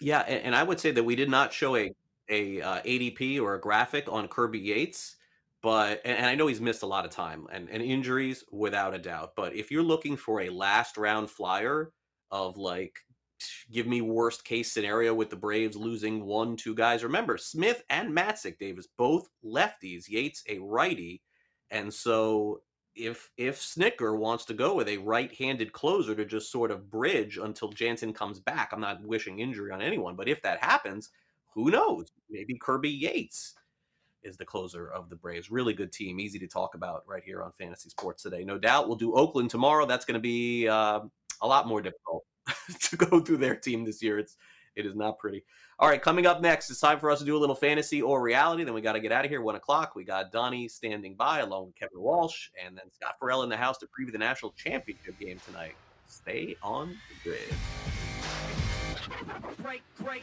Yeah, 0.00 0.20
and, 0.20 0.46
and 0.46 0.56
I 0.56 0.62
would 0.62 0.80
say 0.80 0.90
that 0.90 1.04
we 1.04 1.16
did 1.16 1.30
not 1.30 1.52
show 1.52 1.76
a 1.76 1.92
a 2.28 2.60
uh, 2.60 2.82
ADP 2.82 3.40
or 3.40 3.54
a 3.54 3.60
graphic 3.60 4.10
on 4.10 4.28
Kirby 4.28 4.58
Yates, 4.58 5.16
but 5.62 6.00
and, 6.04 6.18
and 6.18 6.26
I 6.26 6.34
know 6.34 6.46
he's 6.46 6.60
missed 6.60 6.82
a 6.82 6.86
lot 6.86 7.04
of 7.04 7.10
time 7.10 7.46
and, 7.52 7.68
and 7.70 7.82
injuries 7.82 8.44
without 8.50 8.94
a 8.94 8.98
doubt. 8.98 9.32
But 9.36 9.54
if 9.54 9.70
you're 9.70 9.82
looking 9.82 10.16
for 10.16 10.42
a 10.42 10.50
last 10.50 10.96
round 10.96 11.30
flyer 11.30 11.92
of 12.30 12.56
like 12.56 12.98
give 13.70 13.86
me 13.86 14.00
worst 14.00 14.44
case 14.44 14.72
scenario 14.72 15.14
with 15.14 15.30
the 15.30 15.36
Braves 15.36 15.76
losing 15.76 16.24
one, 16.24 16.56
two 16.56 16.74
guys. 16.74 17.04
Remember, 17.04 17.36
Smith 17.36 17.82
and 17.90 18.16
Matzek 18.16 18.58
Davis 18.58 18.88
both 18.96 19.28
lefties. 19.44 20.08
Yates 20.08 20.42
a 20.48 20.58
righty, 20.58 21.22
and 21.70 21.92
so 21.92 22.62
if 22.94 23.30
if 23.36 23.58
Snitker 23.58 24.16
wants 24.16 24.44
to 24.46 24.54
go 24.54 24.74
with 24.74 24.88
a 24.88 24.98
right-handed 24.98 25.72
closer 25.72 26.14
to 26.14 26.24
just 26.24 26.52
sort 26.52 26.70
of 26.70 26.90
bridge 26.90 27.38
until 27.42 27.70
Jansen 27.70 28.12
comes 28.12 28.40
back, 28.40 28.70
I'm 28.72 28.80
not 28.80 29.04
wishing 29.04 29.38
injury 29.38 29.72
on 29.72 29.82
anyone, 29.82 30.16
but 30.16 30.28
if 30.28 30.42
that 30.42 30.62
happens, 30.62 31.10
who 31.54 31.70
knows? 31.70 32.08
Maybe 32.30 32.58
Kirby 32.60 32.90
Yates 32.90 33.54
is 34.22 34.36
the 34.36 34.44
closer 34.44 34.88
of 34.88 35.08
the 35.08 35.16
Braves. 35.16 35.50
Really 35.50 35.74
good 35.74 35.92
team, 35.92 36.20
easy 36.20 36.38
to 36.38 36.46
talk 36.46 36.74
about 36.74 37.02
right 37.06 37.22
here 37.24 37.42
on 37.42 37.52
Fantasy 37.58 37.88
Sports 37.88 38.22
today. 38.22 38.44
No 38.44 38.58
doubt, 38.58 38.88
we'll 38.88 38.96
do 38.96 39.14
Oakland 39.14 39.50
tomorrow. 39.50 39.86
That's 39.86 40.04
going 40.04 40.14
to 40.14 40.20
be 40.20 40.68
uh, 40.68 41.00
a 41.40 41.46
lot 41.46 41.66
more 41.66 41.82
difficult 41.82 42.24
to 42.82 42.96
go 42.96 43.20
through 43.20 43.38
their 43.38 43.56
team 43.56 43.84
this 43.84 44.02
year. 44.02 44.18
It's 44.18 44.36
it 44.74 44.86
is 44.86 44.94
not 44.94 45.18
pretty. 45.18 45.44
All 45.78 45.88
right, 45.88 46.00
coming 46.00 46.26
up 46.26 46.40
next, 46.40 46.70
it's 46.70 46.80
time 46.80 46.98
for 46.98 47.10
us 47.10 47.18
to 47.18 47.24
do 47.24 47.36
a 47.36 47.40
little 47.40 47.54
fantasy 47.54 48.00
or 48.00 48.22
reality. 48.22 48.64
Then 48.64 48.72
we 48.72 48.80
got 48.80 48.92
to 48.92 49.00
get 49.00 49.12
out 49.12 49.24
of 49.24 49.30
here. 49.30 49.42
One 49.42 49.56
o'clock. 49.56 49.94
We 49.94 50.04
got 50.04 50.32
Donnie 50.32 50.68
standing 50.68 51.14
by 51.14 51.40
along 51.40 51.66
with 51.66 51.76
Kevin 51.76 52.00
Walsh, 52.00 52.48
and 52.64 52.76
then 52.76 52.84
Scott 52.92 53.16
Farrell 53.20 53.42
in 53.42 53.48
the 53.48 53.56
house 53.56 53.78
to 53.78 53.86
preview 53.86 54.12
the 54.12 54.18
national 54.18 54.52
championship 54.52 55.18
game 55.18 55.38
tonight. 55.44 55.74
Stay 56.06 56.56
on 56.62 56.96
the 57.24 57.30
grid. 57.30 57.54
Great, 59.62 59.82
great. 59.98 60.22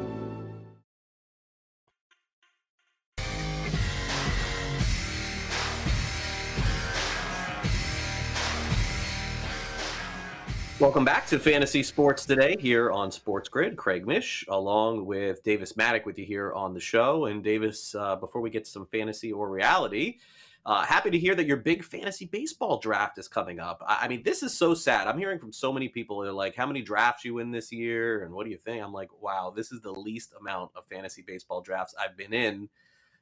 Welcome 10.81 11.05
back 11.05 11.27
to 11.27 11.37
Fantasy 11.37 11.83
Sports 11.83 12.25
Today 12.25 12.57
here 12.59 12.89
on 12.89 13.11
Sports 13.11 13.47
Grid. 13.49 13.77
Craig 13.77 14.07
Mish, 14.07 14.43
along 14.47 15.05
with 15.05 15.43
Davis 15.43 15.77
Maddock, 15.77 16.07
with 16.07 16.17
you 16.17 16.25
here 16.25 16.53
on 16.53 16.73
the 16.73 16.79
show. 16.79 17.27
And 17.27 17.43
Davis, 17.43 17.93
uh, 17.93 18.15
before 18.15 18.41
we 18.41 18.49
get 18.49 18.65
to 18.65 18.71
some 18.71 18.87
fantasy 18.87 19.31
or 19.31 19.47
reality, 19.47 20.17
uh, 20.65 20.83
happy 20.83 21.11
to 21.11 21.19
hear 21.19 21.35
that 21.35 21.45
your 21.45 21.57
big 21.57 21.83
fantasy 21.83 22.25
baseball 22.25 22.79
draft 22.79 23.19
is 23.19 23.27
coming 23.27 23.59
up. 23.59 23.83
I, 23.85 23.99
I 24.01 24.07
mean, 24.07 24.23
this 24.23 24.41
is 24.41 24.57
so 24.57 24.73
sad. 24.73 25.05
I'm 25.05 25.19
hearing 25.19 25.37
from 25.37 25.53
so 25.53 25.71
many 25.71 25.87
people 25.87 26.21
that 26.21 26.29
are 26.29 26.33
like, 26.33 26.55
"How 26.55 26.65
many 26.65 26.81
drafts 26.81 27.23
you 27.23 27.35
win 27.35 27.51
this 27.51 27.71
year?" 27.71 28.23
And 28.23 28.33
what 28.33 28.45
do 28.45 28.49
you 28.49 28.57
think? 28.57 28.83
I'm 28.83 28.91
like, 28.91 29.09
"Wow, 29.21 29.53
this 29.55 29.71
is 29.71 29.81
the 29.81 29.93
least 29.93 30.33
amount 30.39 30.71
of 30.75 30.87
fantasy 30.87 31.21
baseball 31.21 31.61
drafts 31.61 31.93
I've 32.01 32.17
been 32.17 32.33
in." 32.33 32.69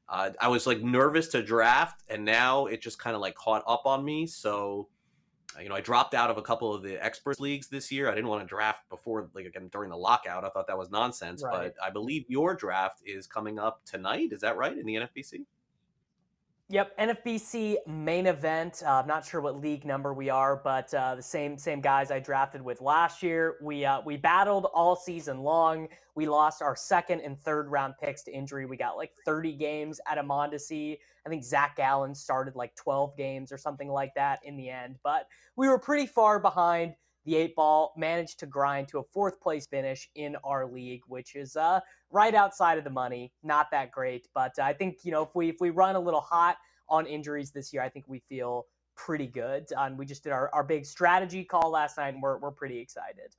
Uh, 0.08 0.30
I 0.40 0.48
was 0.48 0.66
like 0.66 0.82
nervous 0.82 1.28
to 1.30 1.44
draft, 1.44 2.04
and 2.10 2.24
now 2.24 2.68
it 2.68 2.82
just 2.82 3.00
kind 3.00 3.18
of 3.18 3.22
like 3.22 3.36
caught 3.36 3.64
up 3.68 3.82
on 3.86 4.06
me. 4.06 4.28
So 4.28 4.88
you 5.62 5.70
know, 5.70 5.76
I 5.76 5.82
dropped 5.82 6.14
out 6.14 6.30
of 6.30 6.38
a 6.38 6.42
couple 6.42 6.74
of 6.74 6.84
the 6.84 7.04
experts 7.04 7.40
leagues 7.40 7.68
this 7.68 7.92
year. 7.92 8.10
I 8.10 8.16
didn't 8.16 8.30
want 8.30 8.44
to 8.44 8.48
draft 8.48 8.88
before, 8.90 9.30
like 9.34 9.46
again 9.46 9.70
during 9.72 9.90
the 9.90 9.98
lockout. 9.98 10.44
I 10.44 10.50
thought 10.50 10.68
that 10.68 10.78
was 10.78 10.92
nonsense. 10.92 11.44
Right. 11.44 11.74
But 11.76 11.76
I 11.84 11.90
believe 11.90 12.26
your 12.28 12.54
draft 12.54 13.02
is 13.06 13.26
coming 13.26 13.60
up 13.60 13.82
tonight. 13.86 14.30
Is 14.32 14.42
that 14.42 14.58
right 14.58 14.78
in 14.78 14.86
the 14.86 14.96
NFBC? 14.96 15.46
Yep, 16.72 17.00
NFBC 17.00 17.78
main 17.88 18.28
event. 18.28 18.84
Uh, 18.86 18.92
I'm 18.92 19.08
not 19.08 19.26
sure 19.26 19.42
what 19.42 19.60
league 19.60 19.86
number 19.86 20.14
we 20.14 20.30
are, 20.30 20.56
but 20.56 20.94
uh, 20.94 21.16
the 21.16 21.24
same 21.24 21.58
same 21.58 21.82
guys 21.82 22.12
I 22.12 22.20
drafted 22.20 22.62
with 22.62 22.80
last 22.80 23.24
year. 23.24 23.56
We 23.60 23.86
uh, 23.86 24.02
we 24.06 24.18
battled 24.18 24.66
all 24.66 24.96
season 24.96 25.40
long. 25.40 25.88
We 26.14 26.28
lost 26.28 26.62
our 26.62 26.76
second 26.76 27.22
and 27.22 27.40
third 27.40 27.70
round 27.70 27.96
picks 28.00 28.22
to 28.26 28.32
injury. 28.32 28.68
We 28.68 28.78
got 28.78 28.98
like 28.98 29.14
30 29.26 29.54
games 29.54 30.00
at 30.08 30.20
a 30.20 30.24
Mondesi. 30.24 31.00
I 31.26 31.30
think 31.30 31.44
Zach 31.44 31.76
Gallen 31.76 32.14
started 32.14 32.56
like 32.56 32.76
12 32.76 33.18
games 33.18 33.52
or 33.52 33.58
something 33.58 33.90
like 33.90 34.14
that 34.14 34.38
in 34.44 34.56
the 34.56 34.70
end. 34.70 35.00
But 35.04 35.26
we 35.56 35.68
were 35.68 35.80
pretty 35.80 36.06
far 36.06 36.40
behind 36.40 36.94
the 37.30 37.38
eight 37.38 37.56
ball. 37.56 37.94
Managed 37.96 38.40
to 38.40 38.46
grind 38.46 38.88
to 38.90 39.00
a 39.00 39.04
fourth 39.14 39.40
place 39.40 39.68
finish 39.68 40.10
in 40.16 40.36
our 40.44 40.66
league, 40.66 41.02
which 41.08 41.36
is 41.36 41.56
uh, 41.56 41.80
right 42.12 42.34
outside 42.34 42.78
of 42.78 42.84
the 42.84 42.90
money. 42.90 43.32
Not 43.44 43.68
that 43.72 43.92
great, 43.92 44.28
but 44.34 44.58
I 44.60 44.74
think 44.74 45.00
you 45.04 45.12
know 45.12 45.24
if 45.24 45.30
we 45.36 45.50
if 45.50 45.58
we 45.60 45.70
run 45.70 45.96
a 45.96 46.00
little 46.00 46.22
hot 46.22 46.58
on 46.90 47.06
injuries 47.06 47.52
this 47.52 47.72
year, 47.72 47.84
I 47.84 47.90
think 47.90 48.06
we 48.08 48.20
feel 48.28 48.66
pretty 48.96 49.28
good. 49.28 49.68
Um, 49.78 49.96
we 49.96 50.06
just 50.06 50.24
did 50.24 50.34
our, 50.34 50.50
our 50.54 50.64
big 50.64 50.86
strategy 50.86 51.44
call 51.44 51.70
last 51.70 51.98
night, 51.98 52.14
and 52.14 52.24
we're 52.24 52.38
we're 52.40 52.52
pretty 52.52 52.80
excited. 52.80 53.36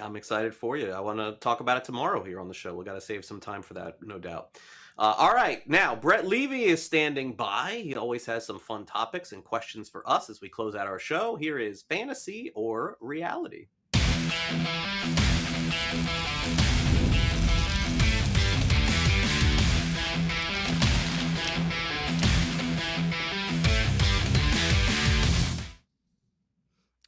I'm 0.00 0.16
excited 0.16 0.54
for 0.54 0.76
you. 0.76 0.90
I 0.90 1.00
want 1.00 1.18
to 1.18 1.32
talk 1.40 1.60
about 1.60 1.76
it 1.76 1.84
tomorrow 1.84 2.22
here 2.22 2.40
on 2.40 2.48
the 2.48 2.54
show. 2.54 2.74
We 2.74 2.84
got 2.84 2.94
to 2.94 3.00
save 3.00 3.24
some 3.24 3.40
time 3.40 3.62
for 3.62 3.74
that, 3.74 3.98
no 4.02 4.18
doubt. 4.18 4.58
Uh, 4.98 5.14
all 5.16 5.34
right, 5.34 5.66
now 5.68 5.96
Brett 5.96 6.26
Levy 6.26 6.64
is 6.64 6.82
standing 6.82 7.32
by. 7.32 7.80
He 7.82 7.94
always 7.94 8.26
has 8.26 8.44
some 8.44 8.58
fun 8.58 8.84
topics 8.84 9.32
and 9.32 9.42
questions 9.42 9.88
for 9.88 10.08
us 10.08 10.28
as 10.28 10.42
we 10.42 10.50
close 10.50 10.74
out 10.74 10.86
our 10.86 10.98
show. 10.98 11.34
Here 11.34 11.58
is 11.58 11.82
fantasy 11.82 12.52
or 12.54 12.98
reality. 13.00 13.68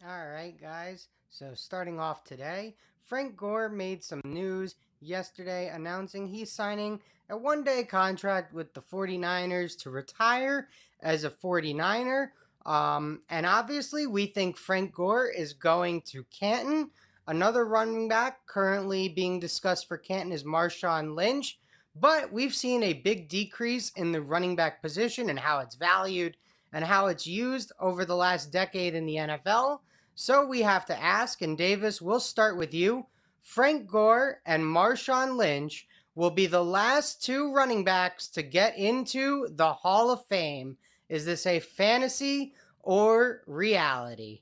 All 0.06 0.26
right, 0.26 0.54
guys. 0.58 1.08
So, 1.28 1.52
starting 1.54 2.00
off 2.00 2.24
today, 2.24 2.76
Frank 3.02 3.36
Gore 3.36 3.68
made 3.68 4.02
some 4.02 4.22
news 4.24 4.76
yesterday 5.04 5.70
announcing 5.72 6.26
he's 6.26 6.50
signing 6.50 7.00
a 7.30 7.36
one 7.36 7.64
day 7.64 7.84
contract 7.84 8.52
with 8.52 8.72
the 8.74 8.80
49ers 8.80 9.78
to 9.82 9.90
retire 9.90 10.68
as 11.02 11.24
a 11.24 11.30
49er. 11.30 12.28
Um, 12.66 13.22
and 13.28 13.44
obviously, 13.44 14.06
we 14.06 14.26
think 14.26 14.56
Frank 14.56 14.94
Gore 14.94 15.28
is 15.28 15.52
going 15.52 16.02
to 16.02 16.24
Canton. 16.24 16.90
Another 17.26 17.64
running 17.64 18.08
back 18.08 18.46
currently 18.46 19.08
being 19.08 19.38
discussed 19.40 19.86
for 19.88 19.98
Canton 19.98 20.32
is 20.32 20.44
Marshawn 20.44 21.14
Lynch. 21.14 21.58
But 21.96 22.32
we've 22.32 22.54
seen 22.54 22.82
a 22.82 22.92
big 22.94 23.28
decrease 23.28 23.90
in 23.96 24.12
the 24.12 24.20
running 24.20 24.56
back 24.56 24.82
position 24.82 25.30
and 25.30 25.38
how 25.38 25.60
it's 25.60 25.76
valued 25.76 26.36
and 26.72 26.84
how 26.84 27.06
it's 27.06 27.26
used 27.26 27.70
over 27.78 28.04
the 28.04 28.16
last 28.16 28.50
decade 28.50 28.94
in 28.94 29.06
the 29.06 29.16
NFL. 29.16 29.80
So 30.16 30.44
we 30.44 30.62
have 30.62 30.84
to 30.86 31.00
ask, 31.00 31.40
and 31.42 31.56
Davis, 31.56 32.02
we'll 32.02 32.20
start 32.20 32.56
with 32.56 32.74
you. 32.74 33.06
Frank 33.44 33.86
Gore 33.86 34.40
and 34.46 34.64
Marshawn 34.64 35.36
Lynch 35.36 35.86
will 36.14 36.30
be 36.30 36.46
the 36.46 36.64
last 36.64 37.22
two 37.22 37.52
running 37.52 37.84
backs 37.84 38.26
to 38.28 38.42
get 38.42 38.76
into 38.76 39.46
the 39.50 39.72
Hall 39.72 40.10
of 40.10 40.24
Fame. 40.26 40.78
Is 41.10 41.26
this 41.26 41.46
a 41.46 41.60
fantasy 41.60 42.54
or 42.82 43.42
reality? 43.46 44.40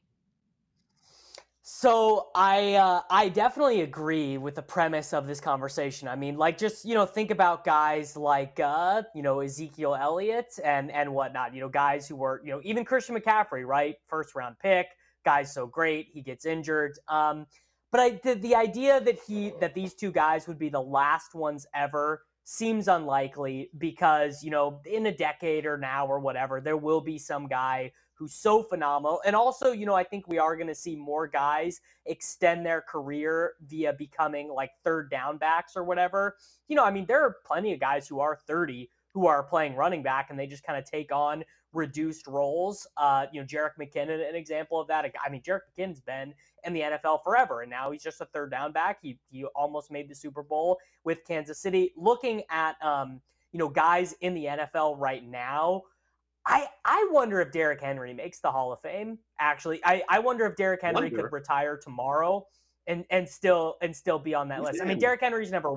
So 1.62 2.28
I 2.34 2.74
uh, 2.74 3.02
I 3.10 3.28
definitely 3.28 3.80
agree 3.80 4.38
with 4.38 4.54
the 4.54 4.62
premise 4.62 5.12
of 5.12 5.26
this 5.26 5.40
conversation. 5.40 6.06
I 6.06 6.14
mean, 6.14 6.36
like 6.36 6.56
just 6.56 6.84
you 6.84 6.94
know 6.94 7.04
think 7.04 7.32
about 7.32 7.64
guys 7.64 8.16
like 8.16 8.60
uh, 8.60 9.02
you 9.14 9.22
know 9.22 9.40
Ezekiel 9.40 9.96
Elliott 9.96 10.58
and 10.64 10.92
and 10.92 11.12
whatnot. 11.12 11.54
You 11.54 11.60
know 11.60 11.68
guys 11.68 12.06
who 12.06 12.16
were 12.16 12.40
you 12.44 12.52
know 12.52 12.60
even 12.62 12.84
Christian 12.84 13.16
McCaffrey, 13.16 13.66
right? 13.66 13.96
First 14.06 14.34
round 14.36 14.58
pick, 14.60 14.86
guy's 15.24 15.52
so 15.52 15.66
great, 15.66 16.08
he 16.12 16.20
gets 16.20 16.46
injured. 16.46 16.98
Um, 17.08 17.46
but 17.92 18.00
I 18.00 18.20
the, 18.24 18.34
the 18.34 18.56
idea 18.56 19.00
that 19.00 19.18
he 19.28 19.52
that 19.60 19.74
these 19.74 19.94
two 19.94 20.10
guys 20.10 20.48
would 20.48 20.58
be 20.58 20.70
the 20.70 20.82
last 20.82 21.34
ones 21.34 21.66
ever 21.74 22.24
seems 22.44 22.88
unlikely 22.88 23.70
because 23.78 24.42
you 24.42 24.50
know 24.50 24.80
in 24.84 25.06
a 25.06 25.16
decade 25.16 25.64
or 25.64 25.78
now 25.78 26.06
or 26.06 26.18
whatever 26.18 26.60
there 26.60 26.76
will 26.76 27.00
be 27.00 27.18
some 27.18 27.46
guy 27.46 27.92
who's 28.14 28.34
so 28.34 28.62
phenomenal. 28.62 29.20
And 29.24 29.36
also 29.36 29.70
you 29.70 29.86
know 29.86 29.94
i 29.94 30.02
think 30.02 30.26
we 30.26 30.38
are 30.38 30.56
going 30.56 30.66
to 30.68 30.74
see 30.74 30.96
more 30.96 31.28
guys 31.28 31.80
extend 32.06 32.66
their 32.66 32.80
career 32.80 33.52
via 33.66 33.92
becoming 33.92 34.48
like 34.48 34.70
third 34.82 35.10
down 35.10 35.36
backs 35.36 35.76
or 35.76 35.84
whatever. 35.84 36.36
You 36.66 36.76
know 36.76 36.84
i 36.84 36.90
mean 36.90 37.06
there 37.06 37.22
are 37.22 37.36
plenty 37.44 37.72
of 37.74 37.80
guys 37.80 38.08
who 38.08 38.18
are 38.20 38.36
30 38.46 38.90
who 39.14 39.26
are 39.26 39.42
playing 39.42 39.74
running 39.74 40.02
back 40.02 40.30
and 40.30 40.38
they 40.38 40.46
just 40.46 40.64
kind 40.64 40.78
of 40.78 40.90
take 40.90 41.12
on 41.12 41.44
reduced 41.72 42.26
roles. 42.26 42.86
Uh, 42.96 43.26
you 43.32 43.40
know, 43.40 43.46
Jerick 43.46 43.72
McKinnon, 43.80 44.28
an 44.28 44.34
example 44.34 44.80
of 44.80 44.88
that. 44.88 45.10
I 45.24 45.30
mean, 45.30 45.42
Jerick 45.42 45.60
McKinnon's 45.76 46.00
been 46.00 46.34
in 46.64 46.72
the 46.72 46.80
NFL 46.80 47.22
forever, 47.22 47.62
and 47.62 47.70
now 47.70 47.90
he's 47.90 48.02
just 48.02 48.20
a 48.20 48.26
third 48.26 48.50
down 48.50 48.72
back. 48.72 48.98
He 49.02 49.18
he 49.30 49.44
almost 49.54 49.90
made 49.90 50.08
the 50.08 50.14
Super 50.14 50.42
Bowl 50.42 50.78
with 51.04 51.24
Kansas 51.26 51.58
City. 51.58 51.92
Looking 51.96 52.42
at 52.50 52.76
um, 52.82 53.20
you 53.52 53.58
know, 53.58 53.68
guys 53.68 54.14
in 54.20 54.34
the 54.34 54.46
NFL 54.46 54.98
right 54.98 55.24
now. 55.24 55.82
I, 56.44 56.66
I 56.84 57.08
wonder 57.12 57.40
if 57.40 57.52
Derrick 57.52 57.80
Henry 57.80 58.12
makes 58.12 58.40
the 58.40 58.50
Hall 58.50 58.72
of 58.72 58.80
Fame. 58.80 59.18
Actually, 59.38 59.80
I, 59.84 60.02
I 60.08 60.18
wonder 60.18 60.44
if 60.44 60.56
Derrick 60.56 60.82
Henry 60.82 61.02
wonder. 61.02 61.22
could 61.22 61.32
retire 61.32 61.76
tomorrow 61.76 62.44
and 62.88 63.04
and 63.10 63.28
still 63.28 63.76
and 63.80 63.94
still 63.94 64.18
be 64.18 64.34
on 64.34 64.48
that 64.48 64.58
he's 64.58 64.66
list. 64.66 64.80
In. 64.80 64.86
I 64.86 64.88
mean, 64.88 64.98
Derrick 64.98 65.20
Henry's 65.20 65.52
never 65.52 65.72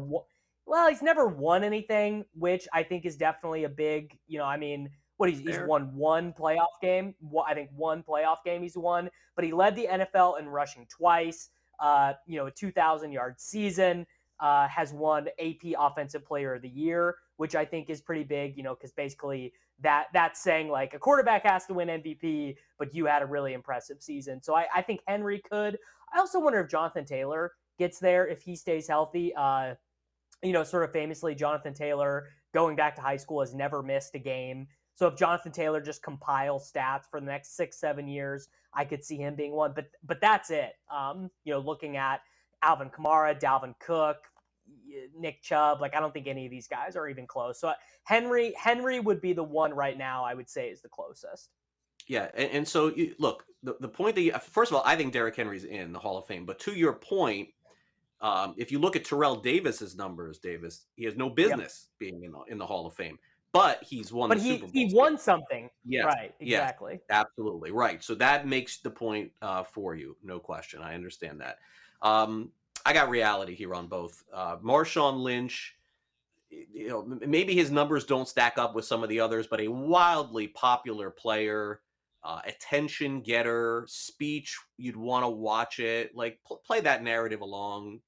well, 0.66 0.90
he's 0.90 1.02
never 1.02 1.28
won 1.28 1.64
anything, 1.64 2.26
which 2.34 2.68
I 2.74 2.84
think 2.84 3.06
is 3.06 3.16
definitely 3.16 3.66
a 3.66 3.70
big, 3.70 4.18
you 4.28 4.40
know, 4.40 4.46
I 4.46 4.58
mean, 4.58 4.90
what 5.18 5.30
he's, 5.30 5.40
he's 5.40 5.60
won 5.66 5.96
one 5.96 6.34
playoff 6.34 6.80
game. 6.82 7.16
I 7.48 7.54
think 7.54 7.70
one 7.76 8.04
playoff 8.04 8.38
game 8.44 8.62
he's 8.62 8.78
won, 8.78 9.10
but 9.36 9.46
he 9.46 9.54
led 9.54 9.76
the 9.76 9.88
NFL 9.90 10.40
in 10.40 10.50
rushing 10.50 10.86
twice. 10.90 11.50
Uh, 11.80 12.14
you 12.26 12.38
know, 12.38 12.48
a 12.48 12.52
2,000 12.52 13.12
yard 13.12 13.36
season. 13.40 14.06
Uh, 14.42 14.68
has 14.68 14.92
won 14.92 15.30
AP 15.40 15.74
Offensive 15.80 16.26
Player 16.26 16.56
of 16.56 16.62
the 16.62 16.68
Year, 16.68 17.16
which 17.38 17.56
I 17.56 17.64
think 17.64 17.90
is 17.90 18.02
pretty 18.02 18.26
big. 18.26 18.58
You 18.58 18.64
know, 18.64 18.76
because 18.76 18.92
basically 18.92 19.54
that 19.82 20.08
that's 20.14 20.42
saying 20.44 20.68
like 20.68 20.94
a 20.94 21.00
quarterback 21.00 21.46
has 21.46 21.66
to 21.68 21.74
win 21.74 21.88
MVP, 21.88 22.58
but 22.78 22.94
you 22.94 23.06
had 23.06 23.22
a 23.22 23.26
really 23.26 23.54
impressive 23.54 24.02
season. 24.02 24.44
So 24.44 24.54
I, 24.54 24.66
I 24.76 24.82
think 24.82 25.00
Henry 25.08 25.42
could. 25.50 25.78
I 26.14 26.20
also 26.20 26.42
wonder 26.42 26.60
if 26.60 26.70
Jonathan 26.70 27.06
Taylor 27.06 27.54
gets 27.80 27.98
there 27.98 28.28
if 28.28 28.42
he 28.42 28.58
stays 28.58 28.90
healthy. 28.90 29.34
Uh, 29.36 29.76
you 30.46 30.54
know, 30.54 30.64
sort 30.64 30.84
of 30.84 30.92
famously, 30.92 31.36
Jonathan 31.36 31.74
Taylor 31.74 32.28
going 32.54 32.76
back 32.76 32.96
to 32.96 33.02
high 33.02 33.18
school 33.18 33.42
has 33.42 33.54
never 33.54 33.84
missed 33.84 34.16
a 34.16 34.20
game. 34.20 34.68
So 34.94 35.08
if 35.08 35.18
Jonathan 35.18 35.52
Taylor 35.52 35.82
just 35.82 36.02
compiles 36.02 36.72
stats 36.72 37.04
for 37.10 37.20
the 37.20 37.26
next 37.26 37.58
six, 37.58 37.78
seven 37.78 38.08
years, 38.08 38.48
I 38.74 38.86
could 38.86 39.04
see 39.04 39.18
him 39.18 39.36
being 39.36 39.52
one. 39.52 39.74
But 39.76 39.88
but 40.06 40.22
that's 40.22 40.50
it. 40.50 40.74
Um, 40.94 41.30
you 41.44 41.54
know, 41.54 41.60
looking 41.60 41.98
at 41.98 42.22
Alvin 42.62 42.90
Kamara, 42.90 43.38
Dalvin 43.40 43.76
Cook, 43.80 44.18
Nick 45.18 45.42
Chubb, 45.42 45.82
like 45.82 45.96
I 45.96 46.00
don't 46.00 46.14
think 46.14 46.28
any 46.28 46.46
of 46.46 46.52
these 46.52 46.68
guys 46.68 46.96
are 46.96 47.08
even 47.10 47.28
close. 47.28 47.60
So 47.60 47.74
Henry 48.04 48.54
Henry 48.58 49.00
would 49.00 49.22
be 49.22 49.34
the 49.34 49.44
one 49.44 49.74
right 49.74 49.98
now. 49.98 50.24
I 50.24 50.34
would 50.34 50.50
say 50.50 50.70
is 50.70 50.82
the 50.82 50.90
closest. 50.90 51.50
Yeah, 52.08 52.30
and, 52.36 52.52
and 52.52 52.68
so 52.68 52.88
you, 52.96 53.16
look, 53.18 53.44
the, 53.64 53.76
the 53.80 53.88
point 53.88 54.16
that 54.16 54.22
you, 54.22 54.32
first 54.34 54.72
of 54.72 54.78
all, 54.78 54.84
I 54.86 54.96
think 54.96 55.12
Derrick 55.12 55.36
Henry's 55.36 55.64
in 55.64 55.92
the 55.92 56.00
Hall 56.00 56.18
of 56.18 56.28
Fame. 56.28 56.46
But 56.46 56.60
to 56.60 56.72
your 56.72 56.94
point, 56.94 57.50
um, 58.26 58.56
if 58.58 58.72
you 58.72 58.80
look 58.80 58.96
at 58.96 59.06
Terrell 59.06 59.36
Davis's 59.36 59.96
numbers, 59.96 60.40
Davis, 60.40 60.86
he 60.96 61.06
has 61.06 61.16
no 61.16 61.30
business 61.30 61.88
yep. 62.00 62.12
being 62.12 62.24
in 62.24 62.32
the, 62.32 62.42
in 62.50 62.58
the 62.58 62.66
Hall 62.66 62.88
of 62.88 62.94
Fame 62.94 63.20
but 63.56 63.82
he's 63.82 64.12
won. 64.12 64.28
But 64.28 64.40
he 64.40 64.58
he 64.74 64.94
won 64.94 65.18
something. 65.18 65.70
Yeah, 65.86 66.04
right. 66.04 66.36
Exactly. 66.42 66.94
Yes, 66.96 67.02
absolutely 67.10 67.72
right. 67.72 68.04
So 68.04 68.14
that 68.16 68.46
makes 68.46 68.80
the 68.80 68.90
point 68.90 69.32
uh, 69.42 69.64
for 69.64 69.96
you, 69.96 70.18
no 70.22 70.40
question. 70.40 70.82
I 70.82 70.94
understand 70.94 71.40
that. 71.40 71.60
Um, 72.02 72.52
I 72.86 72.92
got 72.92 73.10
reality 73.10 73.56
here 73.56 73.74
on 73.74 73.88
both. 73.88 74.26
Uh, 74.34 74.58
Marshawn 74.58 75.24
Lynch, 75.24 75.74
you 76.50 76.90
know, 76.90 77.18
maybe 77.26 77.56
his 77.56 77.72
numbers 77.72 78.04
don't 78.04 78.28
stack 78.28 78.58
up 78.58 78.76
with 78.76 78.84
some 78.84 79.04
of 79.04 79.10
the 79.10 79.22
others, 79.22 79.48
but 79.48 79.62
a 79.62 79.70
wildly 79.70 80.50
popular 80.50 81.10
player, 81.10 81.80
uh, 82.26 82.42
attention 82.46 83.22
getter, 83.22 83.86
speech. 83.88 84.58
You'd 84.78 84.98
want 84.98 85.24
to 85.24 85.30
watch 85.30 85.80
it. 85.80 86.14
Like 86.14 86.40
pl- 86.46 86.62
play 86.68 86.82
that 86.82 87.04
narrative 87.04 87.40
along. 87.40 88.02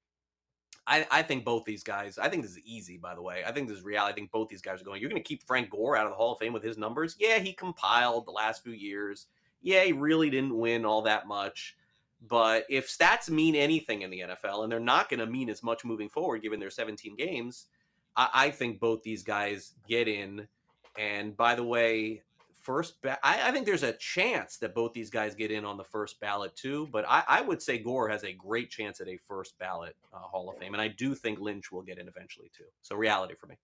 I, 0.88 1.06
I 1.10 1.22
think 1.22 1.44
both 1.44 1.66
these 1.66 1.84
guys, 1.84 2.18
I 2.18 2.30
think 2.30 2.42
this 2.42 2.52
is 2.52 2.60
easy, 2.64 2.96
by 2.96 3.14
the 3.14 3.20
way. 3.20 3.42
I 3.46 3.52
think 3.52 3.68
this 3.68 3.76
is 3.76 3.84
reality. 3.84 4.10
I 4.10 4.14
think 4.14 4.32
both 4.32 4.48
these 4.48 4.62
guys 4.62 4.80
are 4.80 4.84
going, 4.84 5.02
you're 5.02 5.10
going 5.10 5.22
to 5.22 5.28
keep 5.28 5.42
Frank 5.42 5.68
Gore 5.68 5.96
out 5.96 6.06
of 6.06 6.12
the 6.12 6.16
Hall 6.16 6.32
of 6.32 6.38
Fame 6.38 6.54
with 6.54 6.62
his 6.62 6.78
numbers. 6.78 7.14
Yeah, 7.20 7.38
he 7.38 7.52
compiled 7.52 8.26
the 8.26 8.32
last 8.32 8.64
few 8.64 8.72
years. 8.72 9.26
Yeah, 9.60 9.84
he 9.84 9.92
really 9.92 10.30
didn't 10.30 10.56
win 10.56 10.86
all 10.86 11.02
that 11.02 11.28
much. 11.28 11.76
But 12.26 12.64
if 12.70 12.88
stats 12.88 13.28
mean 13.28 13.54
anything 13.54 14.00
in 14.00 14.10
the 14.10 14.20
NFL, 14.20 14.62
and 14.62 14.72
they're 14.72 14.80
not 14.80 15.10
going 15.10 15.20
to 15.20 15.26
mean 15.26 15.50
as 15.50 15.62
much 15.62 15.84
moving 15.84 16.08
forward 16.08 16.42
given 16.42 16.58
their 16.58 16.70
17 16.70 17.16
games, 17.16 17.66
I, 18.16 18.28
I 18.32 18.50
think 18.50 18.80
both 18.80 19.02
these 19.02 19.22
guys 19.22 19.74
get 19.86 20.08
in. 20.08 20.48
And 20.96 21.36
by 21.36 21.54
the 21.54 21.64
way, 21.64 22.22
first 22.68 23.00
ba- 23.00 23.18
I, 23.22 23.48
I, 23.48 23.50
think 23.50 23.64
there's 23.64 23.82
a 23.82 23.94
chance 23.94 24.58
that 24.58 24.74
both 24.74 24.92
these 24.92 25.08
guys 25.08 25.34
get 25.34 25.50
in 25.50 25.64
on 25.64 25.78
the 25.78 25.84
first 25.84 26.20
ballot 26.20 26.54
too 26.54 26.86
but 26.92 27.06
I, 27.08 27.22
I 27.26 27.40
would 27.40 27.62
say 27.62 27.78
gore 27.78 28.10
has 28.10 28.24
a 28.24 28.32
great 28.34 28.68
chance 28.68 29.00
at 29.00 29.08
a 29.08 29.16
first 29.26 29.58
ballot 29.58 29.96
uh, 30.12 30.18
hall 30.18 30.50
of 30.50 30.58
fame 30.58 30.74
and 30.74 30.82
i 30.82 30.88
do 30.88 31.14
think 31.14 31.40
lynch 31.40 31.72
will 31.72 31.80
get 31.80 31.98
in 31.98 32.08
eventually 32.08 32.50
too 32.54 32.64
so 32.82 32.94
reality 32.94 33.34
for 33.40 33.46
me. 33.46 33.56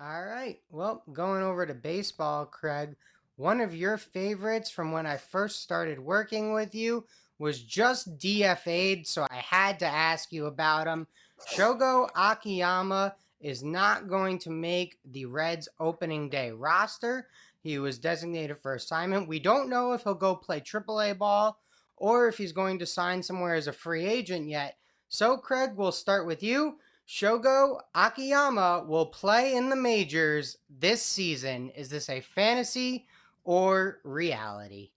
All 0.00 0.24
right 0.24 0.58
well 0.70 1.04
going 1.12 1.44
over 1.44 1.64
to 1.64 1.74
baseball 1.74 2.44
craig 2.44 2.96
one 3.36 3.60
of 3.60 3.72
your 3.72 3.98
favorites 3.98 4.68
from 4.68 4.90
when 4.90 5.06
i 5.06 5.16
first 5.16 5.62
started 5.62 6.00
working 6.00 6.52
with 6.52 6.74
you 6.74 7.04
was 7.38 7.62
just 7.62 8.18
dfa'd 8.18 9.06
so 9.06 9.24
i 9.30 9.36
had 9.36 9.78
to 9.78 9.86
ask 9.86 10.32
you 10.32 10.46
about 10.46 10.88
him. 10.88 11.06
Shogo 11.54 12.08
akiyama 12.16 13.14
is 13.40 13.62
not 13.62 14.08
going 14.08 14.38
to 14.40 14.50
make 14.50 14.98
the 15.04 15.24
Reds 15.24 15.68
opening 15.78 16.28
day 16.28 16.50
roster. 16.50 17.28
He 17.60 17.78
was 17.78 17.98
designated 17.98 18.58
for 18.60 18.74
assignment. 18.74 19.28
We 19.28 19.38
don't 19.38 19.68
know 19.68 19.92
if 19.92 20.02
he'll 20.02 20.14
go 20.14 20.34
play 20.34 20.60
AAA 20.60 21.18
ball 21.18 21.60
or 21.96 22.28
if 22.28 22.38
he's 22.38 22.52
going 22.52 22.78
to 22.78 22.86
sign 22.86 23.22
somewhere 23.22 23.54
as 23.54 23.66
a 23.66 23.72
free 23.72 24.06
agent 24.06 24.48
yet. 24.48 24.76
So, 25.08 25.36
Craig, 25.36 25.70
we'll 25.76 25.92
start 25.92 26.26
with 26.26 26.42
you. 26.42 26.78
Shogo 27.08 27.80
Akiyama 27.94 28.84
will 28.86 29.06
play 29.06 29.54
in 29.54 29.70
the 29.70 29.76
majors 29.76 30.58
this 30.68 31.02
season. 31.02 31.70
Is 31.70 31.88
this 31.88 32.10
a 32.10 32.20
fantasy 32.20 33.06
or 33.44 34.00
reality? 34.04 34.90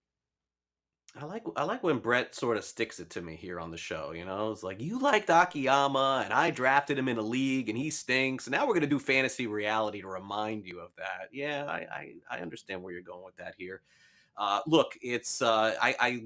I 1.19 1.25
like 1.25 1.43
I 1.57 1.63
like 1.63 1.83
when 1.83 1.99
Brett 1.99 2.33
sort 2.33 2.55
of 2.55 2.63
sticks 2.63 2.99
it 2.99 3.09
to 3.11 3.21
me 3.21 3.35
here 3.35 3.59
on 3.59 3.69
the 3.69 3.77
show. 3.77 4.11
You 4.11 4.23
know, 4.23 4.51
it's 4.51 4.63
like 4.63 4.81
you 4.81 4.97
liked 4.97 5.29
Akiyama, 5.29 6.21
and 6.23 6.33
I 6.33 6.51
drafted 6.51 6.97
him 6.97 7.09
in 7.09 7.17
a 7.17 7.21
league, 7.21 7.67
and 7.67 7.77
he 7.77 7.89
stinks. 7.89 8.47
And 8.47 8.53
now 8.53 8.65
we're 8.65 8.73
gonna 8.73 8.87
do 8.87 8.99
fantasy 8.99 9.45
reality 9.45 10.01
to 10.01 10.07
remind 10.07 10.65
you 10.65 10.79
of 10.79 10.91
that. 10.97 11.29
Yeah, 11.33 11.65
I 11.65 11.79
I, 11.91 12.13
I 12.31 12.39
understand 12.39 12.81
where 12.81 12.93
you're 12.93 13.01
going 13.01 13.25
with 13.25 13.35
that 13.37 13.55
here. 13.57 13.81
Uh, 14.37 14.61
look, 14.65 14.97
it's 15.01 15.41
uh, 15.41 15.75
I, 15.81 15.95
I 15.99 16.23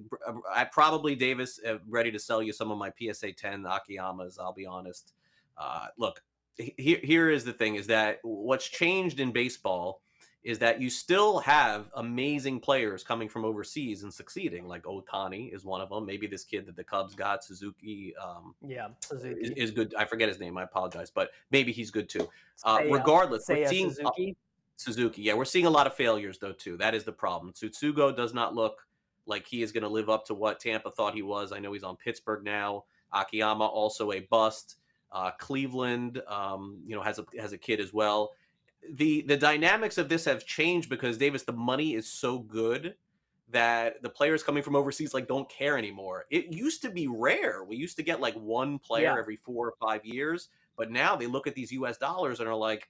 I 0.53 0.63
probably 0.65 1.15
Davis 1.15 1.59
ready 1.87 2.11
to 2.11 2.19
sell 2.19 2.43
you 2.43 2.53
some 2.53 2.69
of 2.69 2.77
my 2.77 2.91
PSA 2.99 3.33
10 3.33 3.63
Akiyamas. 3.63 4.39
I'll 4.39 4.53
be 4.53 4.67
honest. 4.67 5.13
Uh, 5.57 5.87
look, 5.97 6.21
here 6.57 6.99
here 7.01 7.29
is 7.31 7.43
the 7.43 7.53
thing: 7.53 7.75
is 7.75 7.87
that 7.87 8.19
what's 8.21 8.67
changed 8.69 9.19
in 9.19 9.31
baseball 9.31 10.01
is 10.45 10.59
that 10.59 10.79
you 10.79 10.91
still 10.91 11.39
have 11.39 11.87
amazing 11.95 12.59
players 12.59 13.03
coming 13.03 13.27
from 13.27 13.43
overseas 13.43 14.03
and 14.03 14.13
succeeding. 14.13 14.67
Like 14.67 14.83
Ohtani 14.83 15.51
is 15.51 15.65
one 15.65 15.81
of 15.81 15.89
them. 15.89 16.05
Maybe 16.05 16.27
this 16.27 16.43
kid 16.43 16.67
that 16.67 16.75
the 16.75 16.83
Cubs 16.83 17.15
got, 17.15 17.43
Suzuki, 17.43 18.13
um, 18.23 18.53
yeah, 18.61 18.89
Suzuki. 19.01 19.41
Is, 19.41 19.49
is, 19.49 19.71
good. 19.71 19.95
I 19.97 20.05
forget 20.05 20.29
his 20.29 20.39
name. 20.39 20.55
I 20.55 20.61
apologize, 20.61 21.09
but 21.09 21.31
maybe 21.49 21.71
he's 21.71 21.89
good 21.89 22.07
too. 22.07 22.29
Uh, 22.63 22.81
regardless, 22.91 23.47
Seiya 23.49 23.67
Suzuki. 23.67 24.37
Suzuki. 24.77 25.23
Yeah, 25.23 25.33
we're 25.33 25.45
seeing 25.45 25.65
a 25.65 25.69
lot 25.69 25.87
of 25.87 25.95
failures 25.95 26.37
though 26.37 26.53
too. 26.53 26.77
That 26.77 26.93
is 26.93 27.03
the 27.03 27.11
problem. 27.11 27.51
Tsutsugo 27.51 28.15
does 28.15 28.35
not 28.35 28.53
look 28.53 28.85
like 29.25 29.47
he 29.47 29.63
is 29.63 29.71
going 29.71 29.81
to 29.81 29.89
live 29.89 30.11
up 30.11 30.27
to 30.27 30.35
what 30.35 30.59
Tampa 30.59 30.91
thought 30.91 31.15
he 31.15 31.23
was. 31.23 31.53
I 31.53 31.57
know 31.57 31.73
he's 31.73 31.83
on 31.83 31.95
Pittsburgh 31.95 32.43
now. 32.43 32.83
Akiyama 33.11 33.65
also 33.65 34.11
a 34.11 34.19
bust. 34.19 34.75
Uh, 35.11 35.31
Cleveland, 35.39 36.21
um, 36.27 36.77
you 36.85 36.95
know, 36.95 37.01
has 37.01 37.17
a 37.17 37.25
has 37.39 37.51
a 37.51 37.57
kid 37.57 37.79
as 37.79 37.93
well. 37.93 38.33
The 38.93 39.21
the 39.23 39.37
dynamics 39.37 39.97
of 39.97 40.09
this 40.09 40.25
have 40.25 40.45
changed 40.45 40.89
because 40.89 41.17
Davis, 41.17 41.43
the 41.43 41.53
money 41.53 41.93
is 41.95 42.07
so 42.07 42.39
good 42.39 42.95
that 43.49 44.01
the 44.01 44.09
players 44.09 44.41
coming 44.43 44.63
from 44.63 44.75
overseas 44.75 45.13
like 45.13 45.27
don't 45.27 45.47
care 45.49 45.77
anymore. 45.77 46.25
It 46.31 46.51
used 46.53 46.81
to 46.81 46.89
be 46.89 47.07
rare. 47.07 47.63
We 47.63 47.75
used 47.75 47.97
to 47.97 48.03
get 48.03 48.19
like 48.19 48.35
one 48.35 48.79
player 48.79 49.03
Yeah. 49.03 49.17
every 49.19 49.35
four 49.37 49.67
or 49.67 49.73
five 49.79 50.03
years, 50.05 50.49
but 50.77 50.91
now 50.91 51.15
they 51.15 51.27
look 51.27 51.45
at 51.47 51.55
these 51.55 51.71
U.S. 51.73 51.97
dollars 51.97 52.39
and 52.39 52.49
are 52.49 52.55
like, 52.55 52.87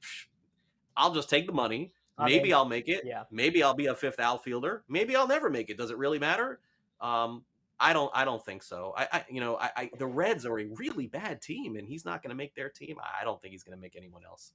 "I'll 0.95 1.13
just 1.13 1.29
take 1.29 1.45
the 1.47 1.53
money. 1.53 1.93
I 2.17 2.25
Maybe 2.25 2.43
mean, 2.45 2.53
I'll 2.53 2.65
make 2.65 2.87
it. 2.87 3.03
yeah. 3.05 3.23
Maybe 3.29 3.61
I'll 3.61 3.73
be 3.73 3.87
a 3.87 3.95
fifth 3.95 4.19
outfielder. 4.21 4.83
Maybe 4.87 5.15
I'll 5.17 5.27
never 5.27 5.49
make 5.49 5.69
it. 5.69 5.77
Does 5.77 5.91
it 5.91 5.97
really 5.97 6.19
matter? 6.19 6.61
Um, 7.01 7.43
I 7.77 7.91
don't. 7.91 8.09
I 8.13 8.23
don't 8.23 8.43
think 8.43 8.63
so. 8.63 8.93
I, 8.97 9.07
I 9.11 9.25
you 9.29 9.41
know, 9.41 9.57
I, 9.57 9.69
I 9.75 9.91
the 9.99 10.07
Reds 10.07 10.45
are 10.45 10.57
a 10.57 10.65
really 10.75 11.07
bad 11.07 11.41
team, 11.41 11.75
and 11.75 11.85
he's 11.85 12.05
not 12.05 12.23
going 12.23 12.29
to 12.29 12.35
make 12.35 12.55
their 12.55 12.69
team. 12.69 12.95
I 13.01 13.25
don't 13.25 13.41
think 13.41 13.51
he's 13.51 13.63
going 13.63 13.77
to 13.77 13.81
make 13.81 13.97
anyone 13.97 14.23
else. 14.25 14.53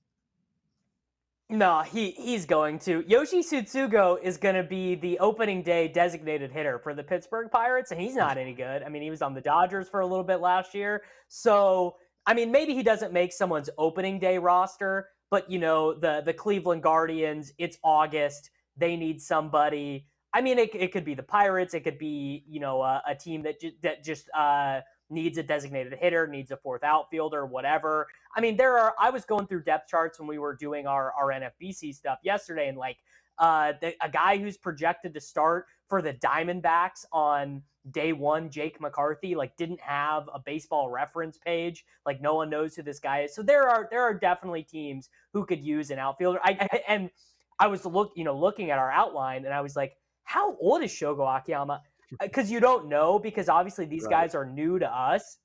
No, 1.50 1.80
he 1.80 2.12
he's 2.12 2.46
going 2.46 2.78
to. 2.80 3.04
Yoshi 3.08 3.40
Tsutsugo 3.40 4.22
is 4.22 4.36
going 4.36 4.54
to 4.54 4.62
be 4.62 4.94
the 4.94 5.18
opening 5.18 5.64
day 5.64 5.88
designated 5.88 6.52
hitter 6.52 6.78
for 6.78 6.94
the 6.94 7.02
Pittsburgh 7.02 7.50
Pirates, 7.50 7.90
and 7.90 8.00
he's 8.00 8.14
not 8.14 8.38
any 8.38 8.54
good. 8.54 8.84
I 8.84 8.88
mean, 8.88 9.02
he 9.02 9.10
was 9.10 9.20
on 9.20 9.34
the 9.34 9.40
Dodgers 9.40 9.88
for 9.88 9.98
a 9.98 10.06
little 10.06 10.22
bit 10.22 10.36
last 10.40 10.74
year. 10.74 11.02
So, 11.26 11.96
I 12.24 12.34
mean, 12.34 12.52
maybe 12.52 12.72
he 12.72 12.84
doesn't 12.84 13.12
make 13.12 13.32
someone's 13.32 13.68
opening 13.78 14.20
day 14.20 14.38
roster, 14.38 15.08
but 15.28 15.50
you 15.50 15.58
know, 15.58 15.92
the 15.92 16.22
the 16.24 16.32
Cleveland 16.32 16.84
Guardians, 16.84 17.52
it's 17.58 17.78
August. 17.82 18.50
They 18.76 18.94
need 18.94 19.20
somebody. 19.20 20.06
I 20.32 20.42
mean, 20.42 20.56
it, 20.56 20.70
it 20.74 20.92
could 20.92 21.04
be 21.04 21.14
the 21.14 21.24
Pirates. 21.24 21.74
It 21.74 21.80
could 21.80 21.98
be, 21.98 22.44
you 22.46 22.60
know, 22.60 22.82
a, 22.82 23.02
a 23.08 23.14
team 23.16 23.42
that, 23.42 23.60
ju- 23.60 23.72
that 23.82 24.04
just 24.04 24.30
uh, 24.38 24.82
needs 25.10 25.38
a 25.38 25.42
designated 25.42 25.92
hitter, 25.94 26.26
needs 26.26 26.50
a 26.50 26.56
fourth 26.56 26.84
outfielder, 26.84 27.46
whatever. 27.46 28.06
I 28.34 28.40
mean, 28.40 28.56
there 28.56 28.78
are. 28.78 28.94
I 28.98 29.10
was 29.10 29.24
going 29.24 29.46
through 29.46 29.64
depth 29.64 29.88
charts 29.88 30.18
when 30.18 30.28
we 30.28 30.38
were 30.38 30.54
doing 30.54 30.86
our 30.86 31.12
our 31.12 31.28
NFBC 31.28 31.94
stuff 31.94 32.18
yesterday, 32.22 32.68
and 32.68 32.78
like 32.78 32.96
uh, 33.38 33.72
the, 33.80 33.94
a 34.02 34.08
guy 34.08 34.38
who's 34.38 34.56
projected 34.56 35.14
to 35.14 35.20
start 35.20 35.66
for 35.88 36.02
the 36.02 36.12
Diamondbacks 36.14 37.04
on 37.12 37.62
day 37.90 38.12
one, 38.12 38.50
Jake 38.50 38.80
McCarthy, 38.80 39.34
like 39.34 39.56
didn't 39.56 39.80
have 39.80 40.28
a 40.32 40.38
baseball 40.38 40.90
reference 40.90 41.38
page. 41.38 41.84
Like 42.06 42.20
no 42.20 42.34
one 42.34 42.50
knows 42.50 42.76
who 42.76 42.82
this 42.82 43.00
guy 43.00 43.22
is. 43.22 43.34
So 43.34 43.42
there 43.42 43.68
are 43.68 43.88
there 43.90 44.02
are 44.02 44.14
definitely 44.14 44.62
teams 44.62 45.08
who 45.32 45.44
could 45.44 45.64
use 45.64 45.90
an 45.90 45.98
outfielder. 45.98 46.40
I, 46.44 46.56
I 46.60 46.82
and 46.88 47.10
I 47.58 47.66
was 47.66 47.84
look 47.84 48.12
you 48.14 48.24
know 48.24 48.36
looking 48.38 48.70
at 48.70 48.78
our 48.78 48.90
outline, 48.90 49.44
and 49.44 49.54
I 49.54 49.60
was 49.60 49.74
like, 49.74 49.96
how 50.24 50.56
old 50.56 50.82
is 50.82 50.90
Shogo 50.90 51.26
Akiyama? 51.38 51.82
Because 52.18 52.50
you 52.50 52.60
don't 52.60 52.88
know, 52.88 53.18
because 53.18 53.48
obviously 53.48 53.84
these 53.86 54.04
Right. 54.04 54.10
guys 54.10 54.34
are 54.34 54.44
new 54.44 54.78
to 54.78 54.86
us. 54.86 55.38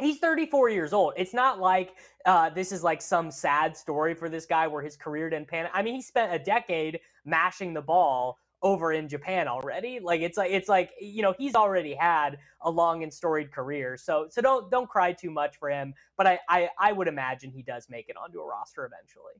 He's 0.00 0.18
34 0.18 0.70
years 0.70 0.92
old. 0.92 1.14
It's 1.16 1.34
not 1.34 1.60
like 1.60 1.96
uh, 2.26 2.50
this 2.50 2.72
is 2.72 2.82
like 2.82 3.00
some 3.02 3.30
sad 3.30 3.76
story 3.76 4.14
for 4.14 4.28
this 4.28 4.46
guy 4.46 4.66
where 4.66 4.82
his 4.82 4.96
career 4.96 5.30
didn't 5.30 5.48
pan. 5.48 5.68
I 5.72 5.82
mean, 5.82 5.94
he 5.94 6.02
spent 6.02 6.32
a 6.34 6.38
decade 6.38 7.00
mashing 7.24 7.74
the 7.74 7.82
ball 7.82 8.38
over 8.62 8.92
in 8.92 9.08
Japan 9.08 9.48
already. 9.48 10.00
Like 10.00 10.20
it's 10.22 10.38
like 10.38 10.50
it's 10.50 10.68
like 10.68 10.92
you 11.00 11.22
know 11.22 11.34
he's 11.38 11.54
already 11.54 11.94
had 11.94 12.38
a 12.62 12.70
long 12.70 13.02
and 13.02 13.12
storied 13.12 13.52
career. 13.52 13.96
So 13.96 14.26
so 14.30 14.40
don't 14.42 14.70
don't 14.70 14.88
cry 14.88 15.12
too 15.12 15.30
much 15.30 15.56
for 15.58 15.68
him. 15.70 15.94
But 16.16 16.26
I 16.26 16.38
I, 16.48 16.70
I 16.78 16.92
would 16.92 17.08
imagine 17.08 17.50
he 17.50 17.62
does 17.62 17.86
make 17.90 18.08
it 18.08 18.16
onto 18.16 18.40
a 18.40 18.46
roster 18.46 18.84
eventually. 18.84 19.34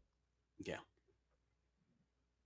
Yeah. 0.64 0.78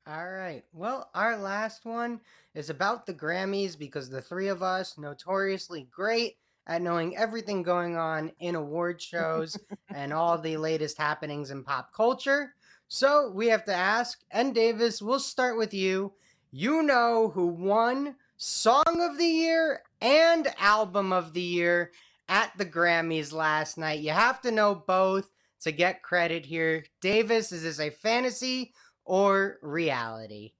All 0.08 0.30
right. 0.30 0.62
Well, 0.72 1.10
our 1.16 1.36
last 1.36 1.84
one 1.84 2.20
is 2.54 2.70
about 2.70 3.06
the 3.06 3.14
Grammys 3.14 3.76
because 3.76 4.08
the 4.08 4.22
three 4.22 4.46
of 4.46 4.62
us 4.62 4.96
notoriously 4.96 5.88
great 5.90 6.36
at 6.68 6.80
knowing 6.80 7.16
everything 7.16 7.64
going 7.64 7.96
on 7.96 8.30
in 8.38 8.54
award 8.54 9.02
shows 9.02 9.58
and 9.92 10.12
all 10.12 10.38
the 10.38 10.58
latest 10.58 10.96
happenings 10.96 11.50
in 11.50 11.64
pop 11.64 11.92
culture. 11.92 12.54
So 12.86 13.32
we 13.34 13.48
have 13.48 13.64
to 13.64 13.74
ask, 13.74 14.20
and 14.30 14.54
Davis, 14.54 15.02
we'll 15.02 15.18
start 15.18 15.58
with 15.58 15.74
you. 15.74 16.12
You 16.52 16.84
know 16.84 17.32
who 17.34 17.48
won 17.48 18.14
Song 18.36 18.84
of 18.86 19.18
the 19.18 19.24
Year 19.24 19.82
and 20.00 20.46
Album 20.60 21.12
of 21.12 21.32
the 21.32 21.42
Year 21.42 21.90
at 22.28 22.52
the 22.56 22.66
Grammys 22.66 23.32
last 23.32 23.76
night. 23.76 23.98
You 23.98 24.10
have 24.10 24.40
to 24.42 24.52
know 24.52 24.84
both 24.86 25.28
to 25.62 25.72
get 25.72 26.04
credit 26.04 26.46
here. 26.46 26.84
Davis, 27.00 27.50
is 27.50 27.64
this 27.64 27.80
a 27.80 27.90
fantasy 27.90 28.72
or 29.06 29.58
reality? 29.62 30.52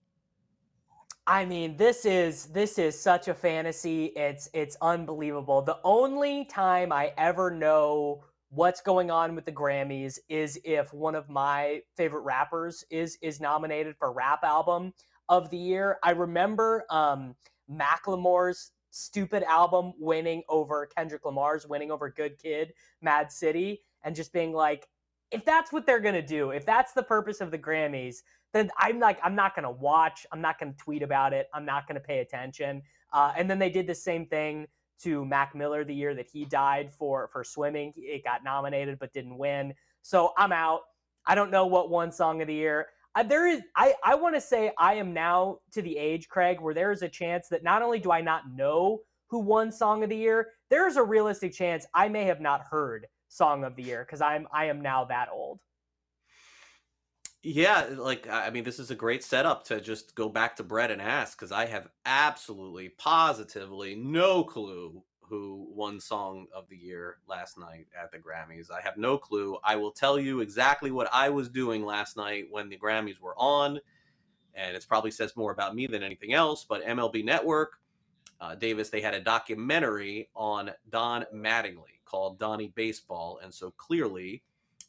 I 1.26 1.44
mean, 1.44 1.76
this 1.76 2.04
is 2.04 2.46
this 2.46 2.78
is 2.78 2.98
such 2.98 3.26
a 3.28 3.34
fantasy. 3.34 4.06
It's 4.16 4.48
it's 4.54 4.76
unbelievable. 4.80 5.60
The 5.60 5.78
only 5.82 6.44
time 6.44 6.92
I 6.92 7.12
ever 7.18 7.50
know 7.50 8.22
what's 8.50 8.80
going 8.80 9.10
on 9.10 9.34
with 9.34 9.44
the 9.44 9.52
Grammys 9.52 10.20
is 10.28 10.58
if 10.64 10.94
one 10.94 11.16
of 11.16 11.28
my 11.28 11.82
favorite 11.96 12.22
rappers 12.22 12.84
is 12.90 13.18
is 13.22 13.40
nominated 13.40 13.96
for 13.98 14.12
rap 14.12 14.44
album 14.44 14.92
of 15.28 15.50
the 15.50 15.56
year. 15.56 15.98
I 16.04 16.12
remember 16.12 16.84
um 16.90 17.34
Macklemore's 17.68 18.70
stupid 18.90 19.42
album 19.42 19.92
winning 19.98 20.42
over 20.48 20.86
Kendrick 20.86 21.24
Lamar's 21.24 21.66
winning 21.66 21.90
over 21.90 22.08
Good 22.08 22.38
Kid, 22.38 22.72
Mad 23.02 23.32
City 23.32 23.82
and 24.04 24.14
just 24.14 24.32
being 24.32 24.52
like 24.52 24.86
if 25.30 25.44
that's 25.44 25.72
what 25.72 25.86
they're 25.86 26.00
to 26.14 26.26
do, 26.26 26.50
if 26.50 26.64
that's 26.64 26.92
the 26.92 27.02
purpose 27.02 27.40
of 27.40 27.50
the 27.50 27.58
Grammys, 27.58 28.18
then 28.52 28.70
I'm 28.78 29.00
like, 29.00 29.18
I'm 29.22 29.34
not 29.34 29.54
to 29.64 29.70
watch. 29.70 30.26
I'm 30.32 30.40
not 30.40 30.58
to 30.72 30.78
tweet 30.78 31.02
about 31.02 31.32
it. 31.32 31.48
I'm 31.52 31.64
not 31.64 31.86
to 32.00 32.06
pay 32.06 32.20
attention. 32.20 32.82
Uh, 33.12 33.32
and 33.36 33.50
then 33.50 33.58
they 33.58 33.70
did 33.70 33.86
the 33.86 33.94
same 33.94 34.26
thing 34.26 34.66
to 35.02 35.24
Mac 35.24 35.54
Miller 35.54 35.84
the 35.84 35.94
year 35.94 36.14
that 36.14 36.26
he 36.32 36.44
died 36.44 36.90
for 36.92 37.28
for 37.32 37.44
swimming. 37.44 37.92
It 37.96 38.24
got 38.24 38.44
nominated 38.44 38.98
but 38.98 39.12
didn't 39.12 39.36
win. 39.36 39.74
So 40.02 40.32
I'm 40.38 40.52
out. 40.52 40.80
I 41.26 41.34
don't 41.34 41.50
know 41.50 41.66
what 41.66 41.90
one 41.90 42.12
song 42.12 42.40
of 42.40 42.46
the 42.46 42.54
year. 42.54 42.86
There 43.26 43.46
is. 43.46 43.62
I 43.74 43.94
I 44.04 44.14
want 44.14 44.34
to 44.34 44.40
say 44.40 44.72
I 44.78 44.94
am 44.94 45.12
now 45.12 45.58
to 45.72 45.82
the 45.82 45.96
age, 45.96 46.28
Craig, 46.28 46.60
where 46.60 46.74
there 46.74 46.92
is 46.92 47.02
a 47.02 47.08
chance 47.08 47.48
that 47.48 47.62
not 47.62 47.82
only 47.82 47.98
do 47.98 48.10
I 48.10 48.20
not 48.20 48.50
know 48.54 49.00
who 49.28 49.40
won 49.40 49.72
song 49.72 50.02
of 50.04 50.10
the 50.10 50.16
year, 50.16 50.48
there 50.70 50.86
is 50.86 50.96
a 50.96 51.02
realistic 51.02 51.52
chance 51.52 51.86
I 51.94 52.08
may 52.08 52.24
have 52.24 52.40
not 52.40 52.62
heard 52.70 53.06
song 53.36 53.64
of 53.64 53.76
the 53.76 53.82
year 53.82 54.04
because 54.04 54.20
I'm 54.20 54.48
I 54.52 54.66
am 54.66 54.80
now 54.80 55.04
that 55.04 55.28
old. 55.32 55.60
Yeah, 57.42 57.86
like 57.96 58.28
I 58.28 58.50
mean, 58.50 58.64
this 58.64 58.80
is 58.80 58.90
a 58.90 58.96
great 58.96 59.22
setup 59.22 59.64
to 59.66 59.80
just 59.80 60.14
go 60.16 60.28
back 60.28 60.56
to 60.56 60.64
Brett 60.64 60.90
and 60.90 61.00
ask 61.00 61.38
because 61.38 61.52
I 61.52 61.66
have 61.66 61.88
absolutely, 62.04 62.88
positively 62.88 63.94
no 63.94 64.42
clue 64.42 65.02
who 65.20 65.68
won 65.70 66.00
Song 66.00 66.46
of 66.54 66.68
the 66.68 66.76
Year 66.76 67.18
last 67.28 67.58
night 67.58 67.86
at 68.00 68.10
the 68.10 68.18
Grammys. 68.18 68.70
I 68.70 68.80
have 68.80 68.96
no 68.96 69.18
clue. 69.18 69.58
I 69.62 69.76
will 69.76 69.92
tell 69.92 70.18
you 70.18 70.40
exactly 70.40 70.90
what 70.90 71.08
I 71.12 71.30
was 71.30 71.48
doing 71.48 71.84
last 71.84 72.16
night 72.16 72.46
when 72.50 72.68
the 72.68 72.78
Grammys 72.78 73.20
were 73.20 73.36
on, 73.36 73.78
and 74.54 74.76
it 74.76 74.86
probably 74.88 75.10
says 75.10 75.36
more 75.36 75.52
about 75.52 75.74
me 75.74 75.86
than 75.86 76.02
anything 76.02 76.32
else. 76.32 76.64
But 76.68 76.84
MLB 76.84 77.24
Network, 77.24 77.74
uh, 78.40 78.54
Davis, 78.54 78.88
they 78.88 79.00
had 79.00 79.14
a 79.14 79.20
documentary 79.20 80.30
on 80.34 80.72
Don 80.90 81.26
Mattingly 81.34 81.95
called 82.06 82.38
Donnie 82.38 82.72
Baseball, 82.74 83.40
and 83.42 83.52
so 83.52 83.70
clearly, 83.72 84.42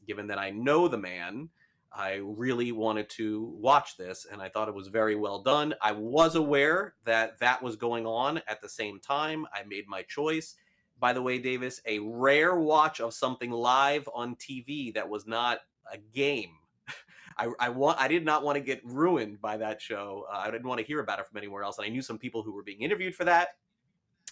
given 0.07 0.27
that 0.27 0.39
I 0.39 0.49
know 0.51 0.87
the 0.87 0.97
man. 0.97 1.49
I 1.91 2.19
really 2.21 2.71
wanted 2.71 3.09
to 3.11 3.55
watch 3.59 3.97
this 3.97 4.27
and 4.31 4.41
I 4.41 4.49
thought 4.49 4.67
it 4.67 4.75
was 4.75 4.89
very 4.89 5.15
well 5.15 5.41
done. 5.41 5.73
I 5.81 5.93
was 5.93 6.35
aware 6.35 6.95
that 7.05 7.39
that 7.39 7.63
was 7.63 7.75
going 7.75 8.05
on 8.05 8.41
at 8.47 8.61
the 8.61 8.69
same 8.69 8.99
time. 8.99 9.47
I 9.53 9.63
made 9.63 9.87
my 9.87 10.03
choice. 10.03 10.55
By 10.99 11.13
the 11.13 11.21
way, 11.21 11.39
Davis, 11.39 11.81
a 11.85 11.99
rare 11.99 12.55
watch 12.55 12.99
of 12.99 13.13
something 13.13 13.51
live 13.51 14.07
on 14.13 14.35
TV 14.35 14.93
that 14.95 15.07
was 15.07 15.27
not 15.27 15.59
a 15.91 15.97
game. 15.97 16.51
I, 17.37 17.49
I 17.59 17.69
want 17.69 17.99
I 17.99 18.07
did 18.07 18.25
not 18.25 18.43
want 18.43 18.57
to 18.57 18.63
get 18.63 18.81
ruined 18.83 19.39
by 19.39 19.57
that 19.57 19.81
show. 19.81 20.25
Uh, 20.31 20.37
I 20.37 20.51
didn't 20.51 20.67
want 20.67 20.79
to 20.79 20.85
hear 20.85 20.99
about 20.99 21.19
it 21.19 21.27
from 21.27 21.37
anywhere 21.37 21.63
else. 21.63 21.77
And 21.77 21.85
I 21.85 21.89
knew 21.89 22.01
some 22.01 22.17
people 22.17 22.41
who 22.41 22.51
were 22.51 22.63
being 22.63 22.81
interviewed 22.81 23.15
for 23.15 23.25
that, 23.25 23.49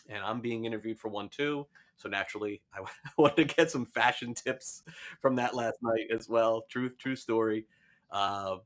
and 0.10 0.24
I'm 0.24 0.42
being 0.42 0.66
interviewed 0.66 1.00
for 1.00 1.10
one 1.10 1.30
too. 1.30 1.68
So 1.98 2.10
naturally, 2.10 2.62
I 2.74 2.82
wanted 3.18 3.48
to 3.48 3.56
get 3.56 3.72
some 3.72 3.86
fashion 3.86 4.34
tips 4.34 4.84
from 5.22 5.36
that 5.36 5.56
last 5.56 5.78
night 5.82 6.08
as 6.14 6.30
well. 6.30 6.66
Truth, 6.70 6.98
true 6.98 7.16
story. 7.16 7.66
Uh, 8.12 8.58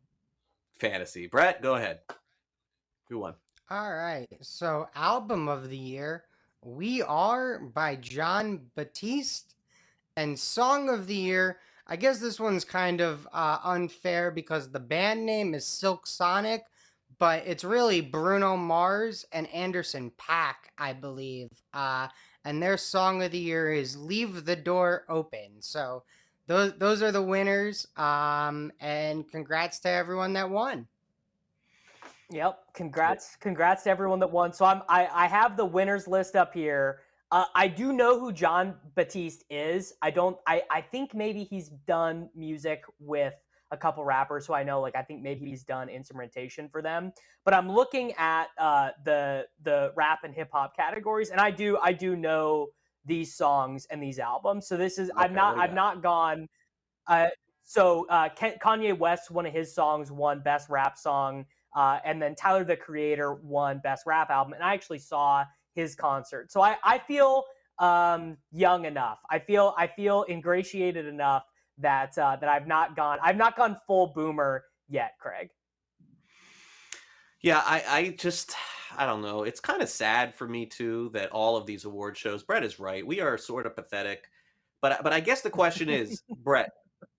fantasy. 0.80 1.28
Brett, 1.28 1.62
go 1.62 1.76
ahead. 1.76 2.00
Who 3.10 3.20
won? 3.20 3.36
All 3.70 3.94
right. 3.94 4.28
So, 4.42 4.88
album 4.96 5.48
of 5.48 5.70
the 5.70 5.78
year, 5.78 6.26
We 6.64 7.02
Are 7.02 7.60
by 7.60 7.96
Jon 7.96 8.62
Batiste. 8.76 9.56
And 10.18 10.38
song 10.38 10.90
of 10.90 11.08
the 11.08 11.16
year, 11.16 11.60
I 11.88 11.96
guess 11.96 12.20
this 12.20 12.40
one's 12.40 12.66
kind 12.66 13.02
of 13.02 13.28
uh, 13.32 13.60
unfair 13.64 14.32
because 14.32 14.70
the 14.70 14.80
band 14.80 15.26
name 15.26 15.54
is 15.54 15.66
Silk 15.66 16.06
Sonic, 16.06 16.66
but 17.20 17.44
it's 17.46 17.64
really 17.64 18.02
Bruno 18.02 18.58
Mars 18.58 19.26
and 19.32 19.48
Anderson 19.54 20.12
.Paak, 20.20 20.56
I 20.78 20.94
believe. 20.94 21.50
Uh, 21.74 22.08
and 22.46 22.62
their 22.62 22.78
song 22.78 23.22
of 23.24 23.32
the 23.32 23.40
year 23.40 23.72
is 23.72 23.98
Leave 23.98 24.46
the 24.46 24.56
Door 24.56 25.06
Open. 25.10 25.62
So, 25.62 26.04
those 26.48 26.74
those 26.78 27.02
are 27.02 27.12
the 27.12 27.22
winners. 27.22 27.88
Um, 27.96 28.72
and 28.80 29.30
congrats 29.30 29.80
to 29.82 29.90
everyone 29.90 30.34
that 30.34 30.50
won. 30.50 30.88
Yep. 32.32 32.60
Congrats, 32.74 33.36
congrats 33.40 33.84
to 33.84 33.90
everyone 33.90 34.20
that 34.20 34.32
won. 34.32 34.54
So 34.54 34.66
I'm 34.66 34.84
I, 34.88 35.08
I 35.12 35.28
have 35.28 35.58
the 35.58 35.66
winners 35.66 36.08
list 36.08 36.36
up 36.36 36.54
here. 36.54 37.02
Uh, 37.32 37.46
I 37.56 37.68
do 37.68 37.94
know 37.94 38.20
who 38.20 38.32
Jon 38.32 38.76
Batiste 38.96 39.44
is. 39.50 39.94
I 40.02 40.12
don't. 40.12 40.38
I 40.48 40.64
I 40.72 40.82
think 40.82 41.14
maybe 41.14 41.44
he's 41.44 41.70
done 41.70 42.30
music 42.36 42.84
with 43.00 43.34
a 43.72 43.78
couple 43.78 44.04
rappers 44.04 44.48
who 44.48 44.54
I 44.54 44.64
know. 44.64 44.82
Like 44.82 44.96
I 44.96 45.02
think 45.02 45.22
maybe 45.22 45.46
he's 45.46 45.64
done 45.64 45.90
instrumentation 45.90 46.70
for 46.70 46.82
them. 46.82 47.12
But 47.46 47.54
I'm 47.54 47.72
looking 47.72 48.14
at 48.14 48.48
uh, 48.58 48.90
the 49.04 49.48
the 49.64 49.92
rap 49.96 50.20
and 50.24 50.34
hip 50.34 50.50
hop 50.52 50.76
categories, 50.76 51.30
and 51.30 51.40
I 51.40 51.52
do 51.52 51.78
I 51.82 51.94
do 51.94 52.16
know 52.16 52.68
these 53.06 53.36
songs 53.36 53.88
and 53.90 54.02
these 54.02 54.20
albums. 54.20 54.68
So 54.68 54.78
this 54.78 54.98
is 54.98 55.10
okay, 55.12 55.20
I'm 55.20 55.34
not 55.34 55.58
I've 55.58 55.74
not 55.74 56.02
gone. 56.04 56.48
Uh, 57.08 57.28
so 57.64 58.08
uh, 58.10 58.30
Kanye 58.30 58.98
West, 58.98 59.32
one 59.32 59.46
of 59.46 59.54
his 59.54 59.74
songs 59.74 60.12
won 60.12 60.42
best 60.42 60.70
rap 60.70 60.98
song. 60.98 61.46
Uh, 61.76 62.00
and 62.04 62.20
then 62.20 62.34
Tyler 62.36 62.64
the 62.64 62.76
Creator 62.76 63.36
won 63.36 63.80
Best 63.84 64.08
Rap 64.08 64.32
Album, 64.32 64.54
and 64.54 64.64
I 64.64 64.74
actually 64.74 64.98
saw 64.98 65.46
his 65.76 65.94
concert. 65.96 66.52
So 66.52 66.62
I, 66.62 66.78
I 66.84 66.98
feel 66.98 67.44
um, 67.78 68.38
young 68.52 68.86
enough. 68.86 69.20
I 69.30 69.40
feel 69.40 69.74
I 69.78 69.88
feel 69.88 70.26
ingratiated 70.28 71.06
enough 71.06 71.44
that 71.80 72.18
uh, 72.18 72.36
that 72.38 72.50
I've 72.50 72.68
not 72.68 72.96
gone 72.96 73.18
I've 73.22 73.38
not 73.38 73.58
gone 73.58 73.78
full 73.88 74.08
boomer 74.08 74.64
yet, 74.88 75.14
Craig. 75.20 75.50
Yeah, 77.42 77.62
I, 77.66 77.84
I 77.88 78.16
just 78.18 78.56
I 78.98 79.06
don't 79.06 79.22
know. 79.22 79.44
It's 79.44 79.60
kind 79.60 79.82
of 79.82 79.90
sad 79.90 80.36
for 80.36 80.48
me 80.48 80.66
too 80.66 81.10
that 81.14 81.32
all 81.32 81.56
of 81.56 81.66
these 81.66 81.86
award 81.86 82.18
shows. 82.18 82.44
Brett 82.44 82.64
is 82.64 82.80
right. 82.80 83.06
We 83.06 83.22
are 83.22 83.38
sort 83.38 83.66
of 83.66 83.76
pathetic, 83.76 84.26
but 84.82 85.02
but 85.04 85.14
I 85.14 85.20
guess 85.20 85.42
the 85.42 85.50
question 85.50 85.90
is, 85.90 86.24
Brett. 86.44 86.72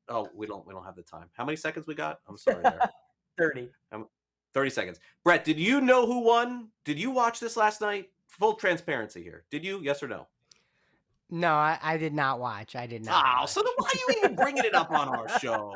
Oh, 0.08 0.28
we 0.34 0.46
don't 0.46 0.66
we 0.66 0.74
don't 0.74 0.84
have 0.84 0.96
the 0.96 1.02
time. 1.02 1.28
How 1.32 1.44
many 1.44 1.56
seconds 1.56 1.86
we 1.86 1.94
got? 1.94 2.18
I'm 2.28 2.36
sorry. 2.36 2.64
Thirty. 3.38 3.70
Um, 3.92 4.06
30 4.52 4.70
seconds. 4.70 5.00
Brett, 5.24 5.44
did 5.44 5.58
you 5.58 5.80
know 5.80 6.06
who 6.06 6.20
won? 6.20 6.68
Did 6.84 6.98
you 6.98 7.12
watch 7.12 7.38
this 7.38 7.56
last 7.56 7.80
night? 7.80 8.10
Full 8.26 8.54
transparency 8.54 9.22
here. 9.22 9.44
Did 9.50 9.64
you? 9.64 9.80
Yes 9.82 10.02
or 10.02 10.08
no? 10.08 10.26
No, 11.30 11.54
I, 11.54 11.78
I 11.80 11.96
did 11.96 12.12
not 12.12 12.40
watch. 12.40 12.74
I 12.74 12.86
did 12.86 13.04
not. 13.04 13.24
Oh, 13.42 13.46
so 13.46 13.62
then 13.62 13.72
why 13.76 13.88
are 13.88 13.98
you 13.98 14.18
even 14.18 14.34
bringing 14.34 14.64
it 14.64 14.74
up 14.74 14.90
on 14.90 15.08
our 15.08 15.28
show? 15.40 15.72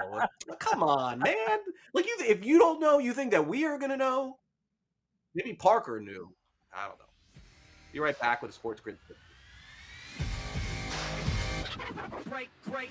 Come 0.58 0.82
on, 0.82 1.20
man. 1.20 1.58
Like 1.92 2.06
you, 2.06 2.16
if 2.20 2.44
you 2.44 2.58
don't 2.58 2.80
know, 2.80 2.98
you 2.98 3.12
think 3.12 3.30
that 3.30 3.46
we 3.46 3.64
are 3.64 3.78
gonna 3.78 3.96
know? 3.96 4.38
Maybe 5.34 5.54
Parker 5.54 6.00
knew. 6.00 6.32
I 6.76 6.88
don't 6.88 6.98
know. 6.98 7.04
Be 7.92 8.00
right 8.00 8.18
back 8.18 8.42
with 8.42 8.50
a 8.50 8.54
sports 8.54 8.80
grid. 8.80 8.96
Break, 12.28 12.48
break. 12.66 12.90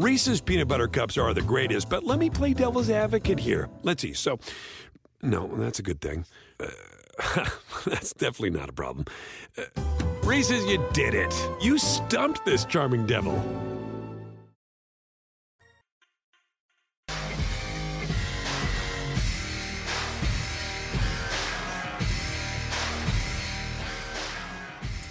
Reese's 0.00 0.40
peanut 0.40 0.66
butter 0.66 0.88
cups 0.88 1.18
are 1.18 1.34
the 1.34 1.42
greatest, 1.42 1.90
but 1.90 2.04
let 2.04 2.18
me 2.18 2.30
play 2.30 2.54
devil's 2.54 2.88
advocate 2.88 3.38
here. 3.38 3.68
Let's 3.82 4.00
see. 4.00 4.14
So, 4.14 4.38
no, 5.20 5.46
that's 5.58 5.78
a 5.78 5.82
good 5.82 6.00
thing. 6.00 6.24
Uh, 6.58 7.44
that's 7.84 8.14
definitely 8.14 8.48
not 8.48 8.70
a 8.70 8.72
problem. 8.72 9.04
Uh, 9.58 9.64
Reese's, 10.22 10.64
you 10.64 10.82
did 10.94 11.12
it. 11.12 11.34
You 11.60 11.76
stumped 11.76 12.46
this 12.46 12.64
charming 12.64 13.04
devil. 13.04 13.34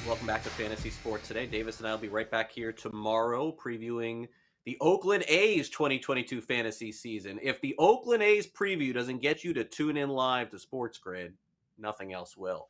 Welcome 0.08 0.26
back 0.26 0.42
to 0.42 0.50
Fantasy 0.50 0.90
Sports 0.90 1.28
today. 1.28 1.46
Davis 1.46 1.78
and 1.78 1.88
I 1.88 1.92
will 1.92 2.00
be 2.00 2.08
right 2.08 2.32
back 2.32 2.52
here 2.52 2.72
tomorrow 2.72 3.56
previewing 3.56 4.28
the 4.66 4.78
Oakland 4.82 5.24
A's 5.28 5.70
2022 5.70 6.42
fantasy 6.42 6.92
season. 6.92 7.40
If 7.42 7.62
the 7.62 7.76
Oakland 7.78 8.24
A's 8.24 8.48
preview 8.48 8.94
doesn't 8.94 9.22
get 9.22 9.44
you 9.44 9.54
to 9.54 9.64
tune 9.64 9.98
in 9.98 10.10
live 10.10 10.50
to 10.52 10.60
Sports 10.60 10.98
Grid, 10.98 11.34
nothing 11.78 12.14
else 12.14 12.38
will. 12.38 12.68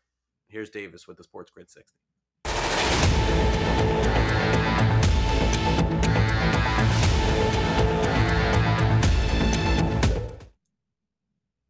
Here's 0.48 0.70
Davis 0.70 1.08
with 1.08 1.18
the 1.18 1.24
Sports 1.24 1.52
Grid 1.52 1.70
60. 1.70 1.98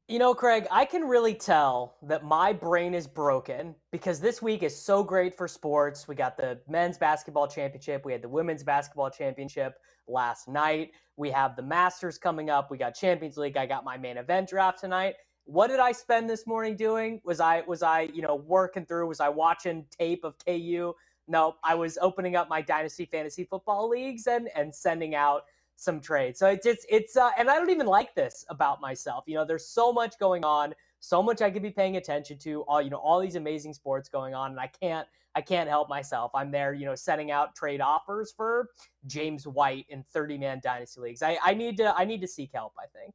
You 0.10 0.18
know, 0.18 0.34
Craig, 0.34 0.66
I 0.72 0.86
can 0.86 1.04
really 1.04 1.36
tell 1.36 1.96
that 2.02 2.26
my 2.26 2.52
brain 2.52 2.96
is 2.96 3.06
broken 3.06 3.76
because 3.92 4.20
this 4.20 4.42
week 4.42 4.64
is 4.64 4.76
so 4.76 5.04
great 5.04 5.38
for 5.38 5.48
sports. 5.48 6.08
We 6.08 6.16
got 6.16 6.36
the 6.36 6.60
men's 6.68 6.98
basketball 6.98 7.48
championship, 7.48 8.04
we 8.04 8.12
had 8.12 8.24
the 8.24 8.28
women's 8.28 8.64
basketball 8.64 9.12
championship 9.12 9.78
last 10.08 10.48
night. 10.48 10.94
We 11.16 11.30
have 11.30 11.56
the 11.56 11.62
Masters 11.62 12.18
coming 12.18 12.50
up. 12.50 12.72
We 12.72 12.78
got 12.80 12.96
Champions 12.96 13.38
League. 13.38 13.56
I 13.56 13.68
got 13.68 13.86
my 13.86 13.98
main 13.98 14.18
event 14.18 14.50
draft 14.50 14.80
tonight. 14.80 15.14
What 15.44 15.68
did 15.68 15.80
I 15.80 15.92
spend 15.92 16.28
this 16.28 16.48
morning 16.48 16.76
doing? 16.76 17.22
Was 17.24 17.40
I 17.40 17.62
was 17.68 17.84
I, 17.84 18.10
you 18.12 18.24
know, 18.24 18.34
working 18.34 18.88
through? 18.88 19.08
Was 19.08 19.20
I 19.20 19.30
watching 19.30 19.86
tape 19.92 20.24
of 20.24 20.34
KU? 20.44 20.96
No, 21.28 21.58
I 21.64 21.76
was 21.76 22.00
opening 22.02 22.36
up 22.36 22.50
my 22.50 22.64
dynasty 22.64 23.06
fantasy 23.06 23.44
football 23.44 23.88
leagues 23.88 24.26
and 24.26 24.50
and 24.56 24.74
sending 24.74 25.14
out 25.14 25.44
some 25.80 26.02
trades. 26.02 26.40
So 26.40 26.48
it's 26.48 26.66
it's 26.66 26.86
it's 26.90 27.16
uh, 27.16 27.32
and 27.38 27.50
I 27.50 27.56
don't 27.56 27.70
even 27.70 27.88
like 27.88 28.14
this 28.14 28.46
about 28.50 28.82
myself. 28.82 29.24
You 29.28 29.36
know, 29.36 29.46
there's 29.46 29.68
so 29.68 29.94
much 29.94 30.20
going 30.20 30.44
on, 30.44 30.74
so 31.00 31.24
much 31.24 31.42
I 31.42 31.50
could 31.50 31.62
be 31.62 31.72
paying 31.72 31.98
attention 31.98 32.38
to. 32.40 32.62
All 32.64 32.82
you 32.82 32.90
know, 32.90 32.98
all 32.98 33.20
these 33.20 33.36
amazing 33.36 33.74
sports 33.74 34.10
going 34.10 34.34
on, 34.34 34.52
and 34.52 34.60
I 34.60 34.68
can't 34.68 35.08
I 35.36 35.42
can't 35.42 35.70
help 35.70 35.90
myself. 35.90 36.32
I'm 36.36 36.52
there, 36.52 36.74
you 36.74 36.86
know, 36.86 36.96
setting 36.96 37.32
out 37.32 37.56
trade 37.56 37.82
offers 37.82 38.34
for 38.36 38.70
James 39.08 39.48
White 39.48 39.86
in 39.90 40.04
30 40.12 40.38
man 40.38 40.60
dynasty 40.62 41.00
leagues. 41.02 41.22
I 41.22 41.38
I 41.42 41.54
need 41.54 41.78
to 41.78 41.96
I 41.96 42.06
need 42.06 42.22
to 42.22 42.28
seek 42.28 42.52
help. 42.54 42.74
I 42.78 42.86
think. 42.98 43.14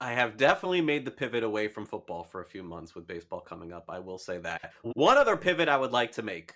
I 0.00 0.14
have 0.14 0.36
definitely 0.36 0.80
made 0.80 1.04
the 1.04 1.12
pivot 1.12 1.44
away 1.44 1.68
from 1.68 1.86
football 1.86 2.24
for 2.24 2.40
a 2.40 2.44
few 2.44 2.64
months 2.64 2.96
with 2.96 3.06
baseball 3.06 3.38
coming 3.38 3.72
up. 3.72 3.84
I 3.88 4.00
will 4.00 4.18
say 4.18 4.38
that. 4.38 4.72
One 4.94 5.16
other 5.16 5.36
pivot 5.36 5.68
I 5.68 5.76
would 5.76 5.92
like 5.92 6.10
to 6.12 6.22
make, 6.22 6.54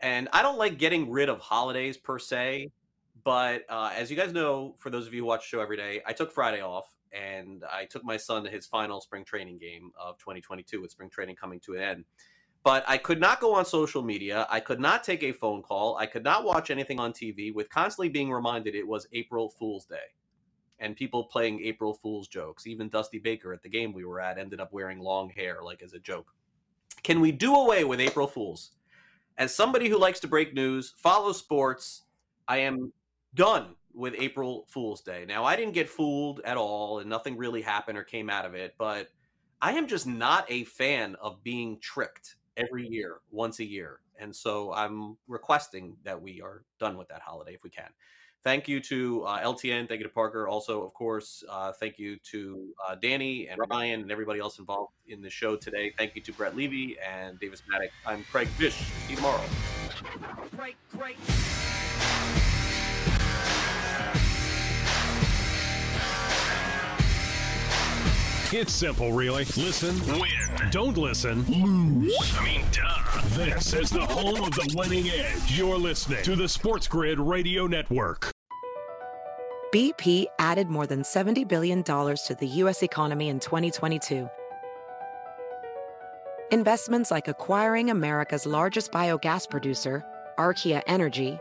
and 0.00 0.28
I 0.32 0.42
don't 0.42 0.58
like 0.58 0.76
getting 0.76 1.08
rid 1.08 1.28
of 1.28 1.38
holidays 1.38 1.96
per 1.96 2.18
se, 2.18 2.72
but 3.24 3.62
uh, 3.68 3.92
as 3.94 4.10
you 4.10 4.16
guys 4.16 4.32
know, 4.32 4.74
for 4.78 4.90
those 4.90 5.06
of 5.06 5.14
you 5.14 5.22
who 5.22 5.26
watch 5.26 5.42
the 5.42 5.56
show 5.56 5.60
every 5.60 5.76
day, 5.76 6.00
I 6.06 6.12
took 6.12 6.32
Friday 6.32 6.62
off 6.62 6.94
and 7.12 7.64
I 7.70 7.86
took 7.86 8.04
my 8.04 8.16
son 8.16 8.44
to 8.44 8.50
his 8.50 8.66
final 8.66 9.00
spring 9.00 9.24
training 9.24 9.58
game 9.58 9.90
of 9.98 10.18
2022 10.18 10.80
with 10.80 10.90
spring 10.90 11.10
training 11.10 11.36
coming 11.36 11.60
to 11.60 11.74
an 11.74 11.82
end. 11.82 12.04
But 12.62 12.84
I 12.86 12.98
could 12.98 13.20
not 13.20 13.40
go 13.40 13.54
on 13.54 13.64
social 13.64 14.02
media. 14.02 14.46
I 14.50 14.60
could 14.60 14.80
not 14.80 15.02
take 15.02 15.22
a 15.22 15.32
phone 15.32 15.62
call. 15.62 15.96
I 15.96 16.06
could 16.06 16.24
not 16.24 16.44
watch 16.44 16.70
anything 16.70 17.00
on 17.00 17.12
TV 17.12 17.54
with 17.54 17.70
constantly 17.70 18.10
being 18.10 18.30
reminded 18.30 18.74
it 18.74 18.86
was 18.86 19.06
April 19.12 19.48
Fool's 19.48 19.86
Day 19.86 19.96
and 20.78 20.96
people 20.96 21.24
playing 21.24 21.62
April 21.64 21.94
Fool's 21.94 22.28
jokes. 22.28 22.66
Even 22.66 22.88
Dusty 22.88 23.18
Baker 23.18 23.52
at 23.52 23.62
the 23.62 23.68
game 23.68 23.92
we 23.92 24.04
were 24.04 24.20
at 24.20 24.38
ended 24.38 24.60
up 24.60 24.72
wearing 24.72 24.98
long 24.98 25.30
hair, 25.30 25.60
like 25.62 25.82
as 25.82 25.94
a 25.94 25.98
joke. 25.98 26.34
Can 27.02 27.20
we 27.20 27.32
do 27.32 27.54
away 27.54 27.84
with 27.84 28.00
April 28.00 28.26
Fools? 28.26 28.72
As 29.38 29.54
somebody 29.54 29.88
who 29.88 29.98
likes 29.98 30.20
to 30.20 30.28
break 30.28 30.52
news, 30.52 30.92
follow 30.96 31.32
sports, 31.32 32.02
I 32.46 32.58
am 32.58 32.92
done 33.34 33.74
with 33.92 34.14
April 34.18 34.66
Fool's 34.68 35.00
Day. 35.00 35.24
Now, 35.26 35.44
I 35.44 35.56
didn't 35.56 35.74
get 35.74 35.88
fooled 35.88 36.40
at 36.44 36.56
all, 36.56 37.00
and 37.00 37.08
nothing 37.08 37.36
really 37.36 37.62
happened 37.62 37.98
or 37.98 38.04
came 38.04 38.30
out 38.30 38.44
of 38.44 38.54
it, 38.54 38.74
but 38.78 39.08
I 39.60 39.72
am 39.72 39.88
just 39.88 40.06
not 40.06 40.46
a 40.48 40.64
fan 40.64 41.16
of 41.20 41.42
being 41.42 41.78
tricked 41.80 42.36
every 42.56 42.86
year, 42.86 43.18
once 43.30 43.58
a 43.58 43.64
year. 43.64 44.00
And 44.18 44.34
so 44.34 44.72
I'm 44.72 45.16
requesting 45.28 45.96
that 46.04 46.20
we 46.20 46.40
are 46.40 46.62
done 46.78 46.96
with 46.96 47.08
that 47.08 47.22
holiday 47.22 47.54
if 47.54 47.62
we 47.62 47.70
can. 47.70 47.88
Thank 48.42 48.68
you 48.68 48.80
to 48.80 49.24
uh, 49.24 49.40
LTN. 49.40 49.86
Thank 49.86 50.00
you 50.00 50.04
to 50.04 50.12
Parker. 50.12 50.48
Also, 50.48 50.82
of 50.82 50.94
course, 50.94 51.44
uh, 51.48 51.72
thank 51.72 51.98
you 51.98 52.16
to 52.30 52.72
uh, 52.88 52.94
Danny 52.94 53.48
and 53.48 53.60
Ryan 53.70 54.00
and 54.00 54.10
everybody 54.10 54.40
else 54.40 54.58
involved 54.58 54.94
in 55.08 55.20
the 55.20 55.28
show 55.28 55.56
today. 55.56 55.92
Thank 55.98 56.14
you 56.14 56.22
to 56.22 56.32
Brett 56.32 56.56
Levy 56.56 56.96
and 57.06 57.38
Davis 57.38 57.62
Maddock. 57.68 57.90
I'm 58.06 58.24
Craig 58.24 58.48
Mish. 58.58 58.76
See 58.76 59.10
you 59.10 59.16
tomorrow. 59.16 59.44
Craig, 60.56 60.76
Craig. 60.96 61.16
It's 68.52 68.72
simple, 68.72 69.12
really. 69.12 69.44
Listen, 69.44 69.96
win. 70.20 70.70
Don't 70.72 70.96
listen, 70.96 71.44
lose. 71.44 72.34
I 72.36 72.44
mean, 72.44 72.64
duh. 72.72 73.20
This 73.36 73.72
is 73.74 73.90
the 73.90 74.04
home 74.04 74.42
of 74.42 74.50
the 74.50 74.74
winning 74.76 75.08
edge. 75.08 75.56
You're 75.56 75.78
listening 75.78 76.24
to 76.24 76.34
the 76.34 76.48
Sports 76.48 76.88
Grid 76.88 77.20
Radio 77.20 77.68
Network. 77.68 78.32
BP 79.72 80.26
added 80.40 80.68
more 80.68 80.84
than 80.84 81.02
$70 81.02 81.46
billion 81.46 81.84
to 81.84 82.36
the 82.40 82.46
U.S. 82.48 82.82
economy 82.82 83.28
in 83.28 83.38
2022. 83.38 84.28
Investments 86.50 87.12
like 87.12 87.28
acquiring 87.28 87.88
America's 87.88 88.46
largest 88.46 88.90
biogas 88.90 89.48
producer, 89.48 90.04
Archaea 90.40 90.82
Energy, 90.88 91.38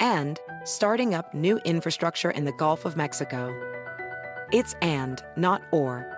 and 0.00 0.40
starting 0.64 1.12
up 1.12 1.34
new 1.34 1.58
infrastructure 1.66 2.30
in 2.30 2.46
the 2.46 2.52
Gulf 2.52 2.86
of 2.86 2.96
Mexico. 2.96 3.54
It's 4.50 4.74
and, 4.80 5.22
not 5.36 5.60
or. 5.72 6.17